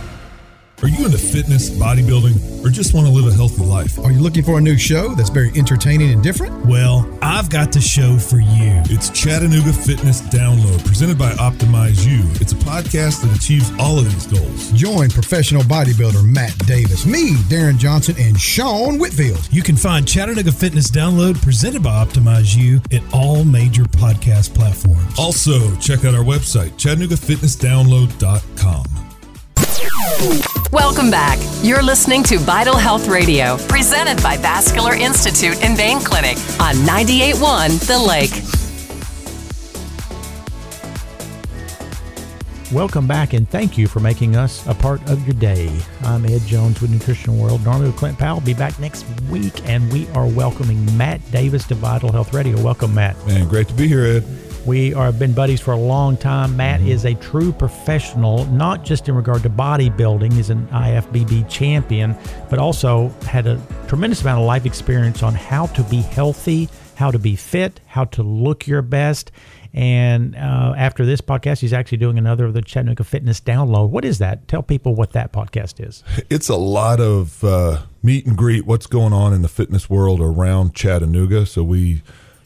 Are 0.81 0.89
you 0.89 1.05
into 1.05 1.17
fitness, 1.17 1.69
bodybuilding, 1.69 2.65
or 2.65 2.69
just 2.69 2.93
want 2.93 3.07
to 3.07 3.13
live 3.13 3.25
a 3.25 3.31
healthy 3.33 3.63
life? 3.63 3.97
Are 3.99 4.11
you 4.11 4.19
looking 4.19 4.43
for 4.43 4.57
a 4.57 4.61
new 4.61 4.77
show 4.77 5.15
that's 5.15 5.29
very 5.29 5.49
entertaining 5.55 6.11
and 6.11 6.21
different? 6.21 6.65
Well, 6.65 7.07
I've 7.21 7.49
got 7.49 7.71
the 7.71 7.79
show 7.79 8.17
for 8.17 8.39
you. 8.39 8.81
It's 8.89 9.09
Chattanooga 9.09 9.71
Fitness 9.71 10.19
Download, 10.23 10.85
presented 10.85 11.17
by 11.17 11.31
Optimize 11.33 12.05
U. 12.05 12.23
It's 12.41 12.51
a 12.51 12.57
podcast 12.57 13.21
that 13.21 13.33
achieves 13.33 13.71
all 13.79 13.97
of 13.97 14.03
these 14.11 14.27
goals. 14.27 14.73
Join 14.73 15.09
professional 15.09 15.61
bodybuilder 15.63 16.29
Matt 16.29 16.57
Davis, 16.65 17.05
me, 17.05 17.35
Darren 17.47 17.77
Johnson, 17.77 18.15
and 18.19 18.37
Sean 18.37 18.97
Whitfield. 18.97 19.47
You 19.53 19.63
can 19.63 19.77
find 19.77 20.05
Chattanooga 20.05 20.51
Fitness 20.51 20.91
Download, 20.91 21.41
presented 21.41 21.81
by 21.81 22.03
Optimize 22.03 22.57
U, 22.57 22.81
at 22.91 23.03
all 23.13 23.45
major 23.45 23.83
podcast 23.83 24.53
platforms. 24.53 25.17
Also, 25.17 25.73
check 25.77 26.03
out 26.03 26.13
our 26.13 26.25
website, 26.25 26.71
ChattanoogaFitnessDownload.com. 26.71 29.12
Welcome 30.71 31.11
back. 31.11 31.37
You're 31.61 31.83
listening 31.83 32.23
to 32.23 32.37
Vital 32.39 32.75
Health 32.75 33.07
Radio, 33.07 33.57
presented 33.67 34.21
by 34.23 34.37
Vascular 34.37 34.93
Institute 34.93 35.63
and 35.63 35.77
Vein 35.77 35.99
Clinic 35.99 36.37
on 36.59 36.75
98.1 36.87 37.87
The 37.87 37.99
Lake. 37.99 38.31
Welcome 42.73 43.05
back 43.05 43.33
and 43.33 43.47
thank 43.47 43.77
you 43.77 43.87
for 43.87 43.99
making 43.99 44.35
us 44.35 44.65
a 44.65 44.73
part 44.73 45.07
of 45.07 45.23
your 45.27 45.35
day. 45.35 45.71
I'm 46.03 46.25
Ed 46.25 46.41
Jones 46.47 46.81
with 46.81 46.89
Nutrition 46.89 47.37
World. 47.37 47.63
Normally 47.63 47.87
with 47.87 47.97
Clint 47.97 48.17
Powell. 48.17 48.41
Be 48.41 48.55
back 48.55 48.79
next 48.79 49.05
week 49.29 49.53
and 49.69 49.91
we 49.93 50.07
are 50.09 50.25
welcoming 50.25 50.97
Matt 50.97 51.21
Davis 51.31 51.67
to 51.67 51.75
Vital 51.75 52.11
Health 52.11 52.33
Radio. 52.33 52.59
Welcome, 52.63 52.95
Matt. 52.95 53.15
Man, 53.27 53.47
great 53.47 53.67
to 53.67 53.75
be 53.75 53.87
here, 53.87 54.05
Ed. 54.05 54.42
We 54.65 54.93
are 54.93 55.11
been 55.11 55.33
buddies 55.33 55.59
for 55.59 55.73
a 55.73 55.77
long 55.77 56.15
time. 56.15 56.55
Matt 56.55 56.79
mm-hmm. 56.79 56.89
is 56.89 57.03
a 57.03 57.15
true 57.15 57.51
professional, 57.51 58.45
not 58.45 58.85
just 58.85 59.09
in 59.09 59.15
regard 59.15 59.43
to 59.43 59.49
bodybuilding. 59.49 60.31
He's 60.31 60.49
an 60.49 60.67
IFBB 60.67 61.49
champion, 61.49 62.15
but 62.49 62.59
also 62.59 63.09
had 63.25 63.45
a 63.45 63.61
tremendous 63.87 64.21
amount 64.21 64.39
of 64.39 64.45
life 64.47 64.65
experience 64.65 65.21
on 65.21 65.33
how 65.33 65.65
to 65.67 65.83
be 65.83 65.97
healthy, 65.97 66.69
how 66.95 67.11
to 67.11 67.19
be 67.19 67.35
fit, 67.35 67.81
how 67.87 68.05
to 68.05 68.23
look 68.23 68.65
your 68.65 68.81
best. 68.81 69.33
And 69.73 70.33
uh, 70.35 70.75
after 70.77 71.05
this 71.05 71.19
podcast, 71.19 71.59
he's 71.59 71.73
actually 71.73 71.97
doing 71.97 72.17
another 72.17 72.45
of 72.45 72.53
the 72.53 72.61
Chattanooga 72.61 73.03
Fitness 73.03 73.41
Download. 73.41 73.89
What 73.89 74.05
is 74.05 74.19
that? 74.19 74.47
Tell 74.47 74.63
people 74.63 74.95
what 74.95 75.11
that 75.11 75.33
podcast 75.33 75.85
is. 75.85 76.05
It's 76.29 76.47
a 76.47 76.55
lot 76.55 77.01
of 77.01 77.43
uh, 77.43 77.81
meet 78.01 78.25
and 78.25 78.37
greet, 78.37 78.65
what's 78.65 78.87
going 78.87 79.11
on 79.11 79.33
in 79.33 79.41
the 79.41 79.49
fitness 79.49 79.89
world 79.89 80.21
around 80.21 80.73
Chattanooga. 80.73 81.45
So 81.45 81.63
we 81.63 82.01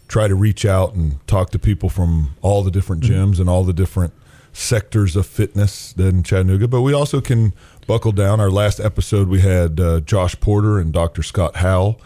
try 0.08 0.28
to 0.28 0.36
reach 0.36 0.66
out 0.66 0.94
and 0.94 1.26
talk 1.28 1.50
to 1.52 1.60
people 1.60 1.90
from 1.90 2.36
all 2.42 2.64
the 2.64 2.72
different 2.72 3.04
gyms 3.04 3.34
mm-hmm. 3.34 3.42
and 3.42 3.50
all 3.50 3.64
the 3.64 3.74
different 3.74 4.14
sectors 4.54 5.16
of 5.16 5.26
fitness 5.26 5.94
in 5.98 6.24
Chattanooga. 6.24 6.68
But 6.68 6.82
we 6.82 6.94
also 6.94 7.22
can 7.22 7.54
buckle 7.86 8.12
down. 8.12 8.40
Our 8.40 8.50
last 8.50 8.80
episode, 8.80 9.28
we 9.28 9.42
had 9.42 9.80
uh, 9.80 10.00
Josh 10.02 10.40
Porter 10.40 10.80
and 10.80 10.92
Dr. 10.92 11.24
Scott 11.24 11.58
Howell, 11.58 12.02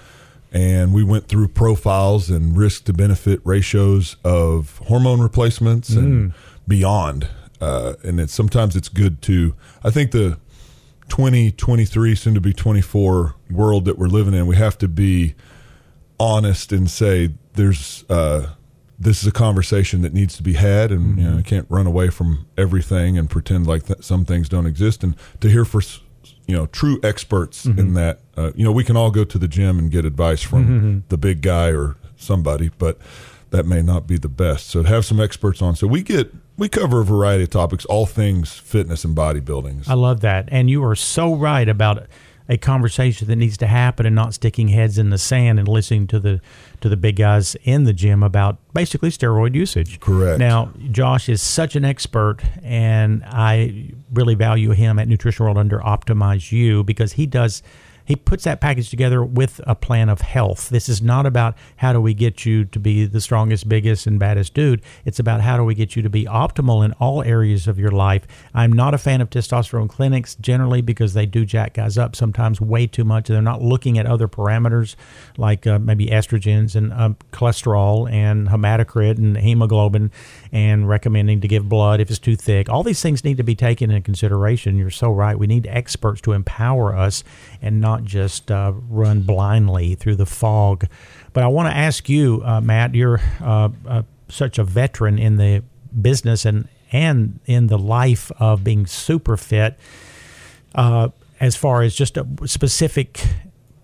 and 0.52 0.94
we 0.94 1.04
went 1.04 1.28
through 1.28 1.50
profiles 1.50 2.30
and 2.30 2.58
risk 2.58 2.86
to 2.86 2.94
benefit 2.94 3.40
ratios 3.44 4.18
of 4.24 4.80
hormone 4.80 5.22
replacements 5.22 5.92
mm. 5.92 5.98
and 5.98 6.34
beyond. 6.68 7.28
Uh, 7.62 7.94
and 8.04 8.20
it's 8.20 8.34
sometimes 8.34 8.76
it's 8.76 8.90
good 8.90 9.22
to. 9.24 9.56
I 9.84 9.92
think 9.92 10.12
the 10.12 10.40
2023, 11.10 12.16
soon 12.16 12.34
to 12.34 12.42
be 12.42 12.54
24 12.54 13.36
world 13.50 13.86
that 13.86 13.98
we're 13.98 14.08
living 14.08 14.34
in, 14.34 14.48
we 14.48 14.56
have 14.56 14.78
to 14.80 14.88
be 14.88 15.36
honest 16.20 16.72
and 16.72 16.90
say 16.90 17.32
there's 17.54 18.06
uh, 18.10 18.48
this 19.00 19.22
is 19.22 19.28
a 19.28 19.32
conversation 19.32 20.02
that 20.04 20.14
needs 20.14 20.38
to 20.38 20.44
be 20.44 20.54
had, 20.54 20.92
and 20.92 21.02
mm-hmm. 21.02 21.20
you 21.20 21.32
know, 21.32 21.38
I 21.40 21.42
can't 21.42 21.66
run 21.70 21.88
away 21.88 22.10
from 22.10 22.46
everything 22.58 23.18
and 23.18 23.30
pretend 23.30 23.66
like 23.66 23.88
th- 23.88 24.04
some 24.04 24.26
things 24.26 24.48
don't 24.48 24.68
exist. 24.68 25.04
And 25.04 25.16
to 25.40 25.50
hear 25.50 25.66
for 25.66 25.82
you 26.48 26.56
know 26.56 26.68
true 26.68 27.00
experts 27.04 27.66
mm-hmm. 27.66 27.80
in 27.80 27.94
that, 27.96 28.20
uh, 28.38 28.52
you 28.56 28.64
know, 28.64 28.72
we 28.72 28.84
can 28.84 28.96
all 28.96 29.12
go 29.12 29.24
to 29.24 29.38
the 29.38 29.48
gym 29.48 29.80
and 29.80 29.90
get 29.90 30.06
advice 30.06 30.42
from 30.42 30.66
mm-hmm. 30.66 31.00
the 31.10 31.18
big 31.18 31.42
guy 31.42 31.72
or 31.72 31.96
somebody, 32.16 32.70
but 32.78 33.00
that 33.50 33.66
may 33.66 33.82
not 33.82 34.08
be 34.08 34.18
the 34.18 34.30
best. 34.30 34.68
So 34.68 34.84
to 34.84 34.88
have 34.88 35.06
some 35.06 35.20
experts 35.20 35.62
on, 35.62 35.76
so 35.76 35.88
we 35.88 36.04
get 36.04 36.34
we 36.58 36.70
cover 36.70 37.02
a 37.02 37.06
variety 37.06 37.44
of 37.44 37.50
topics, 37.50 37.86
all 37.86 38.06
things 38.06 38.54
fitness 38.54 39.04
and 39.04 39.16
bodybuilding. 39.16 39.90
I 39.90 39.96
love 39.96 40.20
that, 40.22 40.48
and 40.52 40.70
you 40.70 40.84
are 40.84 40.96
so 40.96 41.34
right 41.34 41.68
about 41.68 42.08
a 42.48 42.58
conversation 42.58 43.28
that 43.30 43.38
needs 43.38 43.58
to 43.58 43.68
happen 43.68 44.06
and 44.06 44.14
not 44.14 44.34
sticking 44.34 44.68
heads 44.68 44.98
in 44.98 45.10
the 45.10 45.18
sand 45.18 45.58
and 45.58 45.68
listening 45.68 46.06
to 46.08 46.20
the 46.20 46.42
to 46.82 46.90
the 46.90 46.98
big 46.98 47.16
guys 47.16 47.56
in 47.64 47.84
the 47.86 47.94
gym 47.94 48.24
about 48.24 48.58
basically 48.74 49.10
steroid 49.10 49.56
usage. 49.56 50.00
Correct. 50.00 50.40
Now, 50.40 50.72
Josh 50.92 51.30
is 51.30 51.42
such 51.42 51.76
an 51.76 51.86
expert, 51.86 52.42
and 52.64 53.24
I 53.26 53.92
really 54.12 54.36
value 54.36 54.72
him 54.72 55.00
at 55.00 55.08
Nutrition 55.08 55.46
World 55.46 55.58
under 55.58 55.80
Optimize 55.80 56.52
U 56.52 56.84
because 56.84 57.14
he 57.14 57.26
does 57.26 57.64
he 58.12 58.18
puts 58.18 58.44
that 58.44 58.60
package 58.60 58.90
together 58.90 59.24
with 59.24 59.62
a 59.66 59.74
plan 59.74 60.10
of 60.10 60.20
health. 60.20 60.68
This 60.68 60.90
is 60.90 61.02
not 61.02 61.26
about 61.26 61.56
how 61.78 61.94
do 61.94 62.02
we 62.02 62.14
get 62.14 62.46
you 62.46 62.66
to 62.66 62.78
be 62.78 63.06
the 63.06 63.22
strongest, 63.22 63.70
biggest, 63.70 64.06
and 64.06 64.20
baddest 64.20 64.54
dude. 64.54 64.82
It's 65.06 65.18
about 65.18 65.40
how 65.40 65.56
do 65.56 65.64
we 65.64 65.76
get 65.76 65.96
you 65.96 66.02
to 66.02 66.10
be 66.10 66.26
optimal 66.26 66.84
in 66.84 66.92
all 67.00 67.24
areas 67.24 67.70
of 67.70 67.80
your 67.80 67.92
life. 67.92 68.28
I'm 68.54 68.74
not 68.74 68.94
a 68.94 68.98
fan 68.98 69.22
of 69.22 69.30
testosterone 69.30 69.88
clinics 69.88 70.36
generally 70.36 70.82
because 70.82 71.14
they 71.14 71.26
do 71.26 71.46
jack 71.46 71.76
guys 71.76 71.98
up 71.98 72.18
sometimes 72.18 72.60
way 72.60 72.86
too 72.86 73.06
much. 73.06 73.30
They're 73.30 73.42
not 73.42 73.62
looking 73.62 73.98
at 73.98 74.06
other 74.06 74.28
parameters 74.28 74.98
like 75.38 75.66
uh, 75.66 75.80
maybe 75.80 76.08
estrogens 76.08 76.76
and 76.76 76.92
um, 76.92 77.16
cholesterol 77.32 78.12
and 78.12 78.50
hematocrit 78.50 79.20
and 79.20 79.38
hemoglobin 79.38 80.12
and 80.52 80.90
recommending 80.90 81.40
to 81.40 81.48
give 81.48 81.70
blood 81.70 82.02
if 82.02 82.10
it's 82.10 82.20
too 82.20 82.36
thick. 82.36 82.68
All 82.68 82.84
these 82.84 83.02
things 83.02 83.24
need 83.24 83.38
to 83.38 83.44
be 83.44 83.56
taken 83.56 83.90
into 83.90 84.02
consideration. 84.02 84.76
You're 84.76 84.90
so 84.90 85.14
right. 85.14 85.40
We 85.40 85.48
need 85.48 85.66
experts 85.68 86.20
to 86.22 86.34
empower 86.34 86.94
us 86.94 87.24
and 87.62 87.80
not 87.80 88.01
just 88.04 88.52
uh, 88.52 88.74
run 88.90 89.22
blindly 89.22 89.96
through 89.96 90.16
the 90.16 90.26
fog. 90.26 90.86
But 91.34 91.44
I 91.44 91.48
want 91.48 91.70
to 91.70 91.76
ask 91.76 92.10
you, 92.10 92.42
uh, 92.44 92.62
Matt, 92.62 92.96
you're 92.96 93.22
uh, 93.42 93.70
uh, 93.88 94.04
such 94.30 94.60
a 94.60 94.64
veteran 94.64 95.20
in 95.20 95.38
the 95.38 95.64
business 96.02 96.46
and, 96.46 96.68
and 96.92 97.40
in 97.46 97.68
the 97.68 97.78
life 97.78 98.32
of 98.40 98.64
being 98.64 98.86
super 98.86 99.38
fit. 99.38 99.78
Uh, 100.74 101.10
as 101.40 101.56
far 101.56 101.82
as 101.82 101.96
just 101.96 102.18
a 102.18 102.28
specific 102.46 103.26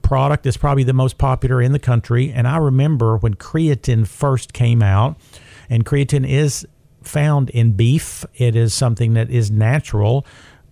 product 0.03 0.43
that's 0.43 0.55
probably 0.55 0.84
the 0.84 0.93
most 0.93 1.18
popular 1.18 1.61
in 1.61 1.74
the 1.74 1.80
country. 1.80 2.32
And 2.32 2.47
I 2.47 2.57
remember 2.57 3.18
when 3.18 3.34
creatine 3.34 4.07
first 4.07 4.53
came 4.53 4.82
out, 4.82 5.18
and 5.70 5.86
creatine 5.86 6.26
is 6.26 6.65
found 7.01 7.49
in 7.49 7.74
beef. 7.74 8.24
It 8.36 8.55
is 8.55 8.74
something 8.74 9.15
that 9.15 9.30
is 9.30 9.51
natural. 9.51 10.26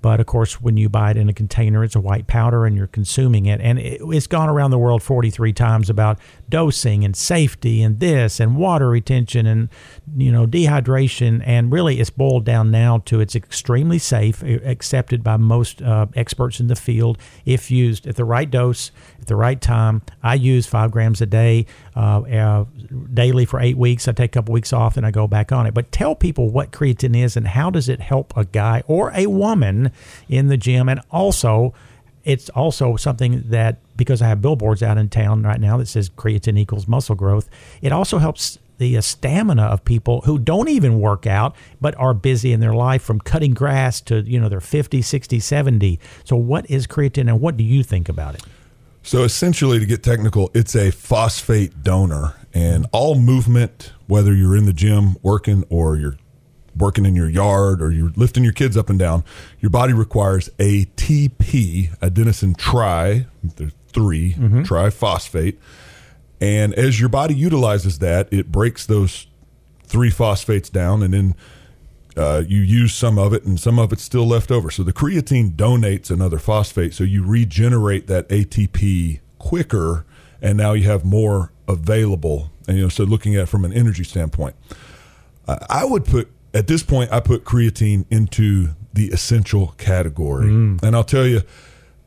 But 0.05 0.19
of 0.19 0.27
course, 0.27 0.61
when 0.61 0.77
you 0.77 0.87
buy 0.87 1.09
it 1.09 1.17
in 1.17 1.29
a 1.29 1.33
container, 1.33 1.83
it's 1.83 1.95
a 1.95 1.99
white 1.99 2.27
powder 2.27 2.67
and 2.67 2.77
you're 2.77 2.85
consuming 2.85 3.47
it. 3.47 3.59
And 3.59 3.79
it, 3.79 4.01
it's 4.03 4.27
gone 4.27 4.49
around 4.49 4.69
the 4.69 4.77
world 4.77 5.01
43 5.01 5.51
times 5.51 5.89
about 5.89 6.19
dosing 6.47 7.03
and 7.03 7.15
safety 7.15 7.81
and 7.81 7.99
this 7.99 8.39
and 8.39 8.55
water 8.55 8.87
retention 8.87 9.47
and, 9.47 9.67
you 10.15 10.31
know, 10.31 10.45
dehydration. 10.45 11.41
And 11.43 11.73
really, 11.73 11.99
it's 11.99 12.11
boiled 12.11 12.45
down 12.45 12.69
now 12.69 12.99
to 13.05 13.19
it's 13.19 13.35
extremely 13.35 13.97
safe, 13.97 14.43
accepted 14.43 15.23
by 15.23 15.37
most 15.37 15.81
uh, 15.81 16.05
experts 16.15 16.59
in 16.59 16.67
the 16.67 16.75
field 16.75 17.17
if 17.43 17.71
used 17.71 18.05
at 18.05 18.15
the 18.15 18.25
right 18.25 18.51
dose, 18.51 18.91
at 19.19 19.25
the 19.25 19.35
right 19.35 19.59
time. 19.59 20.03
I 20.21 20.35
use 20.35 20.67
five 20.67 20.91
grams 20.91 21.19
a 21.19 21.25
day, 21.25 21.65
uh, 21.95 22.21
uh, 22.21 22.65
daily 23.13 23.45
for 23.45 23.59
eight 23.59 23.77
weeks. 23.77 24.07
I 24.07 24.11
take 24.11 24.31
a 24.31 24.39
couple 24.39 24.53
weeks 24.53 24.73
off 24.73 24.97
and 24.97 25.05
I 25.05 25.11
go 25.11 25.27
back 25.27 25.51
on 25.51 25.65
it. 25.65 25.73
But 25.73 25.91
tell 25.91 26.15
people 26.15 26.49
what 26.49 26.71
creatine 26.71 27.15
is 27.15 27.37
and 27.37 27.47
how 27.47 27.69
does 27.69 27.87
it 27.87 28.01
help 28.01 28.35
a 28.35 28.45
guy 28.45 28.83
or 28.87 29.11
a 29.15 29.27
woman 29.27 29.91
in 30.27 30.47
the 30.47 30.57
gym, 30.57 30.89
and 30.89 31.01
also 31.11 31.73
it's 32.23 32.49
also 32.49 32.95
something 32.95 33.43
that 33.45 33.77
because 33.95 34.21
I 34.21 34.27
have 34.27 34.41
billboards 34.41 34.81
out 34.81 34.97
in 34.97 35.09
town 35.09 35.43
right 35.43 35.61
now 35.61 35.77
that 35.77 35.87
says 35.87 36.09
creatine 36.09 36.57
equals 36.57 36.87
muscle 36.87 37.15
growth, 37.15 37.49
it 37.81 37.91
also 37.91 38.17
helps 38.17 38.57
the 38.77 38.97
uh, 38.97 39.01
stamina 39.01 39.63
of 39.63 39.85
people 39.85 40.21
who 40.21 40.37
don't 40.37 40.67
even 40.67 40.99
work 40.99 41.25
out 41.25 41.55
but 41.79 41.95
are 41.95 42.13
busy 42.13 42.51
in 42.51 42.59
their 42.59 42.73
life 42.73 43.01
from 43.01 43.19
cutting 43.19 43.53
grass 43.53 44.01
to 44.01 44.21
you 44.21 44.39
know 44.39 44.49
they're 44.49 44.59
50 44.59 45.01
60 45.01 45.39
70 45.39 45.99
so 46.23 46.35
what 46.35 46.69
is 46.69 46.85
creatine 46.85 47.29
and 47.29 47.39
what 47.39 47.55
do 47.55 47.63
you 47.63 47.83
think 47.83 48.09
about 48.09 48.35
it 48.35 48.43
so 49.05 49.23
essentially 49.23 49.79
to 49.79 49.85
get 49.85 50.03
technical 50.03 50.51
it's 50.53 50.75
a 50.75 50.91
phosphate 50.91 51.83
donor 51.83 52.33
and 52.53 52.85
all 52.91 53.15
movement 53.15 53.93
whether 54.07 54.33
you're 54.33 54.55
in 54.57 54.65
the 54.65 54.73
gym 54.73 55.15
working 55.21 55.63
or 55.69 55.95
you're 55.97 56.17
working 56.77 57.05
in 57.05 57.15
your 57.15 57.29
yard 57.29 57.81
or 57.81 57.89
you're 57.91 58.11
lifting 58.17 58.43
your 58.43 58.51
kids 58.51 58.75
up 58.75 58.89
and 58.89 58.99
down, 58.99 59.23
your 59.61 59.69
body 59.69 59.93
requires 59.93 60.49
ATP, 60.59 61.97
adenosine 61.99 62.57
tri, 62.57 63.25
there's 63.55 63.71
3 63.93 64.33
Mm-hmm. 64.33 64.61
triphosphate. 64.63 65.55
And 66.41 66.73
as 66.73 66.99
your 66.99 67.07
body 67.07 67.33
utilizes 67.33 67.99
that, 67.99 68.27
it 68.33 68.51
breaks 68.51 68.85
those 68.85 69.27
three 69.85 70.09
phosphates 70.09 70.69
down 70.69 71.01
and 71.01 71.13
then 71.13 71.35
uh, 72.15 72.43
you 72.47 72.61
use 72.61 72.93
some 72.93 73.17
of 73.17 73.33
it 73.33 73.43
and 73.43 73.59
some 73.59 73.77
of 73.77 73.91
it's 73.91 74.03
still 74.03 74.25
left 74.25 74.51
over. 74.51 74.71
So 74.71 74.83
the 74.83 74.93
creatine 74.93 75.55
donates 75.55 76.09
another 76.09 76.39
phosphate. 76.39 76.93
So 76.93 77.03
you 77.03 77.25
regenerate 77.25 78.07
that 78.07 78.29
ATP 78.29 79.19
quicker 79.37 80.05
and 80.41 80.57
now 80.57 80.73
you 80.73 80.83
have 80.83 81.03
more 81.03 81.51
available. 81.67 82.51
And, 82.67 82.77
you 82.77 82.83
know, 82.83 82.89
so 82.89 83.03
looking 83.03 83.35
at 83.35 83.43
it 83.43 83.45
from 83.47 83.65
an 83.65 83.73
energy 83.73 84.03
standpoint, 84.03 84.55
I 85.47 85.57
I 85.69 85.85
would 85.85 86.05
put 86.05 86.31
at 86.53 86.67
this 86.67 86.83
point, 86.83 87.11
I 87.11 87.19
put 87.19 87.43
creatine 87.43 88.05
into 88.09 88.69
the 88.93 89.07
essential 89.09 89.75
category. 89.77 90.47
And 90.81 90.95
I'll 90.95 91.03
tell 91.03 91.27
you, 91.27 91.41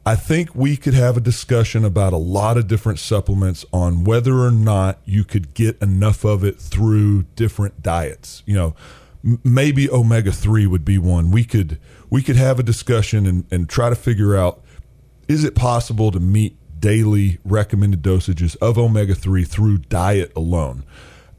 I 0.06 0.16
think 0.16 0.54
we 0.54 0.78
could 0.78 0.94
have 0.94 1.18
a 1.18 1.20
discussion 1.20 1.84
about 1.84 2.14
a 2.14 2.16
lot 2.16 2.56
of 2.56 2.66
different 2.66 2.98
supplements 2.98 3.66
on 3.74 4.04
whether 4.04 4.38
or 4.38 4.50
not 4.50 5.00
you 5.04 5.22
could 5.22 5.52
get 5.52 5.80
enough 5.82 6.24
of 6.24 6.44
it 6.44 6.59
through 6.59 7.24
different 7.36 7.82
diets. 7.82 8.42
You 8.46 8.54
know, 8.54 8.74
maybe 9.23 9.91
omega 9.91 10.33
3 10.33 10.66
would 10.66 10.85
be 10.85 10.99
one. 10.99 11.31
We 11.31 11.45
could 11.45 11.79
we 12.11 12.23
could 12.23 12.37
have 12.37 12.59
a 12.59 12.62
discussion 12.62 13.27
and, 13.27 13.45
and 13.51 13.69
try 13.69 13.91
to 13.91 13.97
figure 13.97 14.37
out 14.37 14.62
is 15.29 15.45
it 15.45 15.55
possible 15.55 16.11
to 16.11 16.21
meet 16.21 16.57
daily 16.81 17.39
recommended 17.45 18.03
dosages 18.03 18.57
of 18.62 18.79
omega 18.79 19.14
3 19.14 19.45
through 19.45 19.79
diet 19.79 20.33
alone? 20.35 20.85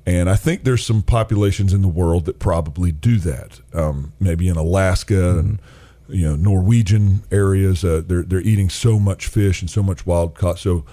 And 0.06 0.30
I 0.30 0.36
think 0.36 0.64
there's 0.64 0.86
some 0.86 1.02
populations 1.04 1.74
in 1.74 1.82
the 1.82 1.88
world 1.88 2.26
that 2.26 2.40
probably 2.40 2.92
do 2.92 3.18
that. 3.20 3.62
Um, 3.74 4.14
maybe 4.20 4.48
in 4.48 4.58
Alaska 4.58 5.38
and 5.38 5.62
you 6.08 6.28
know 6.28 6.36
Norwegian 6.36 7.22
areas, 7.32 7.86
uh, 7.86 8.02
they're 8.06 8.24
they're 8.24 8.42
eating 8.42 8.70
so 8.70 9.00
much 9.00 9.28
fish 9.28 9.62
and 9.62 9.70
so 9.70 9.84
much 9.84 10.06
wild 10.06 10.36
caught. 10.36 10.58
So, 10.58 10.84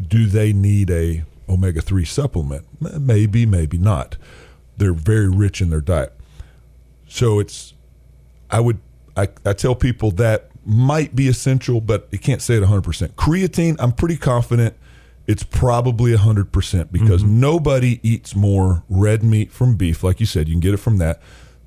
do 0.00 0.26
they 0.26 0.52
need 0.52 0.90
a 0.90 1.24
omega 1.48 1.82
three 1.82 2.06
supplement? 2.06 2.66
Maybe, 2.80 3.44
maybe 3.44 3.78
not. 3.78 4.16
They're 4.76 4.94
very 4.94 5.28
rich 5.28 5.60
in 5.60 5.70
their 5.70 5.80
diet. 5.80 6.15
So 7.06 7.38
it's, 7.38 7.74
I 8.50 8.60
would, 8.60 8.78
I, 9.16 9.28
I 9.44 9.52
tell 9.52 9.74
people 9.74 10.10
that 10.12 10.50
might 10.64 11.14
be 11.14 11.28
essential, 11.28 11.80
but 11.80 12.08
you 12.10 12.18
can't 12.18 12.42
say 12.42 12.54
it 12.56 12.62
100%. 12.62 13.10
Creatine, 13.14 13.76
I'm 13.78 13.92
pretty 13.92 14.16
confident 14.16 14.76
it's 15.26 15.42
probably 15.42 16.12
100% 16.12 16.92
because 16.92 17.22
mm-hmm. 17.22 17.40
nobody 17.40 18.00
eats 18.02 18.36
more 18.36 18.84
red 18.88 19.22
meat 19.22 19.50
from 19.50 19.76
beef, 19.76 20.04
like 20.04 20.20
you 20.20 20.26
said, 20.26 20.48
you 20.48 20.54
can 20.54 20.60
get 20.60 20.74
it 20.74 20.78
from 20.78 20.98
that, 20.98 21.20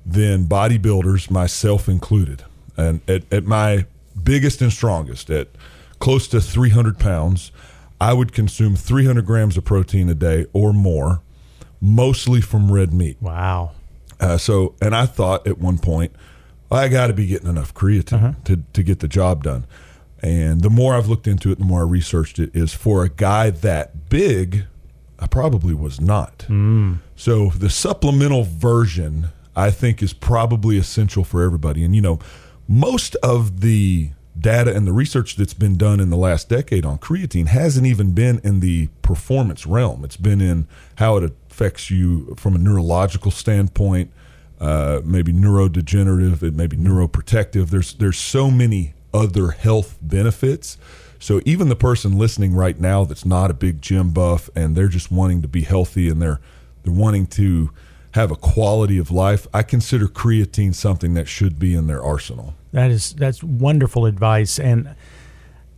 than 0.04 0.46
bodybuilders, 0.46 1.30
myself 1.30 1.88
included. 1.88 2.44
And 2.76 3.00
at, 3.08 3.30
at 3.32 3.44
my 3.44 3.84
biggest 4.22 4.62
and 4.62 4.72
strongest, 4.72 5.28
at 5.30 5.48
close 5.98 6.26
to 6.28 6.40
300 6.40 6.98
pounds, 6.98 7.52
I 8.00 8.14
would 8.14 8.32
consume 8.32 8.76
300 8.76 9.26
grams 9.26 9.58
of 9.58 9.64
protein 9.64 10.08
a 10.08 10.14
day 10.14 10.46
or 10.54 10.72
more, 10.72 11.20
mostly 11.82 12.40
from 12.40 12.72
red 12.72 12.94
meat. 12.94 13.18
wow 13.20 13.72
Uh, 14.20 14.36
so, 14.36 14.74
and 14.80 14.94
I 14.94 15.06
thought 15.06 15.46
at 15.46 15.58
one 15.58 15.78
point, 15.78 16.12
I 16.70 16.88
got 16.88 17.08
to 17.08 17.12
be 17.12 17.26
getting 17.26 17.48
enough 17.48 17.74
creatine 17.74 18.44
to, 18.44 18.62
to 18.72 18.82
get 18.82 19.00
the 19.00 19.08
job 19.08 19.42
done. 19.42 19.66
And 20.22 20.60
the 20.60 20.70
more 20.70 20.94
I've 20.94 21.08
looked 21.08 21.26
into 21.26 21.50
it, 21.50 21.58
the 21.58 21.64
more 21.64 21.80
I 21.80 21.84
researched 21.84 22.38
it, 22.38 22.54
is 22.54 22.74
for 22.74 23.02
a 23.02 23.08
guy 23.08 23.50
that 23.50 24.08
big, 24.10 24.66
I 25.18 25.26
probably 25.26 25.74
was 25.74 26.00
not. 26.00 26.44
So 27.16 27.48
the 27.50 27.70
supplemental 27.70 28.44
version, 28.44 29.28
I 29.56 29.70
think, 29.70 30.02
is 30.02 30.12
probably 30.12 30.76
essential 30.76 31.24
for 31.24 31.42
everybody. 31.42 31.82
And, 31.82 31.96
you 31.96 32.02
know, 32.02 32.18
most 32.68 33.16
of 33.16 33.62
the 33.62 34.10
data 34.38 34.74
and 34.74 34.86
the 34.86 34.92
research 34.92 35.36
that's 35.36 35.54
been 35.54 35.76
done 35.76 36.00
in 36.00 36.08
the 36.10 36.16
last 36.16 36.48
decade 36.48 36.84
on 36.84 36.98
creatine 36.98 37.46
hasn't 37.46 37.86
even 37.86 38.12
been 38.12 38.40
in 38.44 38.60
the 38.60 38.88
performance 39.02 39.66
realm. 39.66 40.04
It's 40.04 40.16
been 40.16 40.40
in 40.40 40.68
how 40.96 41.16
it 41.16 41.32
affects 41.60 41.90
you 41.90 42.34
from 42.36 42.56
a 42.56 42.58
neurological 42.58 43.30
standpoint, 43.30 44.10
uh, 44.60 45.00
maybe 45.04 45.30
neurodegenerative, 45.32 46.42
it 46.42 46.54
may 46.54 46.66
be 46.66 46.76
neuroprotective. 46.76 47.68
There's 47.68 47.92
there's 47.94 48.18
so 48.18 48.50
many 48.50 48.94
other 49.12 49.50
health 49.50 49.98
benefits. 50.00 50.78
So 51.18 51.42
even 51.44 51.68
the 51.68 51.76
person 51.76 52.18
listening 52.18 52.54
right 52.54 52.78
now 52.80 53.04
that's 53.04 53.26
not 53.26 53.50
a 53.50 53.54
big 53.54 53.82
gym 53.82 54.10
buff 54.10 54.48
and 54.56 54.74
they're 54.74 54.88
just 54.88 55.12
wanting 55.12 55.42
to 55.42 55.48
be 55.48 55.62
healthy 55.62 56.08
and 56.08 56.22
they're 56.22 56.40
they're 56.82 56.94
wanting 56.94 57.26
to 57.26 57.70
have 58.12 58.30
a 58.30 58.36
quality 58.36 58.98
of 58.98 59.10
life, 59.10 59.46
I 59.52 59.62
consider 59.62 60.08
creatine 60.08 60.74
something 60.74 61.12
that 61.14 61.28
should 61.28 61.58
be 61.58 61.74
in 61.74 61.86
their 61.88 62.02
arsenal. 62.02 62.54
That 62.72 62.90
is 62.90 63.12
that's 63.12 63.42
wonderful 63.42 64.06
advice. 64.06 64.58
And 64.58 64.94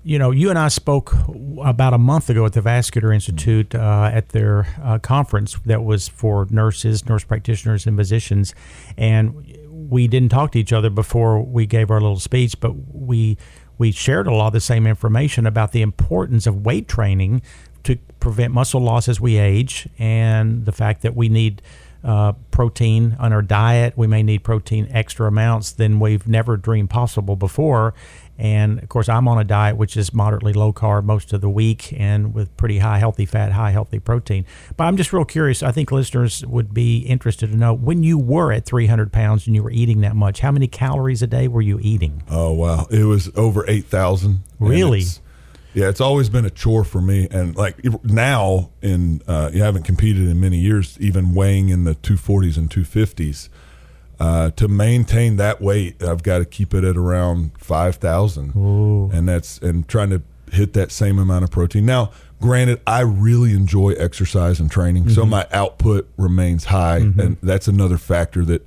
you 0.04 0.18
know, 0.18 0.32
you 0.32 0.50
and 0.50 0.58
I 0.58 0.68
spoke 0.68 1.14
about 1.62 1.94
a 1.94 1.98
month 1.98 2.28
ago 2.28 2.44
at 2.44 2.54
the 2.54 2.60
Vascular 2.60 3.12
Institute 3.12 3.74
uh, 3.74 4.10
at 4.12 4.30
their 4.30 4.66
uh, 4.82 4.98
conference 4.98 5.56
that 5.64 5.84
was 5.84 6.08
for 6.08 6.46
nurses, 6.50 7.06
nurse 7.06 7.22
practitioners, 7.24 7.86
and 7.86 7.96
physicians, 7.96 8.54
and 8.96 9.56
we 9.70 10.08
didn't 10.08 10.30
talk 10.30 10.52
to 10.52 10.58
each 10.58 10.72
other 10.72 10.90
before 10.90 11.40
we 11.40 11.66
gave 11.66 11.90
our 11.90 12.00
little 12.00 12.18
speech, 12.18 12.58
but 12.58 12.72
we 12.92 13.38
we 13.78 13.92
shared 13.92 14.26
a 14.26 14.32
lot 14.32 14.48
of 14.48 14.52
the 14.52 14.60
same 14.60 14.86
information 14.86 15.46
about 15.46 15.72
the 15.72 15.82
importance 15.82 16.46
of 16.46 16.64
weight 16.64 16.88
training 16.88 17.42
to 17.84 17.96
prevent 18.20 18.52
muscle 18.52 18.80
loss 18.80 19.08
as 19.08 19.20
we 19.20 19.38
age, 19.38 19.88
and 19.98 20.64
the 20.64 20.72
fact 20.72 21.02
that 21.02 21.14
we 21.14 21.28
need 21.28 21.62
uh, 22.04 22.32
protein 22.50 23.16
on 23.20 23.32
our 23.32 23.42
diet. 23.42 23.96
We 23.96 24.06
may 24.06 24.22
need 24.22 24.42
protein 24.42 24.88
extra 24.90 25.28
amounts 25.28 25.72
than 25.72 26.00
we've 26.00 26.26
never 26.26 26.56
dreamed 26.56 26.90
possible 26.90 27.36
before. 27.36 27.94
And 28.38 28.82
of 28.82 28.88
course, 28.88 29.08
I'm 29.08 29.28
on 29.28 29.38
a 29.38 29.44
diet 29.44 29.76
which 29.76 29.96
is 29.96 30.12
moderately 30.12 30.52
low 30.52 30.72
carb 30.72 31.04
most 31.04 31.32
of 31.32 31.40
the 31.40 31.48
week 31.48 31.92
and 31.98 32.34
with 32.34 32.56
pretty 32.56 32.78
high 32.78 32.98
healthy 32.98 33.26
fat, 33.26 33.52
high 33.52 33.70
healthy 33.70 33.98
protein. 33.98 34.46
But 34.76 34.84
I'm 34.84 34.96
just 34.96 35.12
real 35.12 35.24
curious. 35.24 35.62
I 35.62 35.72
think 35.72 35.92
listeners 35.92 36.44
would 36.46 36.72
be 36.72 36.98
interested 36.98 37.50
to 37.50 37.56
know 37.56 37.74
when 37.74 38.02
you 38.02 38.18
were 38.18 38.52
at 38.52 38.64
300 38.64 39.12
pounds 39.12 39.46
and 39.46 39.54
you 39.54 39.62
were 39.62 39.70
eating 39.70 40.00
that 40.00 40.16
much, 40.16 40.40
how 40.40 40.50
many 40.50 40.66
calories 40.66 41.22
a 41.22 41.26
day 41.26 41.46
were 41.48 41.62
you 41.62 41.78
eating? 41.82 42.22
Oh 42.30 42.52
wow, 42.52 42.86
it 42.90 43.04
was 43.04 43.30
over 43.36 43.64
eight 43.68 43.86
thousand. 43.86 44.40
Really? 44.58 45.04
Yeah, 45.74 45.88
it's 45.88 46.00
always 46.02 46.28
been 46.28 46.44
a 46.44 46.50
chore 46.50 46.84
for 46.84 47.00
me, 47.00 47.28
and 47.30 47.56
like 47.56 47.82
now, 48.04 48.70
in 48.82 49.22
uh, 49.26 49.50
you 49.54 49.62
haven't 49.62 49.84
competed 49.84 50.28
in 50.28 50.38
many 50.38 50.58
years, 50.58 50.98
even 51.00 51.34
weighing 51.34 51.70
in 51.70 51.84
the 51.84 51.94
two 51.94 52.16
forties 52.16 52.58
and 52.58 52.70
two 52.70 52.84
fifties. 52.84 53.48
Uh, 54.22 54.50
to 54.52 54.68
maintain 54.68 55.36
that 55.36 55.60
weight, 55.60 56.00
I've 56.00 56.22
got 56.22 56.38
to 56.38 56.44
keep 56.44 56.74
it 56.74 56.84
at 56.84 56.96
around 56.96 57.50
five 57.58 57.96
thousand, 57.96 58.54
and 58.54 59.28
that's 59.28 59.58
and 59.58 59.88
trying 59.88 60.10
to 60.10 60.22
hit 60.52 60.74
that 60.74 60.92
same 60.92 61.18
amount 61.18 61.42
of 61.42 61.50
protein. 61.50 61.84
Now, 61.86 62.12
granted, 62.40 62.80
I 62.86 63.00
really 63.00 63.52
enjoy 63.52 63.90
exercise 63.94 64.60
and 64.60 64.70
training, 64.70 65.08
so 65.08 65.24
Mhm. 65.24 65.28
my 65.30 65.46
output 65.52 66.08
remains 66.16 66.66
high, 66.66 67.00
Mhm. 67.00 67.18
and 67.18 67.36
that's 67.42 67.66
another 67.66 67.98
factor 67.98 68.44
that, 68.44 68.64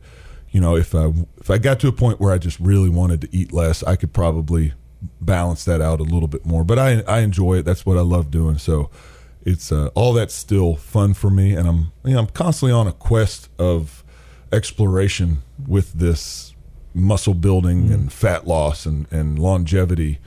you 0.51 0.59
know, 0.59 0.75
if 0.75 0.93
I 0.93 1.13
if 1.39 1.49
I 1.49 1.57
got 1.57 1.79
to 1.81 1.87
a 1.87 1.93
point 1.93 2.19
where 2.19 2.33
I 2.33 2.37
just 2.37 2.59
really 2.59 2.89
wanted 2.89 3.21
to 3.21 3.29
eat 3.31 3.53
less, 3.53 3.81
I 3.83 3.95
could 3.95 4.11
probably 4.11 4.73
balance 5.21 5.63
that 5.65 5.79
out 5.79 6.01
a 6.01 6.03
little 6.03 6.27
bit 6.27 6.45
more. 6.45 6.65
But 6.65 6.79
I 6.79 7.01
I 7.07 7.19
enjoy 7.19 7.59
it. 7.59 7.63
That's 7.63 7.85
what 7.85 7.97
I 7.97 8.01
love 8.01 8.29
doing. 8.29 8.57
So 8.57 8.89
it's 9.45 9.71
uh, 9.71 9.87
all 9.95 10.11
that's 10.11 10.33
still 10.33 10.75
fun 10.75 11.13
for 11.13 11.29
me, 11.29 11.53
and 11.53 11.65
I'm 11.65 11.91
you 12.03 12.13
know 12.15 12.19
I'm 12.19 12.27
constantly 12.27 12.73
on 12.73 12.87
a 12.87 12.91
quest 12.91 13.47
of 13.57 14.01
exploration 14.55 15.39
with 15.67 15.93
this 15.93 16.53
muscle 16.93 17.33
building 17.33 17.91
and 17.91 18.11
fat 18.11 18.47
loss 18.47 18.85
and, 18.85 19.05
and 19.11 19.37
longevity 19.37 20.19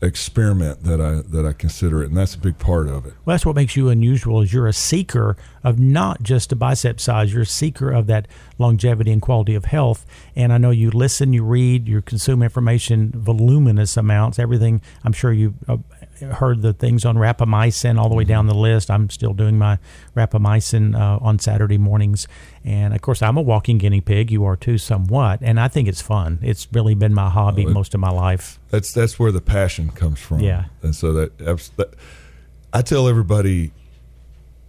experiment 0.00 0.84
that 0.84 1.00
I 1.00 1.22
that 1.28 1.44
I 1.44 1.52
consider 1.52 2.02
it, 2.02 2.06
and 2.06 2.16
that's 2.16 2.34
a 2.34 2.38
big 2.38 2.58
part 2.58 2.88
of 2.88 3.04
it. 3.06 3.14
Well, 3.24 3.34
that's 3.34 3.44
what 3.44 3.56
makes 3.56 3.76
you 3.76 3.88
unusual 3.88 4.42
is 4.42 4.52
you're 4.52 4.66
a 4.66 4.72
seeker 4.72 5.36
of 5.64 5.78
not 5.78 6.22
just 6.22 6.52
a 6.52 6.56
bicep 6.56 7.00
size. 7.00 7.32
You're 7.32 7.42
a 7.42 7.46
seeker 7.46 7.90
of 7.90 8.06
that 8.06 8.28
longevity 8.58 9.10
and 9.10 9.20
quality 9.20 9.54
of 9.54 9.64
health. 9.66 10.06
And 10.36 10.52
I 10.52 10.58
know 10.58 10.70
you 10.70 10.90
listen, 10.90 11.32
you 11.32 11.44
read, 11.44 11.88
you 11.88 12.00
consume 12.02 12.42
information, 12.42 13.12
voluminous 13.14 13.96
amounts. 13.96 14.38
Everything. 14.38 14.80
I'm 15.04 15.12
sure 15.12 15.32
you 15.32 15.54
uh, 15.66 15.78
heard 16.20 16.62
the 16.62 16.72
things 16.72 17.04
on 17.04 17.16
rapamycin 17.16 17.98
all 17.98 18.08
the 18.08 18.14
way 18.14 18.24
down 18.24 18.46
the 18.46 18.54
list. 18.54 18.90
I'm 18.90 19.10
still 19.10 19.34
doing 19.34 19.58
my 19.58 19.78
rapamycin 20.16 20.94
uh, 20.98 21.18
on 21.20 21.38
Saturday 21.38 21.78
mornings, 21.78 22.26
and 22.64 22.94
of 22.94 23.00
course, 23.00 23.22
I'm 23.22 23.36
a 23.36 23.42
walking 23.42 23.78
guinea 23.78 24.00
pig. 24.00 24.30
You 24.30 24.44
are 24.44 24.56
too, 24.56 24.78
somewhat. 24.78 25.40
And 25.42 25.58
I 25.58 25.68
think 25.68 25.88
it's 25.88 26.02
fun. 26.02 26.38
It's 26.42 26.68
really 26.72 26.94
been 26.94 27.14
my 27.14 27.30
hobby 27.30 27.62
it- 27.62 27.70
most 27.70 27.94
of 27.94 28.00
my 28.00 28.10
life. 28.10 28.58
That's 28.70 28.92
that's 28.92 29.18
where 29.18 29.32
the 29.32 29.40
passion 29.40 29.90
comes 29.90 30.20
from. 30.20 30.40
Yeah. 30.40 30.64
and 30.82 30.94
so 30.94 31.12
that, 31.14 31.38
that 31.38 31.94
I 32.72 32.82
tell 32.82 33.08
everybody, 33.08 33.72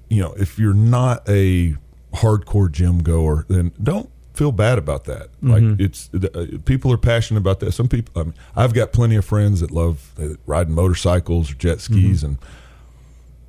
you 0.10 0.22
know, 0.22 0.34
if 0.38 0.58
you're 0.58 0.74
not 0.74 1.28
a 1.28 1.76
hardcore 2.14 2.72
gym 2.72 3.04
goer, 3.04 3.46
then 3.50 3.72
don't 3.82 4.10
feel 4.40 4.52
bad 4.54 4.78
about 4.78 5.04
that. 5.06 5.28
Like 5.42 5.64
Mhm. 5.64 5.80
it's 5.86 6.10
uh, 6.14 6.58
people 6.66 6.92
are 6.94 6.98
passionate 6.98 7.42
about 7.46 7.60
that. 7.60 7.74
Some 7.74 7.88
people, 7.90 8.12
I 8.22 8.24
mean, 8.26 8.34
I've 8.56 8.74
got 8.74 8.94
plenty 8.94 9.16
of 9.18 9.26
friends 9.26 9.60
that 9.60 9.72
love 9.72 9.98
uh, 10.18 10.36
riding 10.46 10.74
motorcycles 10.74 11.52
or 11.52 11.56
jet 11.56 11.82
skis, 11.82 12.22
Mhm. 12.22 12.26
and 12.26 12.38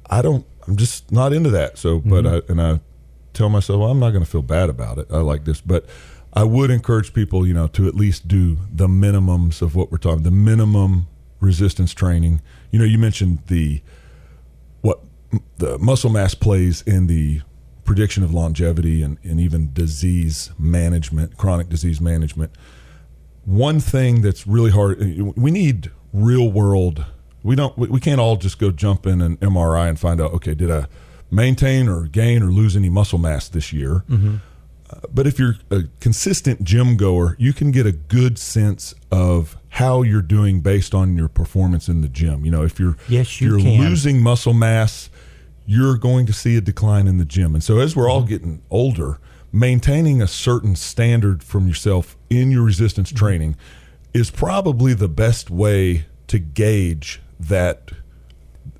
I 0.09 0.20
don't. 0.22 0.45
I'm 0.66 0.76
just 0.76 1.11
not 1.12 1.32
into 1.32 1.51
that. 1.51 1.78
So, 1.78 2.01
but 2.01 2.24
Mhm. 2.24 2.32
I 2.49 2.53
and 2.53 2.61
I 2.61 2.80
tell 3.32 3.49
myself, 3.49 3.80
well, 3.80 3.91
I'm 3.91 4.01
not 4.01 4.11
going 4.11 4.24
to 4.24 4.30
feel 4.30 4.43
bad 4.43 4.68
about 4.68 4.99
it. 4.99 5.07
I 5.12 5.18
like 5.32 5.45
this, 5.45 5.61
but 5.61 5.86
I 6.32 6.43
would 6.45 6.70
encourage 6.70 7.12
people, 7.14 7.47
you 7.47 7.55
know, 7.55 7.68
to 7.68 7.86
at 7.86 7.95
least 7.95 8.26
do 8.28 8.59
the 8.74 8.88
minimums 8.88 9.62
of 9.62 9.74
what 9.76 9.91
we're 9.93 9.99
talking. 9.99 10.24
The 10.24 10.30
minimum 10.51 11.07
resistance 11.41 11.93
training. 11.95 12.41
You 12.72 12.78
know, 12.80 12.84
you 12.84 12.99
mentioned 12.99 13.38
the 13.47 13.80
what 14.82 14.99
the 15.59 15.78
muscle 15.78 16.11
mass 16.11 16.34
plays 16.34 16.82
in 16.82 17.07
the 17.07 17.43
prediction 17.91 18.22
of 18.22 18.32
longevity 18.32 19.03
and, 19.03 19.18
and 19.24 19.41
even 19.41 19.72
disease 19.72 20.53
management, 20.57 21.36
chronic 21.36 21.68
disease 21.68 22.01
management. 22.01 22.53
One 23.45 23.80
thing 23.80 24.20
that's 24.22 24.47
really 24.47 24.70
hard, 24.70 25.01
we 25.36 25.51
need 25.51 25.91
real 26.12 26.53
world. 26.53 27.05
We 27.43 27.57
don't. 27.57 27.76
We 27.76 27.88
we 27.88 27.99
can't 27.99 28.20
all 28.20 28.36
just 28.36 28.61
go 28.61 28.70
jump 28.70 29.07
in 29.09 29.20
an 29.20 29.38
MRI 29.38 29.88
and 29.88 29.99
find 29.99 30.20
out. 30.20 30.32
Okay, 30.34 30.55
did 30.55 30.70
I 30.70 30.86
maintain 31.32 31.88
or 31.88 32.07
gain 32.07 32.45
or 32.45 32.53
lose 32.53 32.76
any 32.76 32.88
muscle 32.91 33.18
mass 33.18 33.49
this 33.49 33.72
year? 33.72 34.05
Mhm. 34.09 34.41
Uh, 34.88 35.01
but 35.12 35.26
if 35.26 35.38
you're 35.41 35.57
a 35.72 35.84
consistent 35.99 36.62
gym 36.62 36.97
goer, 36.97 37.34
you 37.41 37.53
can 37.53 37.72
get 37.72 37.86
a 37.86 37.93
good 37.93 38.38
sense 38.38 38.95
of 39.11 39.57
how 39.70 40.03
you're 40.03 40.22
doing 40.22 40.61
based 40.61 40.95
on 40.95 41.16
your 41.16 41.28
performance 41.28 41.88
in 41.88 42.03
the 42.03 42.09
gym. 42.09 42.45
You 42.45 42.53
know, 42.53 42.62
if 42.62 42.78
you're 42.78 42.97
Yes, 43.09 43.41
you 43.41 43.49
you're 43.51 43.59
can. 43.61 43.80
losing 43.80 44.22
muscle 44.22 44.53
mass, 44.55 45.09
you're 45.67 45.97
going 45.97 46.27
to 46.27 46.33
see 46.33 46.57
a 46.57 46.61
decline 46.61 47.07
in 47.07 47.19
the 47.19 47.25
gym. 47.25 47.55
And 47.55 47.63
so 47.63 47.79
as 47.79 47.95
we're 47.95 48.09
all 48.11 48.23
getting 48.23 48.63
older, 48.71 49.19
maintaining 49.53 50.21
a 50.23 50.27
certain 50.29 50.75
standard 50.77 51.43
from 51.43 51.67
yourself 51.69 52.17
in 52.29 52.51
your 52.51 52.63
resistance 52.63 53.13
training 53.13 53.57
is 54.15 54.31
probably 54.31 54.95
the 54.95 55.09
best 55.09 55.51
way 55.51 56.07
to 56.29 56.39
gauge 56.39 57.21
that 57.39 57.91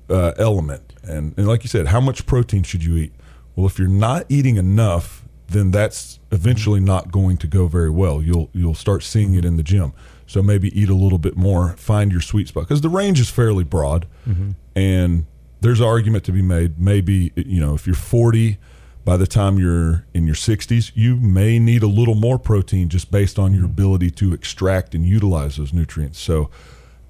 uh, 0.09 0.33
element. 0.37 0.93
And, 1.03 1.33
and 1.37 1.47
like 1.47 1.63
you 1.63 1.69
said, 1.69 1.87
how 1.87 2.01
much 2.01 2.25
protein 2.25 2.63
should 2.63 2.83
you 2.83 2.95
eat? 2.97 3.13
Well, 3.55 3.65
if 3.65 3.79
you're 3.79 3.87
not 3.87 4.25
eating 4.29 4.57
enough, 4.57 5.23
then 5.47 5.71
that's 5.71 6.19
eventually 6.31 6.79
not 6.79 7.11
going 7.11 7.37
to 7.37 7.47
go 7.47 7.67
very 7.67 7.89
well. 7.89 8.21
You'll 8.21 8.49
you'll 8.53 8.73
start 8.75 9.03
seeing 9.03 9.33
it 9.35 9.43
in 9.43 9.57
the 9.57 9.63
gym. 9.63 9.91
So 10.25 10.41
maybe 10.41 10.69
eat 10.79 10.87
a 10.89 10.93
little 10.95 11.17
bit 11.17 11.35
more, 11.35 11.73
find 11.73 12.09
your 12.09 12.21
sweet 12.21 12.47
spot 12.47 12.63
because 12.63 12.79
the 12.79 12.87
range 12.87 13.19
is 13.19 13.29
fairly 13.29 13.65
broad, 13.65 14.07
Mhm. 14.25 14.55
and 14.77 15.25
there's 15.61 15.79
an 15.79 15.87
argument 15.87 16.23
to 16.25 16.31
be 16.31 16.41
made. 16.41 16.79
Maybe 16.79 17.31
you 17.35 17.59
know 17.59 17.73
if 17.73 17.87
you're 17.87 17.95
40, 17.95 18.57
by 19.05 19.17
the 19.17 19.27
time 19.27 19.57
you're 19.57 20.05
in 20.13 20.25
your 20.25 20.35
60s, 20.35 20.91
you 20.95 21.15
may 21.15 21.59
need 21.59 21.83
a 21.83 21.87
little 21.87 22.15
more 22.15 22.37
protein 22.37 22.89
just 22.89 23.11
based 23.11 23.39
on 23.39 23.53
your 23.53 23.65
ability 23.65 24.11
to 24.11 24.33
extract 24.33 24.93
and 24.93 25.05
utilize 25.05 25.57
those 25.57 25.73
nutrients. 25.73 26.19
So 26.19 26.49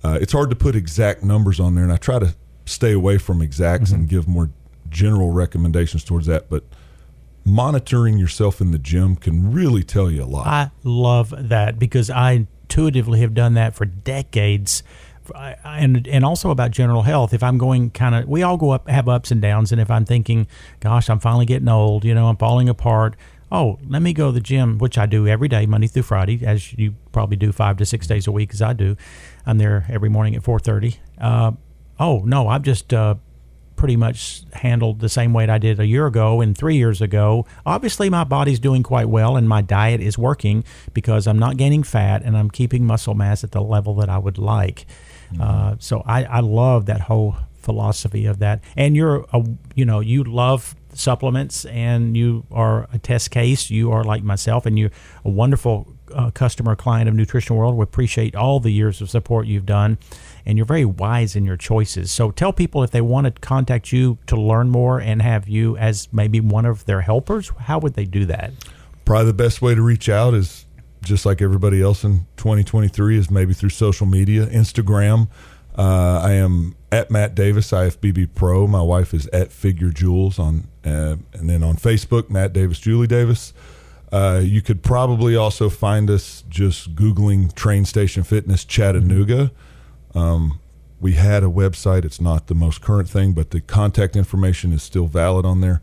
uh, 0.04 0.18
it's 0.22 0.34
hard 0.34 0.50
to 0.50 0.56
put 0.56 0.76
exact 0.76 1.24
numbers 1.24 1.60
on 1.60 1.76
there, 1.76 1.84
and 1.84 1.94
I 1.94 1.98
try 1.98 2.20
to 2.20 2.36
stay 2.66 2.94
away 2.94 3.18
from 3.18 3.42
exacts 3.42 3.92
and 3.92 4.08
give 4.08 4.28
more 4.28 4.50
general 4.90 5.32
recommendations 5.32 6.04
towards 6.04 6.28
that. 6.28 6.50
But 6.50 6.64
monitoring 7.46 8.18
yourself 8.18 8.62
in 8.62 8.72
the 8.72 8.80
gym 8.80 9.16
can 9.16 9.52
really 9.52 9.84
tell 9.84 10.10
you 10.10 10.24
a 10.24 10.26
lot. 10.26 10.48
I 10.48 10.72
love 10.84 11.34
that 11.38 11.80
because 11.80 12.10
I 12.10 12.32
intuitively 12.72 13.20
have 13.22 13.34
done 13.34 13.56
that 13.56 13.76
for 13.76 13.86
decades. 13.86 14.84
And 15.64 16.08
and 16.08 16.26
also 16.26 16.50
about 16.52 16.72
general 16.72 17.04
health. 17.04 17.34
If 17.34 17.44
I'm 17.44 17.58
going 17.58 17.92
kind 17.92 18.16
of, 18.16 18.28
we 18.28 18.44
all 18.44 18.58
go 18.58 18.72
up, 18.72 18.88
have 18.90 19.08
ups 19.08 19.32
and 19.32 19.42
downs. 19.42 19.72
And 19.72 19.80
if 19.80 19.90
I'm 19.90 20.06
thinking, 20.06 20.48
gosh, 20.80 21.10
I'm 21.10 21.20
finally 21.20 21.46
getting 21.46 21.70
old, 21.70 22.06
you 22.06 22.14
know, 22.14 22.28
I'm 22.28 22.38
falling 22.38 22.70
apart. 22.70 23.16
Oh, 23.52 23.78
let 23.88 24.02
me 24.02 24.14
go 24.14 24.28
to 24.28 24.32
the 24.32 24.40
gym, 24.40 24.78
which 24.78 24.98
I 24.98 25.06
do 25.06 25.28
every 25.28 25.50
day, 25.50 25.66
Monday 25.66 25.88
through 25.88 26.04
Friday, 26.04 26.46
as 26.46 26.74
you 26.74 26.96
probably 27.12 27.36
do 27.36 27.52
five 27.52 27.76
to 27.78 27.86
six 27.86 28.08
days 28.08 28.26
a 28.26 28.32
week, 28.32 28.54
as 28.54 28.62
I 28.62 28.72
do. 28.72 28.96
I'm 29.46 29.58
there 29.58 29.86
every 29.90 30.10
morning 30.10 30.36
at 30.36 30.44
4:30. 30.44 30.98
Uh, 31.20 31.52
oh 32.00 32.22
no, 32.26 32.48
I've 32.48 32.64
just 32.64 32.94
uh, 32.94 33.16
pretty 33.82 33.96
much 33.96 34.44
handled 34.54 35.00
the 35.00 35.10
same 35.10 35.34
weight 35.34 35.50
I 35.50 35.58
did 35.58 35.80
a 35.80 35.88
year 35.88 36.06
ago 36.06 36.40
and 36.40 36.56
three 36.56 36.76
years 36.76 37.02
ago. 37.02 37.48
Obviously, 37.66 38.12
my 38.12 38.24
body's 38.24 38.60
doing 38.60 38.84
quite 38.84 39.10
well 39.10 39.36
and 39.36 39.50
my 39.50 39.64
diet 39.64 40.02
is 40.02 40.20
working 40.20 40.64
because 40.94 41.26
I'm 41.26 41.40
not 41.40 41.58
gaining 41.58 41.82
fat 41.82 42.22
and 42.24 42.38
I'm 42.38 42.52
keeping 42.52 42.86
muscle 42.86 43.16
mass 43.16 43.44
at 43.44 43.54
the 43.54 43.62
level 43.62 43.96
that 43.96 44.08
I 44.08 44.20
would 44.20 44.38
like. 44.38 44.86
Uh, 45.40 45.76
so 45.80 46.04
I, 46.06 46.24
I 46.26 46.40
love 46.40 46.86
that 46.88 47.02
whole 47.02 47.36
philosophy 47.54 48.26
of 48.26 48.40
that. 48.40 48.64
And 48.76 48.96
you're, 48.96 49.26
a, 49.34 49.44
you 49.76 49.86
know, 49.86 50.00
you 50.00 50.24
love 50.24 50.76
supplements 50.94 51.66
and 51.66 52.18
you 52.18 52.46
are 52.52 52.88
a 52.92 52.98
test 53.00 53.32
case. 53.32 53.70
You 53.70 53.92
are 53.92 54.04
like 54.04 54.24
myself 54.24 54.66
and 54.66 54.78
you're 54.78 54.92
a 55.24 55.30
wonderful 55.30 55.88
uh, 56.14 56.32
customer 56.32 56.76
client 56.76 57.08
of 57.08 57.16
Nutrition 57.16 57.56
World. 57.56 57.76
We 57.76 57.84
appreciate 57.84 58.36
all 58.36 58.60
the 58.60 58.72
years 58.72 59.02
of 59.02 59.10
support 59.10 59.48
you've 59.48 59.66
done, 59.66 59.98
and 60.46 60.58
you're 60.58 60.66
very 60.66 60.86
wise 60.86 61.36
in 61.36 61.46
your 61.46 61.56
choices. 61.56 62.12
So 62.12 62.32
tell 62.32 62.52
people 62.52 62.84
if 62.84 62.92
they 62.92 63.02
want 63.02 63.26
to 63.26 63.32
contact 63.32 63.92
you 63.92 64.18
to 64.28 64.36
learn 64.36 64.70
more 64.70 65.00
and 65.00 65.22
have 65.22 65.48
you 65.48 65.78
as 65.78 66.10
maybe 66.12 66.40
one 66.40 66.66
of 66.66 66.86
their 66.86 67.02
helpers, 67.02 67.50
how 67.60 67.80
would 67.80 67.94
they 67.94 68.06
do 68.06 68.26
that? 68.26 68.52
Probably 69.06 69.28
the 69.28 69.34
best 69.34 69.62
way 69.62 69.76
to 69.76 69.82
reach 69.82 70.10
out 70.10 70.34
is 70.34 70.66
just 71.04 71.26
like 71.26 71.42
everybody 71.42 71.82
else 71.82 72.04
in 72.04 72.26
2023 72.38 73.18
is 73.18 73.32
maybe 73.32 73.54
through 73.54 73.70
social 73.70 74.06
media, 74.06 74.46
Instagram. 74.48 75.28
Uh, 75.78 76.20
I 76.24 76.34
am 76.34 76.76
at 76.92 77.10
Matt 77.10 77.34
Davis 77.34 77.72
IFBB 77.72 78.36
Pro. 78.36 78.68
My 78.68 78.82
wife 78.82 79.14
is 79.14 79.28
at 79.28 79.52
Figure 79.52 79.90
Jewels 79.90 80.38
on, 80.38 80.68
uh, 80.86 81.16
and 81.34 81.50
then 81.50 81.64
on 81.64 81.76
Facebook, 81.78 82.30
Matt 82.30 82.54
Davis, 82.54 82.80
Julie 82.80 83.08
Davis. 83.08 83.54
Uh, 84.12 84.42
you 84.44 84.62
could 84.62 84.84
probably 84.84 85.36
also 85.36 85.70
find 85.70 86.10
us 86.10 86.44
just 86.50 86.96
googling 86.96 87.54
Train 87.56 87.86
Station 87.86 88.24
Fitness 88.24 88.66
Chattanooga. 88.66 89.52
Um, 90.14 90.60
we 91.00 91.14
had 91.14 91.44
a 91.44 91.48
website. 91.48 92.04
It's 92.04 92.20
not 92.20 92.48
the 92.48 92.54
most 92.54 92.82
current 92.82 93.10
thing, 93.10 93.32
but 93.32 93.52
the 93.52 93.62
contact 93.62 94.16
information 94.18 94.74
is 94.74 94.84
still 94.84 95.08
valid 95.08 95.46
on 95.46 95.62
there. 95.62 95.82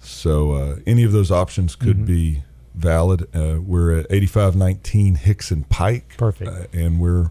So 0.00 0.52
uh, 0.52 0.76
any 0.86 1.04
of 1.04 1.12
those 1.12 1.30
options 1.30 1.76
could 1.76 1.96
Mm-hmm. 1.98 2.04
be 2.06 2.42
valid. 2.78 3.28
Uh, 3.34 3.58
we're 3.60 3.98
at 4.00 4.06
8519 4.10 5.16
Hixson 5.16 5.68
Pike. 5.68 6.14
Perfect. 6.16 6.50
Uh, 6.50 6.64
and 6.78 7.00
we're, 7.00 7.30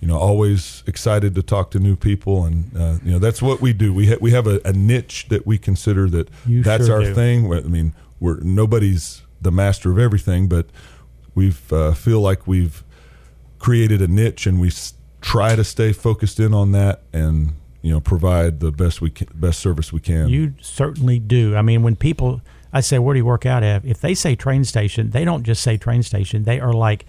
you 0.00 0.08
know, 0.08 0.18
always 0.18 0.82
excited 0.86 1.34
to 1.36 1.42
talk 1.42 1.70
to 1.72 1.78
new 1.78 1.96
people. 1.96 2.44
And, 2.44 2.76
uh, 2.76 2.98
you 3.04 3.12
know, 3.12 3.18
that's 3.18 3.40
what 3.40 3.60
we 3.60 3.72
do. 3.72 3.92
We, 3.94 4.08
ha- 4.08 4.18
we 4.20 4.32
have 4.32 4.46
a, 4.46 4.60
a 4.64 4.72
niche 4.72 5.26
that 5.28 5.46
we 5.46 5.58
consider 5.58 6.08
that 6.10 6.28
You 6.46 6.62
that's 6.62 6.86
sure 6.86 6.96
our 6.96 7.02
do. 7.04 7.14
thing. 7.14 7.52
I 7.52 7.60
mean, 7.62 7.92
we're 8.20 8.40
nobody's 8.40 9.22
the 9.40 9.52
master 9.52 9.90
of 9.92 9.98
everything, 9.98 10.48
but 10.48 10.66
we've 11.34 11.72
uh, 11.72 11.92
feel 11.94 12.20
like 12.20 12.46
we've 12.46 12.82
created 13.58 14.02
a 14.02 14.08
niche 14.08 14.46
and 14.46 14.60
we 14.60 14.68
s- 14.68 14.94
try 15.20 15.54
to 15.56 15.64
stay 15.64 15.92
focused 15.92 16.38
in 16.40 16.52
on 16.54 16.72
that 16.72 17.02
and, 17.12 17.50
you 17.82 17.92
know, 17.92 18.00
provide 18.00 18.58
the 18.60 18.72
best 18.72 19.00
we 19.00 19.10
can, 19.10 19.28
best 19.34 19.60
service 19.60 19.92
we 19.92 20.00
can. 20.00 20.28
You 20.28 20.54
certainly 20.60 21.18
do. 21.20 21.54
I 21.56 21.62
mean, 21.62 21.82
when 21.82 21.94
people, 21.96 22.40
I 22.72 22.80
say, 22.80 22.98
where 22.98 23.14
do 23.14 23.18
you 23.18 23.24
work 23.24 23.46
out 23.46 23.62
at? 23.62 23.84
If 23.84 24.00
they 24.00 24.14
say 24.14 24.34
train 24.36 24.64
station, 24.64 25.10
they 25.10 25.24
don't 25.24 25.42
just 25.42 25.62
say 25.62 25.76
train 25.76 26.02
station. 26.02 26.44
They 26.44 26.60
are 26.60 26.72
like, 26.72 27.06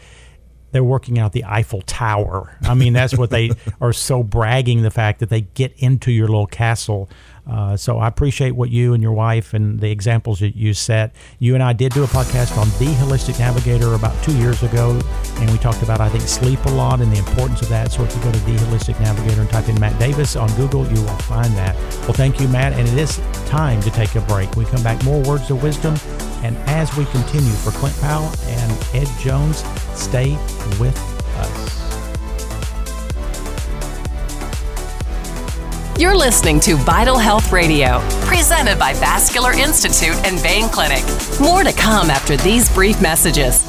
they're 0.71 0.83
working 0.83 1.17
out 1.17 1.33
the 1.33 1.45
Eiffel 1.45 1.81
Tower. 1.81 2.55
I 2.61 2.75
mean, 2.75 2.93
that's 2.93 3.17
what 3.17 3.29
they 3.29 3.51
are 3.81 3.93
so 3.93 4.23
bragging 4.23 4.83
the 4.83 4.91
fact 4.91 5.19
that 5.19 5.29
they 5.29 5.41
get 5.41 5.73
into 5.77 6.11
your 6.11 6.27
little 6.27 6.47
castle. 6.47 7.09
Uh, 7.49 7.75
so 7.75 7.97
I 7.97 8.07
appreciate 8.07 8.51
what 8.51 8.69
you 8.69 8.93
and 8.93 9.01
your 9.01 9.13
wife 9.13 9.53
and 9.53 9.79
the 9.79 9.89
examples 9.89 10.39
that 10.39 10.55
you 10.55 10.73
set. 10.73 11.15
You 11.39 11.55
and 11.55 11.63
I 11.63 11.73
did 11.73 11.93
do 11.93 12.03
a 12.03 12.07
podcast 12.07 12.57
on 12.57 12.67
the 12.79 12.93
Holistic 12.95 13.39
Navigator 13.39 13.95
about 13.95 14.21
two 14.23 14.35
years 14.37 14.61
ago, 14.63 14.99
and 15.37 15.49
we 15.51 15.57
talked 15.57 15.81
about 15.81 15.99
I 15.99 16.09
think 16.09 16.23
sleep 16.23 16.63
a 16.65 16.69
lot 16.69 17.01
and 17.01 17.11
the 17.11 17.17
importance 17.17 17.61
of 17.61 17.69
that. 17.69 17.91
So 17.91 18.03
if 18.03 18.15
you 18.15 18.21
go 18.21 18.31
to 18.31 18.39
the 18.39 18.55
Holistic 18.55 18.99
Navigator 18.99 19.41
and 19.41 19.49
type 19.49 19.67
in 19.67 19.79
Matt 19.79 19.99
Davis 19.99 20.35
on 20.35 20.53
Google, 20.55 20.85
you 20.87 21.01
will 21.01 21.17
find 21.19 21.51
that. 21.55 21.75
Well, 22.01 22.13
thank 22.13 22.39
you, 22.39 22.47
Matt, 22.47 22.73
and 22.73 22.87
it 22.87 22.97
is 22.97 23.17
time 23.45 23.81
to 23.81 23.91
take 23.91 24.15
a 24.15 24.21
break. 24.21 24.55
We 24.55 24.65
come 24.65 24.83
back 24.83 25.03
more 25.03 25.21
words 25.23 25.49
of 25.49 25.63
wisdom, 25.63 25.95
and 26.43 26.55
as 26.69 26.95
we 26.95 27.05
continue 27.05 27.51
for 27.53 27.71
Clint 27.71 27.99
Powell 27.99 28.31
and 28.43 28.71
Ed 28.93 29.09
Jones, 29.19 29.63
stay 29.95 30.33
with 30.79 30.97
us. 31.37 31.78
You're 35.99 36.15
listening 36.15 36.61
to 36.61 36.77
Vital 36.77 37.17
Health 37.17 37.51
Radio, 37.51 37.99
presented 38.21 38.79
by 38.79 38.93
Vascular 38.93 39.51
Institute 39.51 40.15
and 40.23 40.39
Vein 40.39 40.69
Clinic. 40.69 41.03
More 41.41 41.61
to 41.61 41.73
come 41.73 42.09
after 42.09 42.37
these 42.37 42.73
brief 42.73 43.01
messages. 43.01 43.68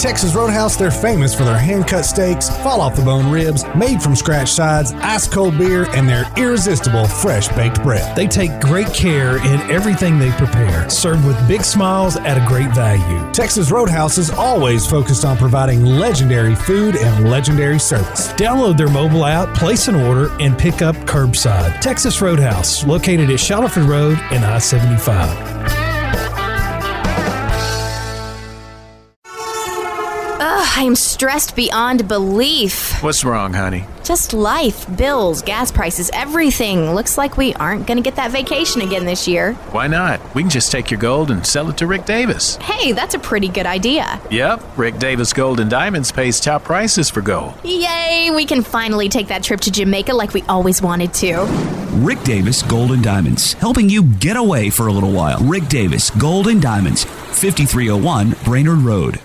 Texas 0.00 0.34
Roadhouse, 0.34 0.76
they're 0.76 0.90
famous 0.90 1.34
for 1.34 1.44
their 1.44 1.58
hand 1.58 1.86
cut 1.86 2.06
steaks, 2.06 2.48
fall 2.62 2.80
off 2.80 2.96
the 2.96 3.02
bone 3.02 3.30
ribs, 3.30 3.66
made 3.76 4.00
from 4.00 4.16
scratch 4.16 4.48
sides, 4.48 4.92
ice 4.94 5.28
cold 5.28 5.58
beer, 5.58 5.84
and 5.90 6.08
their 6.08 6.24
irresistible 6.38 7.06
fresh 7.06 7.48
baked 7.48 7.82
bread. 7.82 8.16
They 8.16 8.26
take 8.26 8.62
great 8.62 8.86
care 8.94 9.36
in 9.36 9.60
everything 9.70 10.18
they 10.18 10.30
prepare, 10.30 10.88
served 10.88 11.26
with 11.26 11.36
big 11.46 11.62
smiles 11.62 12.16
at 12.16 12.42
a 12.42 12.48
great 12.48 12.74
value. 12.74 13.30
Texas 13.34 13.70
Roadhouse 13.70 14.16
is 14.16 14.30
always 14.30 14.86
focused 14.86 15.26
on 15.26 15.36
providing 15.36 15.84
legendary 15.84 16.54
food 16.54 16.96
and 16.96 17.30
legendary 17.30 17.78
service. 17.78 18.32
Download 18.32 18.78
their 18.78 18.88
mobile 18.88 19.26
app, 19.26 19.54
place 19.54 19.86
an 19.86 19.96
order, 19.96 20.30
and 20.40 20.58
pick 20.58 20.80
up 20.80 20.96
curbside. 21.04 21.78
Texas 21.82 22.22
Roadhouse, 22.22 22.86
located 22.86 23.28
at 23.28 23.38
Shallowford 23.38 23.84
Road 23.84 24.18
and 24.30 24.46
I 24.46 24.60
75. 24.60 25.79
I 30.80 30.84
am 30.84 30.96
stressed 30.96 31.56
beyond 31.56 32.08
belief. 32.08 33.02
What's 33.02 33.22
wrong, 33.22 33.52
honey? 33.52 33.84
Just 34.02 34.32
life, 34.32 34.86
bills, 34.96 35.42
gas 35.42 35.70
prices, 35.70 36.10
everything. 36.14 36.94
Looks 36.94 37.18
like 37.18 37.36
we 37.36 37.52
aren't 37.52 37.86
going 37.86 37.98
to 37.98 38.02
get 38.02 38.16
that 38.16 38.30
vacation 38.30 38.80
again 38.80 39.04
this 39.04 39.28
year. 39.28 39.52
Why 39.72 39.88
not? 39.88 40.22
We 40.34 40.42
can 40.42 40.48
just 40.48 40.72
take 40.72 40.90
your 40.90 40.98
gold 40.98 41.30
and 41.30 41.46
sell 41.46 41.68
it 41.68 41.76
to 41.76 41.86
Rick 41.86 42.06
Davis. 42.06 42.56
Hey, 42.56 42.92
that's 42.92 43.14
a 43.14 43.18
pretty 43.18 43.48
good 43.48 43.66
idea. 43.66 44.22
Yep, 44.30 44.78
Rick 44.78 44.98
Davis 44.98 45.34
Gold 45.34 45.60
and 45.60 45.68
Diamonds 45.68 46.10
pays 46.12 46.40
top 46.40 46.64
prices 46.64 47.10
for 47.10 47.20
gold. 47.20 47.52
Yay, 47.62 48.30
we 48.34 48.46
can 48.46 48.62
finally 48.62 49.10
take 49.10 49.28
that 49.28 49.42
trip 49.42 49.60
to 49.60 49.70
Jamaica 49.70 50.14
like 50.14 50.32
we 50.32 50.40
always 50.44 50.80
wanted 50.80 51.12
to. 51.12 51.44
Rick 51.96 52.22
Davis 52.22 52.62
Gold 52.62 52.92
and 52.92 53.04
Diamonds, 53.04 53.52
helping 53.52 53.90
you 53.90 54.02
get 54.02 54.38
away 54.38 54.70
for 54.70 54.86
a 54.86 54.92
little 54.94 55.12
while. 55.12 55.40
Rick 55.40 55.68
Davis 55.68 56.08
Gold 56.08 56.46
and 56.46 56.62
Diamonds, 56.62 57.04
5301 57.04 58.34
Brainerd 58.46 58.78
Road. 58.78 59.20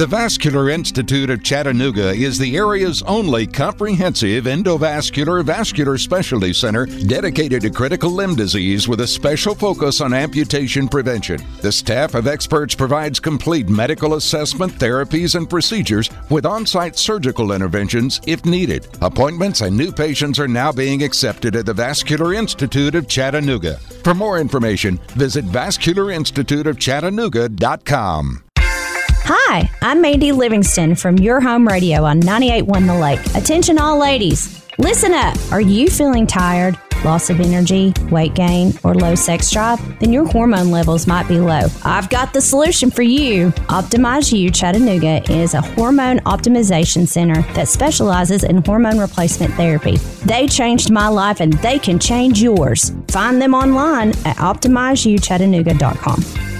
The 0.00 0.06
Vascular 0.06 0.70
Institute 0.70 1.28
of 1.28 1.42
Chattanooga 1.42 2.14
is 2.14 2.38
the 2.38 2.56
area's 2.56 3.02
only 3.02 3.46
comprehensive 3.46 4.44
endovascular 4.44 5.44
vascular 5.44 5.98
specialty 5.98 6.54
center 6.54 6.86
dedicated 6.86 7.60
to 7.60 7.68
critical 7.68 8.10
limb 8.10 8.34
disease 8.34 8.88
with 8.88 9.02
a 9.02 9.06
special 9.06 9.54
focus 9.54 10.00
on 10.00 10.14
amputation 10.14 10.88
prevention. 10.88 11.44
The 11.60 11.70
staff 11.70 12.14
of 12.14 12.26
experts 12.26 12.74
provides 12.74 13.20
complete 13.20 13.68
medical 13.68 14.14
assessment, 14.14 14.72
therapies, 14.72 15.34
and 15.34 15.50
procedures 15.50 16.08
with 16.30 16.46
on 16.46 16.64
site 16.64 16.96
surgical 16.96 17.52
interventions 17.52 18.22
if 18.26 18.46
needed. 18.46 18.88
Appointments 19.02 19.60
and 19.60 19.76
new 19.76 19.92
patients 19.92 20.38
are 20.38 20.48
now 20.48 20.72
being 20.72 21.02
accepted 21.02 21.56
at 21.56 21.66
the 21.66 21.74
Vascular 21.74 22.32
Institute 22.32 22.94
of 22.94 23.06
Chattanooga. 23.06 23.76
For 24.02 24.14
more 24.14 24.38
information, 24.38 24.96
visit 25.08 25.44
vascularinstituteofchattanooga.com. 25.44 28.44
Hi, 29.32 29.70
I'm 29.80 30.02
Mandy 30.02 30.32
Livingston 30.32 30.96
from 30.96 31.16
Your 31.16 31.40
Home 31.40 31.68
Radio 31.68 32.02
on 32.02 32.20
98.1 32.20 32.86
The 32.88 32.94
Lake. 32.94 33.20
Attention, 33.36 33.78
all 33.78 33.96
ladies. 33.96 34.66
Listen 34.76 35.14
up. 35.14 35.36
Are 35.52 35.60
you 35.60 35.88
feeling 35.88 36.26
tired, 36.26 36.76
loss 37.04 37.30
of 37.30 37.38
energy, 37.38 37.94
weight 38.10 38.34
gain, 38.34 38.72
or 38.82 38.92
low 38.92 39.14
sex 39.14 39.52
drive? 39.52 39.78
Then 40.00 40.12
your 40.12 40.26
hormone 40.26 40.72
levels 40.72 41.06
might 41.06 41.28
be 41.28 41.38
low. 41.38 41.68
I've 41.84 42.10
got 42.10 42.32
the 42.32 42.40
solution 42.40 42.90
for 42.90 43.02
you. 43.02 43.50
Optimize 43.68 44.36
U 44.36 44.50
Chattanooga 44.50 45.22
is 45.30 45.54
a 45.54 45.60
hormone 45.60 46.18
optimization 46.26 47.06
center 47.06 47.42
that 47.52 47.68
specializes 47.68 48.42
in 48.42 48.64
hormone 48.64 48.98
replacement 48.98 49.54
therapy. 49.54 49.98
They 50.24 50.48
changed 50.48 50.90
my 50.90 51.06
life 51.06 51.38
and 51.38 51.52
they 51.52 51.78
can 51.78 52.00
change 52.00 52.42
yours. 52.42 52.90
Find 53.06 53.40
them 53.40 53.54
online 53.54 54.08
at 54.26 54.38
optimizeyouchattanooga.com. 54.38 56.59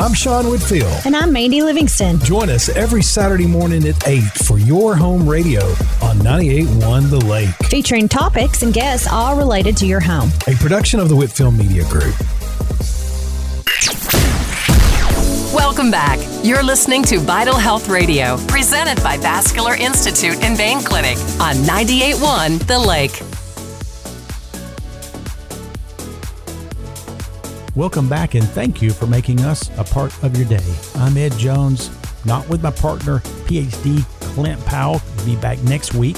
I'm 0.00 0.14
Sean 0.14 0.48
Whitfield. 0.48 0.90
And 1.04 1.14
I'm 1.14 1.30
Mandy 1.30 1.60
Livingston. 1.60 2.20
Join 2.20 2.48
us 2.48 2.70
every 2.70 3.02
Saturday 3.02 3.46
morning 3.46 3.86
at 3.86 4.08
8 4.08 4.22
for 4.46 4.58
your 4.58 4.96
home 4.96 5.28
radio 5.28 5.60
on 6.02 6.16
98.1 6.20 7.10
The 7.10 7.18
Lake, 7.26 7.50
Featuring 7.68 8.08
topics 8.08 8.62
and 8.62 8.72
guests 8.72 9.06
all 9.06 9.36
related 9.36 9.76
to 9.76 9.86
your 9.86 10.00
home. 10.00 10.30
a 10.48 10.54
production 10.54 11.00
of 11.00 11.10
the 11.10 11.16
Whitfield 11.16 11.54
Media 11.54 11.84
Group. 11.90 12.14
Welcome 15.52 15.90
back. 15.90 16.18
You're 16.42 16.62
listening 16.62 17.02
to 17.04 17.18
Vital 17.18 17.56
Health 17.56 17.90
Radio, 17.90 18.38
presented 18.46 19.02
by 19.02 19.18
Vascular 19.18 19.74
Institute 19.74 20.42
and 20.42 20.56
Vein 20.56 20.80
Clinic 20.80 21.18
on 21.40 21.56
98.1 21.66 22.66
The 22.66 22.78
Lake. 22.78 23.20
Welcome 27.76 28.08
back 28.08 28.34
and 28.34 28.42
thank 28.48 28.82
you 28.82 28.90
for 28.90 29.06
making 29.06 29.42
us 29.42 29.70
a 29.78 29.84
part 29.84 30.12
of 30.24 30.36
your 30.36 30.48
day. 30.48 30.74
I'm 30.96 31.16
Ed 31.16 31.30
Jones, 31.38 31.88
not 32.24 32.48
with 32.48 32.64
my 32.64 32.72
partner, 32.72 33.20
PhD 33.46 34.02
Clint 34.34 34.64
Powell. 34.66 35.00
We'll 35.16 35.26
be 35.26 35.36
back 35.36 35.56
next 35.62 35.94
week 35.94 36.16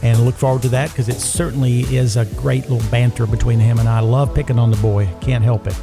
and 0.00 0.24
look 0.24 0.34
forward 0.34 0.62
to 0.62 0.70
that 0.70 0.88
because 0.88 1.10
it 1.10 1.20
certainly 1.20 1.80
is 1.94 2.16
a 2.16 2.24
great 2.24 2.70
little 2.70 2.90
banter 2.90 3.26
between 3.26 3.60
him 3.60 3.80
and 3.80 3.88
I. 3.88 4.00
love 4.00 4.34
picking 4.34 4.58
on 4.58 4.70
the 4.70 4.78
boy, 4.78 5.06
can't 5.20 5.44
help 5.44 5.66
it. 5.66 5.74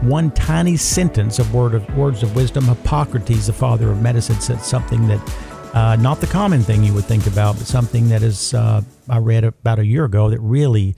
One 0.00 0.30
tiny 0.30 0.78
sentence 0.78 1.38
of, 1.38 1.52
word 1.52 1.74
of 1.74 1.86
words 1.94 2.22
of 2.22 2.34
wisdom 2.34 2.64
Hippocrates, 2.64 3.48
the 3.48 3.52
father 3.52 3.90
of 3.90 4.00
medicine, 4.00 4.40
said 4.40 4.62
something 4.62 5.06
that 5.08 5.74
uh, 5.74 5.96
not 5.96 6.22
the 6.22 6.26
common 6.26 6.62
thing 6.62 6.82
you 6.82 6.94
would 6.94 7.04
think 7.04 7.26
about, 7.26 7.58
but 7.58 7.66
something 7.66 8.08
that 8.08 8.22
is 8.22 8.54
uh, 8.54 8.80
I 9.10 9.18
read 9.18 9.44
about 9.44 9.78
a 9.78 9.84
year 9.84 10.06
ago 10.06 10.30
that 10.30 10.40
really 10.40 10.96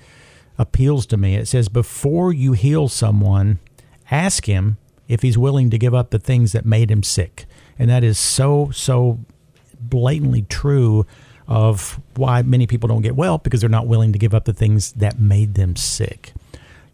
appeals 0.59 1.07
to 1.07 1.17
me. 1.17 1.37
It 1.37 1.49
says, 1.49 1.69
Before 1.69 2.33
you 2.33 2.53
heal 2.53 2.89
someone, 2.89 3.59
ask 4.11 4.47
him 4.47 4.79
if 5.09 5.23
he's 5.23 5.39
willing 5.39 5.71
to 5.71 5.79
give 5.79 5.95
up 5.95 6.11
the 6.11 6.19
things 6.19 6.53
that 6.53 6.65
made 6.65 6.91
him 6.91 7.03
sick. 7.03 7.47
And 7.79 7.91
that 7.91 8.05
is 8.05 8.19
so, 8.19 8.71
so 8.73 9.19
blatantly 9.81 10.43
true 10.43 11.07
of 11.49 11.99
why 12.15 12.43
many 12.43 12.67
people 12.67 12.87
don't 12.87 13.03
get 13.03 13.17
well 13.17 13.39
because 13.39 13.61
they're 13.61 13.69
not 13.69 13.87
willing 13.87 14.13
to 14.13 14.19
give 14.19 14.35
up 14.35 14.45
the 14.45 14.53
things 14.53 14.93
that 14.93 15.19
made 15.19 15.55
them 15.55 15.75
sick. 15.75 16.33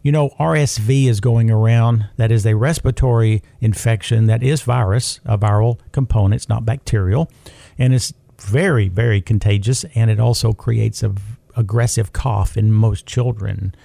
You 0.01 0.11
know, 0.11 0.29
RSV 0.39 1.07
is 1.07 1.19
going 1.19 1.51
around. 1.51 2.07
That 2.17 2.31
is 2.31 2.45
a 2.45 2.55
respiratory 2.55 3.43
infection 3.61 4.27
that 4.27 4.41
is 4.41 4.61
virus, 4.61 5.19
a 5.25 5.37
viral 5.37 5.79
component. 5.91 6.39
It's 6.39 6.49
not 6.49 6.65
bacterial. 6.65 7.29
And 7.77 7.93
it's 7.93 8.13
very, 8.39 8.87
very 8.87 9.21
contagious. 9.21 9.83
And 9.95 10.09
it 10.09 10.19
also 10.19 10.53
creates 10.53 11.03
a 11.03 11.13
aggressive 11.57 12.13
cough 12.13 12.55
in 12.55 12.71
most 12.71 13.05
children. 13.05 13.75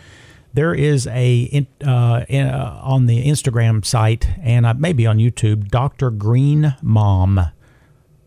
There 0.55 0.75
is 0.75 1.07
a 1.07 1.66
uh, 1.85 2.25
in, 2.29 2.47
uh, 2.47 2.81
on 2.83 3.07
the 3.07 3.27
Instagram 3.27 3.85
site 3.85 4.29
and 4.43 4.66
uh, 4.66 4.75
maybe 4.75 5.07
on 5.07 5.18
YouTube, 5.18 5.68
Dr. 5.68 6.11
Green 6.11 6.77
Mom, 6.83 7.41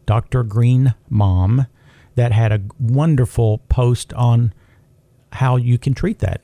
Dr. 0.06 0.44
Green 0.44 0.96
Mom, 1.08 1.68
that 2.16 2.32
had 2.32 2.52
a 2.52 2.62
wonderful 2.80 3.60
post 3.70 4.12
on 4.14 4.54
how 5.34 5.56
you 5.56 5.78
can 5.78 5.94
treat 5.94 6.20
that. 6.20 6.42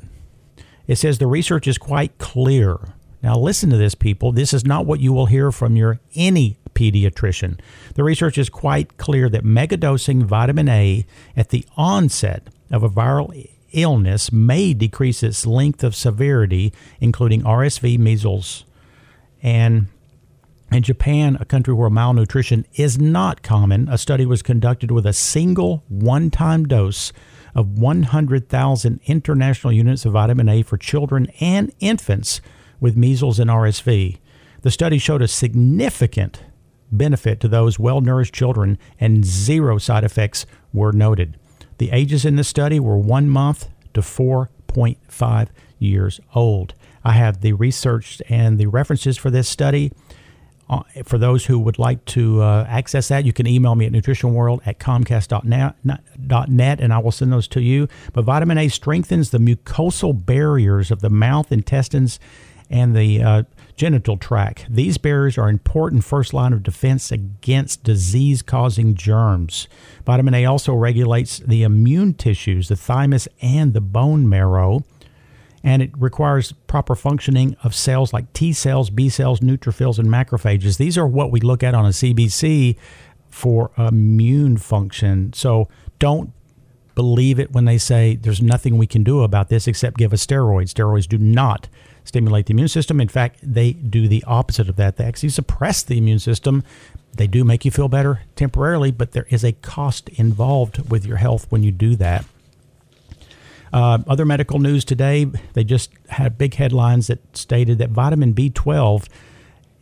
It 0.86 0.98
says 0.98 1.18
the 1.18 1.28
research 1.28 1.68
is 1.68 1.78
quite 1.78 2.18
clear. 2.18 2.78
Now, 3.24 3.38
listen 3.38 3.70
to 3.70 3.78
this, 3.78 3.96
people. 3.96 4.32
This 4.32 4.54
is 4.54 4.66
not 4.66 4.86
what 4.86 5.00
you 5.00 5.14
will 5.14 5.28
hear 5.28 5.52
from 5.52 5.76
your 5.76 6.00
any 6.16 6.58
pediatrician. 6.74 7.60
The 7.96 8.04
research 8.04 8.38
is 8.38 8.50
quite 8.50 8.98
clear 8.98 9.30
that 9.30 9.44
megadosing 9.44 10.24
vitamin 10.24 10.68
A 10.68 11.06
at 11.36 11.50
the 11.50 11.66
onset 11.78 12.50
of 12.72 12.84
a 12.84 12.90
viral 12.90 13.50
illness 13.72 14.32
may 14.32 14.74
decrease 14.74 15.24
its 15.24 15.46
length 15.46 15.84
of 15.84 15.96
severity, 15.96 16.74
including 17.00 17.42
RSV, 17.44 17.98
measles, 17.98 18.66
and 19.42 19.88
in 20.72 20.84
Japan, 20.84 21.38
a 21.42 21.46
country 21.46 21.74
where 21.74 21.90
malnutrition 21.90 22.66
is 22.76 22.98
not 22.98 23.44
common, 23.44 23.90
a 23.90 23.98
study 23.98 24.26
was 24.26 24.42
conducted 24.42 24.90
with 24.90 25.06
a 25.06 25.12
single 25.12 25.84
one 25.90 26.32
time 26.32 26.66
dose 26.66 27.12
of 27.54 27.78
100,000 27.78 29.02
international 29.06 29.74
units 29.74 30.06
of 30.06 30.14
vitamin 30.14 30.48
A 30.48 30.64
for 30.64 30.78
children 30.78 31.28
and 31.42 31.74
infants 31.82 32.40
with 32.80 32.96
measles 32.96 33.38
and 33.38 33.50
RSV. 33.50 34.18
The 34.62 34.72
study 34.72 34.98
showed 34.98 35.22
a 35.22 35.28
significant 35.28 36.44
benefit 36.90 37.42
to 37.42 37.50
those 37.50 37.78
well 37.78 38.00
nourished 38.00 38.34
children, 38.34 38.78
and 38.98 39.26
zero 39.26 39.78
side 39.78 40.06
effects 40.06 40.46
were 40.72 40.94
noted. 40.94 41.38
The 41.82 41.90
ages 41.90 42.26
in 42.26 42.36
the 42.36 42.44
study 42.44 42.80
were 42.80 43.00
one 43.00 43.28
month 43.28 43.68
to 43.96 44.02
4.5 44.02 45.48
years 45.80 46.20
old. 46.36 46.76
I 47.04 47.14
have 47.14 47.42
the 47.42 47.54
research 47.54 48.22
and 48.30 48.60
the 48.60 48.68
references 48.68 49.18
for 49.18 49.32
this 49.32 49.50
study 49.50 49.92
uh, 50.70 50.84
for 51.04 51.18
those 51.18 51.48
who 51.48 51.58
would 51.58 51.80
like 51.80 52.06
to 52.06 52.44
uh, 52.44 52.68
access 52.70 53.08
that, 53.08 53.26
you 53.26 53.34
can 53.34 53.48
email 53.48 53.74
me 53.74 53.88
at 53.88 53.94
nutritionworld 53.94 54.60
at 54.68 54.78
comcast.net, 54.78 56.80
and 56.80 56.94
I 56.94 56.98
will 57.00 57.12
send 57.12 57.34
those 57.34 57.48
to 57.48 57.62
you. 57.62 57.88
But 58.14 58.26
vitamin 58.26 58.60
A 58.60 58.68
strengthens 58.68 59.32
the 59.32 59.40
mucosal 59.40 60.24
barriers 60.24 60.92
of 60.92 61.02
the 61.02 61.10
mouth, 61.10 61.52
intestines, 61.52 62.20
and 62.70 62.96
the 62.96 63.24
uh, 63.24 63.44
genital 63.82 64.16
tract. 64.16 64.68
These 64.70 65.00
barriers 65.00 65.40
are 65.40 65.50
important 65.50 66.04
first 66.04 66.36
line 66.36 66.54
of 66.54 66.62
defense 66.62 67.12
against 67.12 67.84
disease 67.84 68.44
causing 68.44 68.94
germs. 68.94 69.68
Vitamin 70.06 70.36
A 70.36 70.46
also 70.46 70.76
regulates 70.76 71.40
the 71.40 71.64
immune 71.64 72.14
tissues, 72.14 72.68
the 72.68 72.76
thymus, 72.76 73.28
and 73.42 73.74
the 73.74 73.82
bone 73.82 74.30
marrow 74.30 74.84
and 75.64 75.82
it 75.82 75.90
requires 75.98 76.52
proper 76.68 76.94
functioning 76.94 77.56
of 77.64 77.74
cells 77.74 78.14
like 78.14 78.32
T 78.34 78.54
cells, 78.54 78.92
B 78.92 79.10
cells, 79.10 79.40
neutrophils, 79.40 79.98
and 79.98 80.08
macrophages. 80.08 80.78
These 80.78 80.96
are 80.96 81.08
what 81.08 81.32
we 81.32 81.40
look 81.40 81.64
at 81.64 81.74
on 81.74 81.86
a 81.86 81.90
CBC 81.90 82.78
for 83.32 83.72
immune 83.80 84.58
function. 84.58 85.34
So 85.34 85.70
don't 85.98 86.32
believe 86.94 87.40
it 87.40 87.52
when 87.52 87.66
they 87.66 87.80
say 87.80 88.16
there's 88.16 88.44
nothing 88.44 88.78
we 88.78 88.86
can 88.86 89.04
do 89.04 89.22
about 89.24 89.50
this 89.50 89.68
except 89.68 89.98
give 89.98 90.14
us 90.14 90.24
steroids. 90.24 90.72
Steroids 90.72 91.08
do 91.08 91.18
not 91.18 91.68
stimulate 92.04 92.48
the 92.48 92.54
immune 92.54 92.68
system. 92.68 93.00
In 93.00 93.08
fact, 93.08 93.40
they 93.42 93.74
do 93.74 94.08
the 94.08 94.24
opposite 94.26 94.70
of 94.70 94.76
that. 94.78 94.98
They 94.98 95.06
actually 95.06 95.30
suppress 95.30 95.84
the 95.84 95.98
immune 95.98 96.20
system. 96.20 96.64
They 97.14 97.28
do 97.28 97.44
make 97.44 97.66
you 97.66 97.72
feel 97.72 97.88
better 97.88 98.22
temporarily, 98.36 98.92
but 98.92 99.12
there 99.12 99.28
is 99.30 99.44
a 99.44 99.52
cost 99.52 100.10
involved 100.10 100.90
with 100.90 101.06
your 101.06 101.18
health 101.18 101.46
when 101.50 101.64
you 101.64 101.72
do 101.72 101.96
that. 101.98 102.26
Uh, 103.74 104.00
other 104.08 104.26
medical 104.26 104.60
news 104.60 104.84
today, 104.84 105.26
they 105.54 105.64
just 105.64 105.92
had 106.10 106.38
big 106.38 106.56
headlines 106.56 107.08
that 107.08 107.20
stated 107.36 107.78
that 107.78 107.90
vitamin 107.90 108.34
B12 108.34 109.08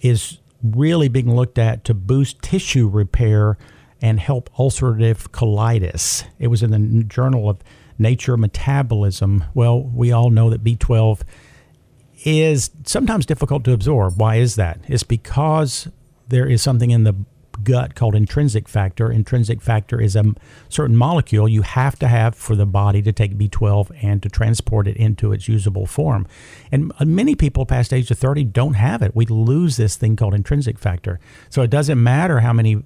is 0.02 0.38
really 0.64 1.08
being 1.08 1.36
looked 1.36 1.58
at 1.58 1.84
to 1.86 1.94
boost 1.94 2.42
tissue 2.42 2.88
repair 2.88 3.58
and 4.02 4.20
help 4.20 4.50
ulcerative 4.58 5.30
colitis. 5.30 6.24
It 6.38 6.48
was 6.48 6.64
in 6.64 6.72
the 6.72 7.04
Journal 7.04 7.50
of 7.50 7.60
Nature 7.98 8.38
Metabolism. 8.38 9.44
Well, 9.54 9.82
we 9.82 10.12
all 10.12 10.30
know 10.30 10.50
that 10.50 10.64
B12 10.64 11.22
is 12.26 12.72
sometimes 12.86 13.26
difficult 13.26 13.64
to 13.66 13.74
absorb. 13.74 14.20
Why 14.20 14.36
is 14.36 14.56
that? 14.56 14.80
It's 14.88 15.04
because 15.04 15.88
there 16.28 16.48
is 16.48 16.62
something 16.62 16.92
in 16.92 17.04
the 17.04 17.16
gut 17.64 17.96
called 17.96 18.16
intrinsic 18.16 18.68
factor. 18.68 19.12
Intrinsic 19.12 19.62
factor 19.62 20.00
is 20.00 20.16
a 20.16 20.24
certain 20.70 20.96
molecule 20.96 21.48
you 21.48 21.62
have 21.62 21.98
to 22.00 22.08
have 22.08 22.36
for 22.36 22.56
the 22.56 22.66
body 22.66 23.02
to 23.02 23.12
take 23.12 23.38
B12 23.38 23.92
and 24.02 24.24
to 24.24 24.30
transport 24.30 24.88
it 24.88 24.98
into 24.98 25.32
its 25.32 25.48
usable 25.48 25.86
form. 25.86 26.28
And 26.72 26.92
uh, 27.00 27.06
many 27.06 27.36
people 27.36 27.66
past 27.66 27.94
age 27.94 28.10
of 28.12 28.18
30 28.18 28.46
don't 28.46 28.76
have 28.76 29.02
it. 29.02 29.16
We 29.16 29.26
lose 29.26 29.78
this 29.78 29.96
thing 29.96 30.16
called 30.16 30.34
intrinsic 30.34 30.80
factor. 30.80 31.20
So 31.50 31.62
it 31.62 31.70
doesn't 31.70 32.02
matter 32.02 32.40
how 32.40 32.54
many 32.54 32.84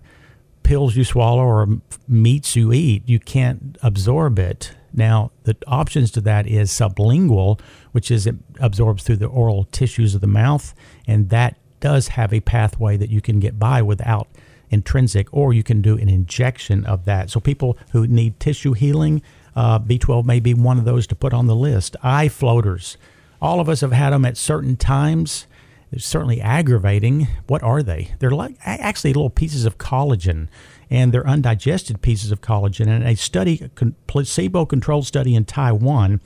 pills 0.63 0.95
you 0.95 1.03
swallow 1.03 1.43
or 1.43 1.67
meats 2.07 2.55
you 2.55 2.71
eat, 2.71 3.03
you 3.05 3.19
can't 3.19 3.77
absorb 3.83 4.39
it. 4.39 4.71
Now, 4.93 5.31
the 5.43 5.57
options 5.67 6.11
to 6.11 6.21
that 6.21 6.47
is 6.47 6.71
sublingual, 6.71 7.59
which 7.93 8.11
is 8.11 8.27
it 8.27 8.35
absorbs 8.59 9.03
through 9.03 9.15
the 9.15 9.25
oral 9.25 9.63
tissues 9.71 10.13
of 10.13 10.21
the 10.21 10.27
mouth, 10.27 10.75
and 11.07 11.29
that 11.29 11.57
does 11.79 12.09
have 12.09 12.33
a 12.33 12.39
pathway 12.41 12.97
that 12.97 13.09
you 13.09 13.21
can 13.21 13.39
get 13.39 13.57
by 13.57 13.81
without 13.81 14.27
intrinsic, 14.69 15.27
or 15.31 15.53
you 15.53 15.63
can 15.63 15.81
do 15.81 15.97
an 15.97 16.09
injection 16.09 16.85
of 16.85 17.05
that. 17.05 17.29
So 17.29 17.39
people 17.39 17.77
who 17.91 18.07
need 18.07 18.39
tissue 18.39 18.73
healing, 18.73 19.21
uh, 19.55 19.79
B12 19.79 20.25
may 20.25 20.39
be 20.39 20.53
one 20.53 20.79
of 20.79 20.85
those 20.85 21.07
to 21.07 21.15
put 21.15 21.33
on 21.33 21.47
the 21.47 21.55
list. 21.55 21.95
Eye 22.01 22.27
floaters. 22.27 22.97
All 23.41 23.59
of 23.59 23.69
us 23.69 23.81
have 23.81 23.91
had 23.91 24.11
them 24.11 24.25
at 24.25 24.37
certain 24.37 24.75
times. 24.75 25.45
They're 25.91 25.99
certainly 25.99 26.41
aggravating. 26.41 27.27
What 27.45 27.61
are 27.61 27.83
they? 27.83 28.15
They're 28.17 28.31
like 28.31 28.55
actually 28.65 29.13
little 29.13 29.29
pieces 29.29 29.65
of 29.65 29.77
collagen, 29.77 30.47
and 30.89 31.11
they're 31.11 31.27
undigested 31.27 32.01
pieces 32.01 32.31
of 32.31 32.41
collagen. 32.41 32.87
And 32.87 33.03
a 33.03 33.15
study, 33.15 33.69
a 33.79 33.85
placebo-controlled 34.07 35.05
study 35.05 35.35
in 35.35 35.45
Taiwan, 35.45 36.19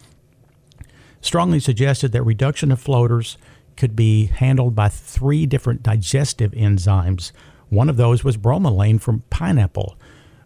strongly 1.21 1.59
suggested 1.59 2.11
that 2.11 2.23
reduction 2.23 2.71
of 2.71 2.79
floaters 2.79 3.37
could 3.75 3.95
be 3.95 4.25
handled 4.25 4.75
by 4.75 4.89
three 4.89 5.45
different 5.45 5.83
digestive 5.83 6.51
enzymes. 6.51 7.31
One 7.69 7.89
of 7.89 7.97
those 7.97 8.23
was 8.23 8.37
bromelain 8.37 8.99
from 8.99 9.23
pineapple. 9.29 9.97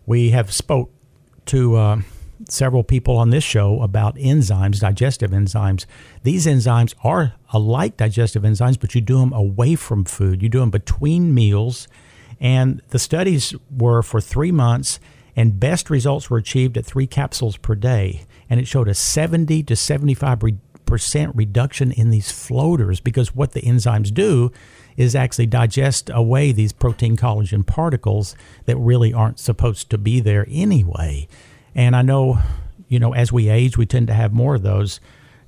We 0.05 0.32
have 0.32 0.51
spoke 0.51 0.91
to 1.47 1.76
uh, 1.76 2.01
several 2.49 2.84
people 2.84 3.17
on 3.17 3.30
this 3.30 3.43
show 3.43 3.82
about 3.82 4.15
enzymes, 4.15 4.80
digestive 4.80 5.32
enzymes. 5.32 5.86
These 6.24 6.45
enzymes 6.45 6.93
are 7.03 7.34
alike 7.53 7.97
digestive 7.97 8.43
enzymes, 8.43 8.80
but 8.80 8.95
you 8.95 9.01
do 9.01 9.19
them 9.19 9.34
away 9.34 9.76
from 9.76 10.05
food. 10.05 10.41
You 10.41 10.49
do 10.49 10.59
them 10.59 10.72
between 10.72 11.34
meals. 11.34 11.88
And 12.39 12.82
the 12.89 12.99
studies 12.99 13.53
were 13.69 14.01
for 14.01 14.19
three 14.19 14.51
months, 14.51 14.99
and 15.36 15.59
best 15.59 15.89
results 15.89 16.29
were 16.29 16.38
achieved 16.38 16.77
at 16.77 16.86
three 16.86 17.07
capsules 17.07 17.57
per 17.57 17.75
day. 17.75 18.25
And 18.49 18.59
it 18.59 18.67
showed 18.67 18.88
a 18.88 18.93
70 18.93 19.63
to 19.63 19.75
75 19.75 20.39
percent 20.91 21.34
reduction 21.38 21.89
in 21.93 22.09
these 22.09 22.34
floaters 22.34 22.99
because 22.99 23.34
what 23.34 23.53
the 23.53 23.61
enzymes 23.61 24.13
do 24.13 24.51
is 24.97 25.15
actually 25.15 25.45
digest 25.45 26.09
away 26.13 26.51
these 26.51 26.73
protein 26.73 27.15
collagen 27.15 27.65
particles 27.65 28.36
that 28.65 28.75
really 28.75 29.13
aren't 29.13 29.39
supposed 29.39 29.89
to 29.89 29.97
be 29.97 30.19
there 30.19 30.45
anyway. 30.49 31.25
And 31.73 31.95
I 31.95 32.01
know, 32.01 32.39
you 32.89 32.99
know, 32.99 33.13
as 33.13 33.32
we 33.32 33.47
age, 33.47 33.77
we 33.77 33.86
tend 33.86 34.07
to 34.07 34.13
have 34.13 34.34
more 34.34 34.55
of 34.55 34.63
those. 34.63 34.99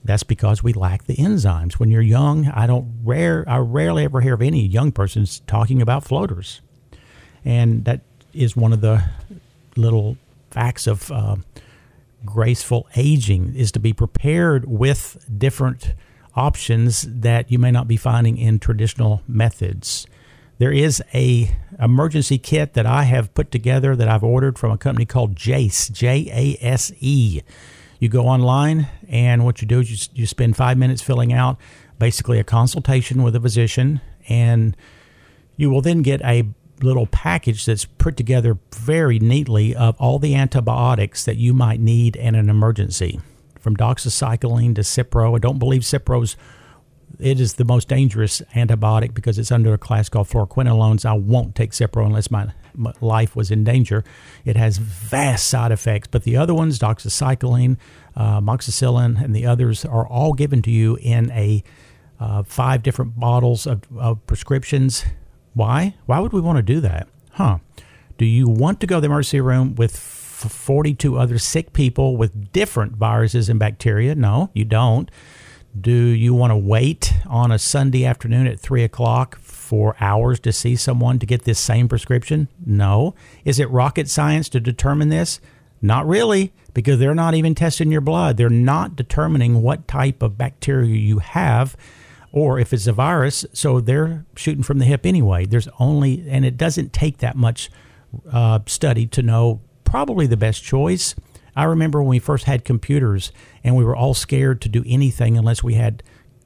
That's 0.01 0.23
because 0.23 0.63
we 0.63 0.71
lack 0.71 1.07
the 1.07 1.15
enzymes. 1.17 1.73
When 1.73 1.89
you're 1.89 2.01
young, 2.01 2.47
I 2.47 2.65
don't 2.65 2.99
rare 3.03 3.43
I 3.45 3.57
rarely 3.57 4.05
ever 4.05 4.21
hear 4.21 4.35
of 4.35 4.41
any 4.41 4.65
young 4.65 4.93
persons 4.93 5.41
talking 5.45 5.81
about 5.81 6.05
floaters, 6.05 6.61
and 7.43 7.83
that 7.83 7.99
is 8.33 8.55
one 8.55 8.71
of 8.71 8.79
the 8.79 9.03
little 9.77 10.17
facts 10.51 10.87
of 10.87 11.11
uh, 11.11 11.35
graceful 12.25 12.87
aging 12.95 13.55
is 13.55 13.71
to 13.71 13.79
be 13.79 13.93
prepared 13.93 14.65
with 14.65 15.25
different 15.37 15.93
options 16.35 17.01
that 17.01 17.51
you 17.51 17.59
may 17.59 17.71
not 17.71 17.87
be 17.87 17.97
finding 17.97 18.37
in 18.37 18.59
traditional 18.59 19.21
methods. 19.27 20.07
There 20.59 20.71
is 20.71 21.03
a 21.13 21.55
emergency 21.79 22.37
kit 22.37 22.73
that 22.73 22.85
I 22.85 23.03
have 23.03 23.33
put 23.33 23.51
together 23.51 23.95
that 23.95 24.07
I've 24.07 24.23
ordered 24.23 24.57
from 24.57 24.71
a 24.71 24.77
company 24.77 25.05
called 25.05 25.35
Jase, 25.35 25.89
J 25.89 26.29
A 26.31 26.65
S 26.65 26.91
E. 26.99 27.41
You 27.99 28.09
go 28.09 28.27
online, 28.27 28.87
and 29.07 29.45
what 29.45 29.61
you 29.61 29.67
do 29.67 29.79
is 29.79 29.89
you, 29.89 30.21
you 30.21 30.27
spend 30.27 30.55
five 30.55 30.77
minutes 30.77 31.01
filling 31.01 31.33
out 31.33 31.57
basically 31.99 32.39
a 32.39 32.43
consultation 32.43 33.23
with 33.23 33.35
a 33.35 33.39
physician, 33.39 34.01
and 34.29 34.77
you 35.57 35.69
will 35.69 35.81
then 35.81 36.01
get 36.01 36.21
a 36.21 36.47
little 36.81 37.07
package 37.07 37.65
that's 37.65 37.85
put 37.85 38.17
together 38.17 38.57
very 38.75 39.19
neatly 39.19 39.75
of 39.75 39.95
all 39.99 40.19
the 40.19 40.35
antibiotics 40.35 41.25
that 41.25 41.37
you 41.37 41.53
might 41.53 41.79
need 41.79 42.15
in 42.15 42.35
an 42.35 42.49
emergency 42.49 43.19
from 43.59 43.77
doxycycline 43.77 44.75
to 44.75 44.81
Cipro. 44.81 45.35
I 45.35 45.39
don't 45.39 45.59
believe 45.59 45.81
Cipro's 45.81 46.35
it 47.19 47.39
is 47.39 47.53
the 47.53 47.65
most 47.65 47.87
dangerous 47.87 48.41
antibiotic 48.53 49.13
because 49.13 49.37
it's 49.37 49.51
under 49.51 49.73
a 49.73 49.77
class 49.77 50.09
called 50.09 50.27
fluoroquinolones. 50.27 51.05
I 51.05 51.13
won't 51.13 51.55
take 51.55 51.71
Cipro 51.71 52.05
unless 52.05 52.31
my, 52.31 52.51
my, 52.73 52.91
life 53.01 53.35
was 53.35 53.51
in 53.51 53.63
danger. 53.63 54.03
It 54.45 54.55
has 54.57 54.77
vast 54.77 55.47
side 55.47 55.71
effects, 55.71 56.07
but 56.09 56.23
the 56.23 56.37
other 56.37 56.53
ones, 56.53 56.79
doxycycline, 56.79 57.77
uh, 58.15 58.41
moxicillin, 58.41 59.23
and 59.23 59.35
the 59.35 59.45
others, 59.45 59.85
are 59.85 60.07
all 60.07 60.33
given 60.33 60.61
to 60.63 60.71
you 60.71 60.97
in 61.01 61.31
a 61.31 61.63
uh, 62.19 62.43
five 62.43 62.83
different 62.83 63.19
bottles 63.19 63.67
of, 63.67 63.81
of 63.97 64.25
prescriptions. 64.27 65.05
Why? 65.53 65.95
Why 66.05 66.19
would 66.19 66.33
we 66.33 66.41
want 66.41 66.57
to 66.57 66.63
do 66.63 66.79
that? 66.81 67.07
Huh? 67.31 67.59
Do 68.17 68.25
you 68.25 68.47
want 68.47 68.79
to 68.81 68.87
go 68.87 68.95
to 68.97 69.01
the 69.01 69.05
emergency 69.07 69.41
room 69.41 69.75
with 69.75 69.97
42 69.97 71.17
other 71.17 71.37
sick 71.37 71.73
people 71.73 72.17
with 72.17 72.51
different 72.51 72.93
viruses 72.93 73.49
and 73.49 73.59
bacteria? 73.59 74.15
No, 74.15 74.49
you 74.53 74.65
don't. 74.65 75.09
Do 75.79 75.91
you 75.91 76.35
want 76.35 76.51
to 76.51 76.57
wait 76.57 77.13
on 77.25 77.51
a 77.51 77.57
Sunday 77.57 78.05
afternoon 78.05 78.45
at 78.45 78.59
3 78.59 78.83
o'clock 78.83 79.39
for 79.39 79.95
hours 79.99 80.39
to 80.41 80.51
see 80.51 80.75
someone 80.75 81.17
to 81.17 81.25
get 81.25 81.45
this 81.45 81.59
same 81.59 81.87
prescription? 81.87 82.47
No. 82.63 83.15
Is 83.43 83.59
it 83.59 83.69
rocket 83.71 84.07
science 84.07 84.49
to 84.49 84.59
determine 84.59 85.09
this? 85.09 85.39
Not 85.81 86.07
really, 86.07 86.53
because 86.73 86.99
they're 86.99 87.15
not 87.15 87.33
even 87.33 87.55
testing 87.55 87.91
your 87.91 88.01
blood. 88.01 88.37
They're 88.37 88.49
not 88.49 88.95
determining 88.95 89.61
what 89.63 89.87
type 89.87 90.21
of 90.21 90.37
bacteria 90.37 90.95
you 90.95 91.19
have 91.19 91.75
or 92.33 92.59
if 92.59 92.73
it's 92.73 92.87
a 92.87 92.91
virus. 92.91 93.45
So 93.53 93.79
they're 93.79 94.25
shooting 94.35 94.63
from 94.63 94.79
the 94.79 94.85
hip 94.85 95.05
anyway. 95.05 95.45
There's 95.45 95.69
only, 95.79 96.25
and 96.27 96.43
it 96.43 96.57
doesn't 96.57 96.91
take 96.91 97.19
that 97.19 97.37
much 97.37 97.69
uh, 98.29 98.59
study 98.65 99.07
to 99.07 99.21
know 99.21 99.61
probably 99.85 100.27
the 100.27 100.35
best 100.35 100.63
choice. 100.63 101.15
I 101.55 101.63
remember 101.65 102.01
when 102.01 102.09
we 102.09 102.19
first 102.19 102.45
had 102.45 102.65
computers 102.65 103.31
and 103.63 103.77
we 103.77 103.85
were 103.85 103.95
all 103.95 104.15
scared 104.15 104.59
to 104.61 104.69
do 104.69 104.83
anything 104.87 105.37
unless 105.37 105.63
we 105.63 105.75
had, 105.75 106.01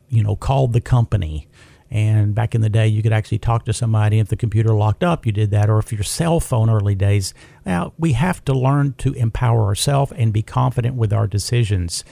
you 0.09 0.21
know, 0.21 0.35
called 0.35 0.73
the 0.73 0.81
company. 0.81 1.47
And 1.89 2.35
back 2.35 2.53
in 2.53 2.59
the 2.59 2.69
day, 2.69 2.89
you 2.89 3.01
could 3.01 3.13
actually 3.13 3.39
talk 3.39 3.63
to 3.63 3.71
somebody. 3.71 4.19
If 4.19 4.27
the 4.27 4.35
computer 4.35 4.73
locked 4.73 5.05
up, 5.05 5.25
you 5.25 5.31
did 5.31 5.51
that. 5.51 5.69
Or 5.69 5.79
if 5.79 5.93
your 5.93 6.03
cell 6.03 6.41
phone 6.41 6.69
early 6.69 6.95
days, 6.95 7.33
now 7.65 7.93
we 7.97 8.11
have 8.11 8.43
to 8.43 8.53
learn 8.53 8.95
to 8.97 9.13
empower 9.13 9.63
ourselves 9.63 10.11
and 10.17 10.33
be 10.33 10.41
confident 10.43 10.95
with 10.95 11.13
our 11.13 11.27
decisions. 11.27 12.03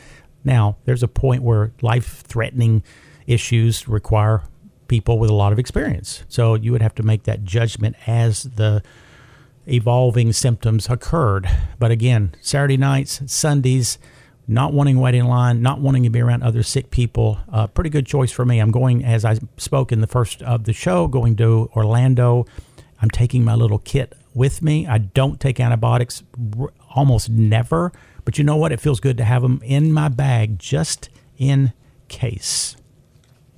Now, 0.46 0.78
there's 0.86 1.04
a 1.04 1.10
point 1.10 1.44
where 1.44 1.74
life 1.82 2.22
threatening 2.22 2.84
issues 3.28 3.88
require 3.88 4.44
people 4.88 5.18
with 5.18 5.30
a 5.30 5.34
lot 5.34 5.52
of 5.52 5.60
experience. 5.60 6.24
So 6.30 6.56
you 6.56 6.72
would 6.72 6.82
have 6.82 6.96
to 6.96 7.04
make 7.04 7.24
that 7.24 7.44
judgment 7.44 7.96
as 8.08 8.44
the 8.44 8.84
evolving 9.68 10.32
symptoms 10.34 10.90
occurred. 10.90 11.48
But 11.80 11.92
again, 11.92 12.36
Saturday 12.42 12.78
nights, 12.78 13.22
Sundays, 13.26 13.98
not 14.48 14.74
wanting 14.74 14.96
to 14.96 15.02
wait 15.02 15.16
in 15.16 15.26
line, 15.26 15.62
not 15.62 15.80
wanting 15.80 16.04
to 16.04 16.10
be 16.10 16.22
around 16.22 16.44
other 16.44 16.62
sick 16.62 16.92
people, 16.92 17.40
uh, 17.52 17.66
pretty 17.68 17.90
good 17.90 18.06
choice 18.06 18.32
for 18.32 18.46
me. 18.46 18.60
I'm 18.60 18.72
going, 18.72 19.04
as 19.04 19.26
I 19.26 19.40
spoke 19.58 19.92
in 19.92 20.02
the 20.02 20.08
first 20.08 20.44
of 20.44 20.66
the 20.66 20.74
show, 20.74 21.08
going 21.08 21.36
to 21.38 21.70
Orlando. 21.76 22.46
I'm 23.02 23.10
taking 23.10 23.44
my 23.44 23.56
little 23.56 23.80
kit 23.80 24.14
with 24.34 24.62
me. 24.62 24.88
I 24.88 25.00
don't 25.00 25.40
take 25.40 25.60
antibiotics 25.60 26.24
r- 26.60 26.72
almost 26.96 27.30
never, 27.30 27.92
but 28.24 28.38
you 28.38 28.44
know 28.44 28.56
what? 28.56 28.72
It 28.72 28.80
feels 28.80 29.00
good 29.00 29.18
to 29.18 29.24
have 29.24 29.42
them 29.42 29.62
in 29.64 29.92
my 29.92 30.10
bag 30.10 30.60
just 30.60 31.10
in 31.38 31.74
case. 32.08 32.78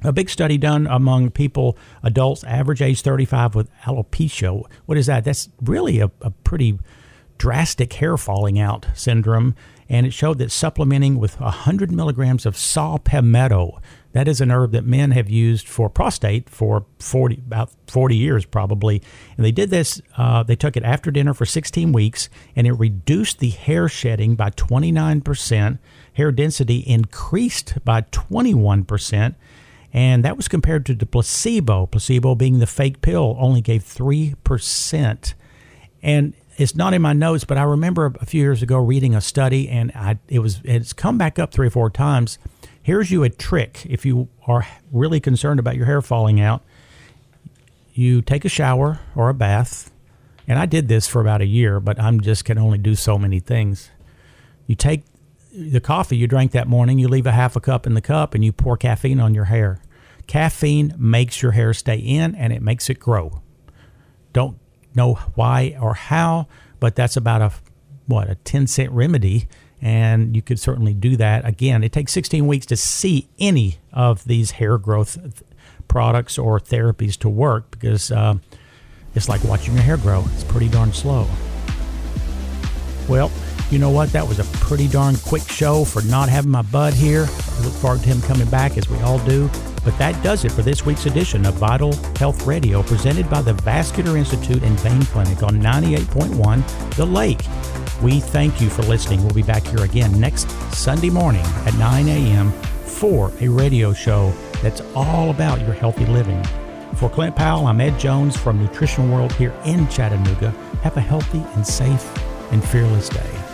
A 0.04 0.14
big 0.14 0.30
study 0.30 0.58
done 0.58 0.86
among 0.88 1.32
people, 1.32 1.78
adults, 2.04 2.43
average 2.43 2.82
age 2.82 3.02
35 3.02 3.56
with 3.56 3.70
alopecia. 3.82 4.64
What 4.86 4.98
is 4.98 5.08
that? 5.08 5.24
That's 5.24 5.50
really 5.62 6.00
a, 6.00 6.12
a 6.22 6.30
pretty 6.30 6.78
drastic 7.38 7.93
hair 7.93 8.18
falling 8.18 8.60
out 8.60 8.86
syndrome. 8.93 9.56
And 9.89 10.06
it 10.06 10.12
showed 10.12 10.38
that 10.39 10.52
supplementing 10.52 11.18
with 11.18 11.39
100 11.39 11.91
milligrams 11.91 12.45
of 12.45 12.58
saw 12.58 12.98
palmetto, 12.98 13.80
that 14.12 14.28
is 14.28 14.41
an 14.41 14.52
herb 14.52 14.72
that 14.72 14.86
men 14.86 15.12
have 15.12 15.30
used 15.30 15.68
for 15.68 15.89
prostate 15.89 16.50
for 16.50 16.86
40, 17.00 17.36
about 17.45 17.70
40 17.88 18.16
years 18.16 18.45
probably. 18.45 19.02
And 19.38 19.45
they 19.45 19.52
did 19.52 19.70
this, 19.70 20.02
uh, 20.18 20.43
they 20.43 20.56
took 20.56 20.76
it 20.76 20.84
after 20.84 21.10
dinner 21.10 21.34
for 21.34 21.45
16 21.45 21.93
weeks, 21.93 22.30
and 22.56 22.68
it 22.68 22.74
reduced 22.74 23.39
the 23.39 23.50
hair 23.50 23.88
shedding 23.88 24.36
by 24.36 24.50
29%. 24.52 25.80
Hair 26.14 26.32
density 26.32 26.80
increased 26.80 27.78
by 27.86 28.02
21% 28.02 29.36
and 29.98 30.24
that 30.24 30.38
was 30.38 30.48
compared 30.48 30.86
to 30.86 30.93
the 30.93 31.08
placebo. 31.08 31.88
Placebo 31.88 32.36
being 32.36 32.60
the 32.60 32.68
fake 32.68 33.02
pill 33.02 33.36
only 33.39 33.62
gave 33.62 33.82
3%. 33.84 35.34
And 36.04 36.34
it's 36.56 36.76
not 36.76 36.93
in 36.93 37.02
my 37.02 37.14
notes, 37.14 37.45
but 37.45 37.58
I 37.58 37.64
remember 37.64 38.14
a 38.22 38.26
few 38.28 38.39
years 38.39 38.62
ago 38.62 38.78
reading 38.78 39.16
a 39.16 39.22
study 39.22 39.68
and 39.68 39.91
I 39.95 40.20
it 40.28 40.38
was 40.38 40.62
it's 40.64 40.93
come 40.93 41.18
back 41.18 41.39
up 41.39 41.52
3 41.52 41.66
or 41.66 41.70
4 41.72 41.89
times. 41.89 42.38
Here's 42.80 43.10
you 43.10 43.24
a 43.24 43.30
trick 43.30 43.88
if 43.89 44.06
you 44.06 44.28
are 44.45 44.68
really 44.91 45.20
concerned 45.20 45.60
about 45.60 45.76
your 45.76 45.88
hair 45.88 46.04
falling 46.04 46.39
out. 46.39 46.62
You 47.91 48.22
take 48.22 48.45
a 48.45 48.50
shower 48.50 49.00
or 49.16 49.30
a 49.30 49.34
bath. 49.34 49.89
And 50.48 50.60
I 50.60 50.68
did 50.68 50.89
this 50.89 51.08
for 51.08 51.22
about 51.22 51.41
a 51.41 51.48
year, 51.48 51.80
but 51.80 52.00
I'm 52.00 52.22
just 52.22 52.45
can 52.45 52.60
only 52.60 52.78
do 52.78 52.93
so 52.93 53.18
many 53.18 53.39
things. 53.39 53.89
You 54.68 54.76
take 54.76 55.06
the 55.52 55.82
coffee 55.82 56.18
you 56.18 56.28
drank 56.28 56.52
that 56.52 56.68
morning, 56.68 57.00
you 57.00 57.08
leave 57.08 57.26
a 57.26 57.32
half 57.32 57.56
a 57.56 57.60
cup 57.60 57.88
in 57.88 57.95
the 57.95 58.02
cup 58.02 58.36
and 58.36 58.45
you 58.45 58.52
pour 58.52 58.78
caffeine 58.78 59.20
on 59.20 59.34
your 59.34 59.45
hair. 59.45 59.82
Caffeine 60.28 60.93
makes 60.97 61.41
your 61.41 61.53
hair 61.53 61.73
stay 61.73 61.97
in 61.97 62.36
and 62.36 62.53
it 62.53 62.61
makes 62.61 62.89
it 62.89 62.99
grow. 62.99 63.41
Don't 64.34 64.59
know 64.93 65.15
why 65.36 65.78
or 65.82 65.93
how, 65.93 66.47
but 66.80 66.95
that's 66.95 67.17
about 67.17 67.41
a 67.41 67.51
what 68.05 68.30
a 68.30 68.36
10 68.36 68.67
cent 68.67 68.91
remedy 68.91 69.47
and 69.82 70.36
you 70.36 70.41
could 70.41 70.59
certainly 70.59 70.93
do 70.93 71.15
that. 71.17 71.45
Again, 71.45 71.84
it 71.84 71.91
takes 71.91 72.11
16 72.13 72.47
weeks 72.47 72.65
to 72.67 72.78
see 72.78 73.30
any 73.39 73.78
of 73.93 74.23
these 74.25 74.51
hair 74.51 74.78
growth 74.78 75.43
products 75.88 76.38
or 76.38 76.59
therapies 76.59 77.17
to 77.17 77.30
work 77.30 77.71
because 77.71 78.11
uh, 78.11 78.36
it's 79.13 79.30
like 79.30 79.43
watching 79.43 79.75
your 79.75 79.84
hair 79.84 79.97
grow. 79.97 80.25
It's 80.34 80.43
pretty 80.43 80.69
darn 80.69 80.93
slow. 80.93 81.28
Well, 83.07 83.32
you 83.69 83.80
know 83.80 83.89
what? 83.89 84.11
That 84.13 84.28
was 84.28 84.39
a 84.39 84.43
pretty 84.59 84.88
darn 84.88 85.15
quick 85.17 85.43
show 85.43 85.86
for 85.86 86.01
not 86.03 86.30
having 86.30 86.51
my 86.51 86.61
bud 86.63 86.93
here. 86.93 87.28
I 87.30 87.61
look 87.63 87.73
forward 87.73 88.01
to 88.01 88.07
him 88.07 88.21
coming 88.21 88.49
back 88.49 88.78
as 88.78 88.89
we 88.89 88.97
all 88.99 89.19
do. 89.19 89.49
But 89.88 89.97
that 89.99 90.21
does 90.21 90.43
it 90.43 90.51
for 90.51 90.63
this 90.63 90.85
week's 90.85 91.05
edition 91.05 91.45
of 91.45 91.53
Vital 91.53 91.93
Health 92.17 92.45
Radio, 92.45 92.83
presented 92.83 93.29
by 93.29 93.41
the 93.41 93.53
Vascular 93.53 94.17
Institute 94.17 94.61
and 94.61 94.77
Vein 94.81 95.01
Clinic 95.03 95.43
on 95.43 95.61
98.1 95.61 96.95
The 96.97 97.05
Lake. 97.05 97.39
We 98.01 98.19
thank 98.19 98.59
you 98.59 98.69
for 98.69 98.81
listening. 98.81 99.23
We'll 99.23 99.33
be 99.33 99.43
back 99.43 99.65
here 99.65 99.85
again 99.85 100.19
next 100.19 100.49
Sunday 100.75 101.09
morning 101.09 101.45
at 101.65 101.73
9 101.75 102.09
a.m. 102.09 102.51
for 102.83 103.31
a 103.39 103.47
radio 103.47 103.93
show 103.93 104.33
that's 104.61 104.81
all 104.93 105.29
about 105.29 105.61
your 105.61 105.71
healthy 105.71 106.05
living. 106.05 106.43
For 106.95 107.09
Clint 107.09 107.38
Powell, 107.38 107.65
I'm 107.65 107.79
Ed 107.79 107.97
Jones 107.97 108.35
from 108.35 108.61
Nutrition 108.61 109.09
World 109.09 109.31
here 109.31 109.55
in 109.63 109.88
Chattanooga. 109.88 110.49
Have 110.83 110.97
a 110.97 111.01
healthy 111.01 111.41
and 111.55 111.65
safe 111.65 112.05
and 112.51 112.61
fearless 112.61 113.07
day. 113.07 113.47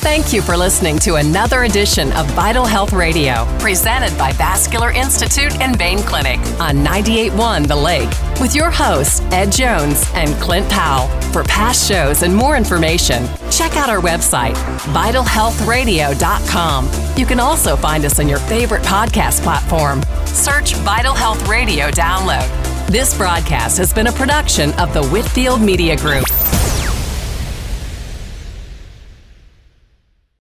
Thank 0.00 0.32
you 0.32 0.40
for 0.40 0.56
listening 0.56 0.98
to 1.00 1.16
another 1.16 1.64
edition 1.64 2.10
of 2.12 2.24
Vital 2.30 2.64
Health 2.64 2.94
Radio, 2.94 3.44
presented 3.58 4.16
by 4.16 4.32
Vascular 4.32 4.90
Institute 4.92 5.60
and 5.60 5.76
Vein 5.76 5.98
Clinic 5.98 6.38
on 6.58 6.76
98.1 6.76 7.66
The 7.68 7.76
Lake, 7.76 8.08
with 8.40 8.54
your 8.54 8.70
hosts, 8.70 9.20
Ed 9.30 9.52
Jones 9.52 10.10
and 10.14 10.34
Clint 10.40 10.66
Powell. 10.70 11.08
For 11.32 11.44
past 11.44 11.86
shows 11.86 12.22
and 12.22 12.34
more 12.34 12.56
information, 12.56 13.28
check 13.50 13.76
out 13.76 13.90
our 13.90 14.00
website, 14.00 14.54
vitalhealthradio.com. 14.94 16.88
You 17.18 17.26
can 17.26 17.38
also 17.38 17.76
find 17.76 18.06
us 18.06 18.18
on 18.18 18.26
your 18.26 18.38
favorite 18.38 18.82
podcast 18.82 19.42
platform. 19.42 20.02
Search 20.24 20.76
Vital 20.76 21.12
Health 21.12 21.46
Radio 21.46 21.90
Download. 21.90 22.48
This 22.86 23.14
broadcast 23.14 23.76
has 23.76 23.92
been 23.92 24.06
a 24.06 24.12
production 24.12 24.72
of 24.80 24.94
the 24.94 25.06
Whitfield 25.08 25.60
Media 25.60 25.94
Group. 25.94 26.24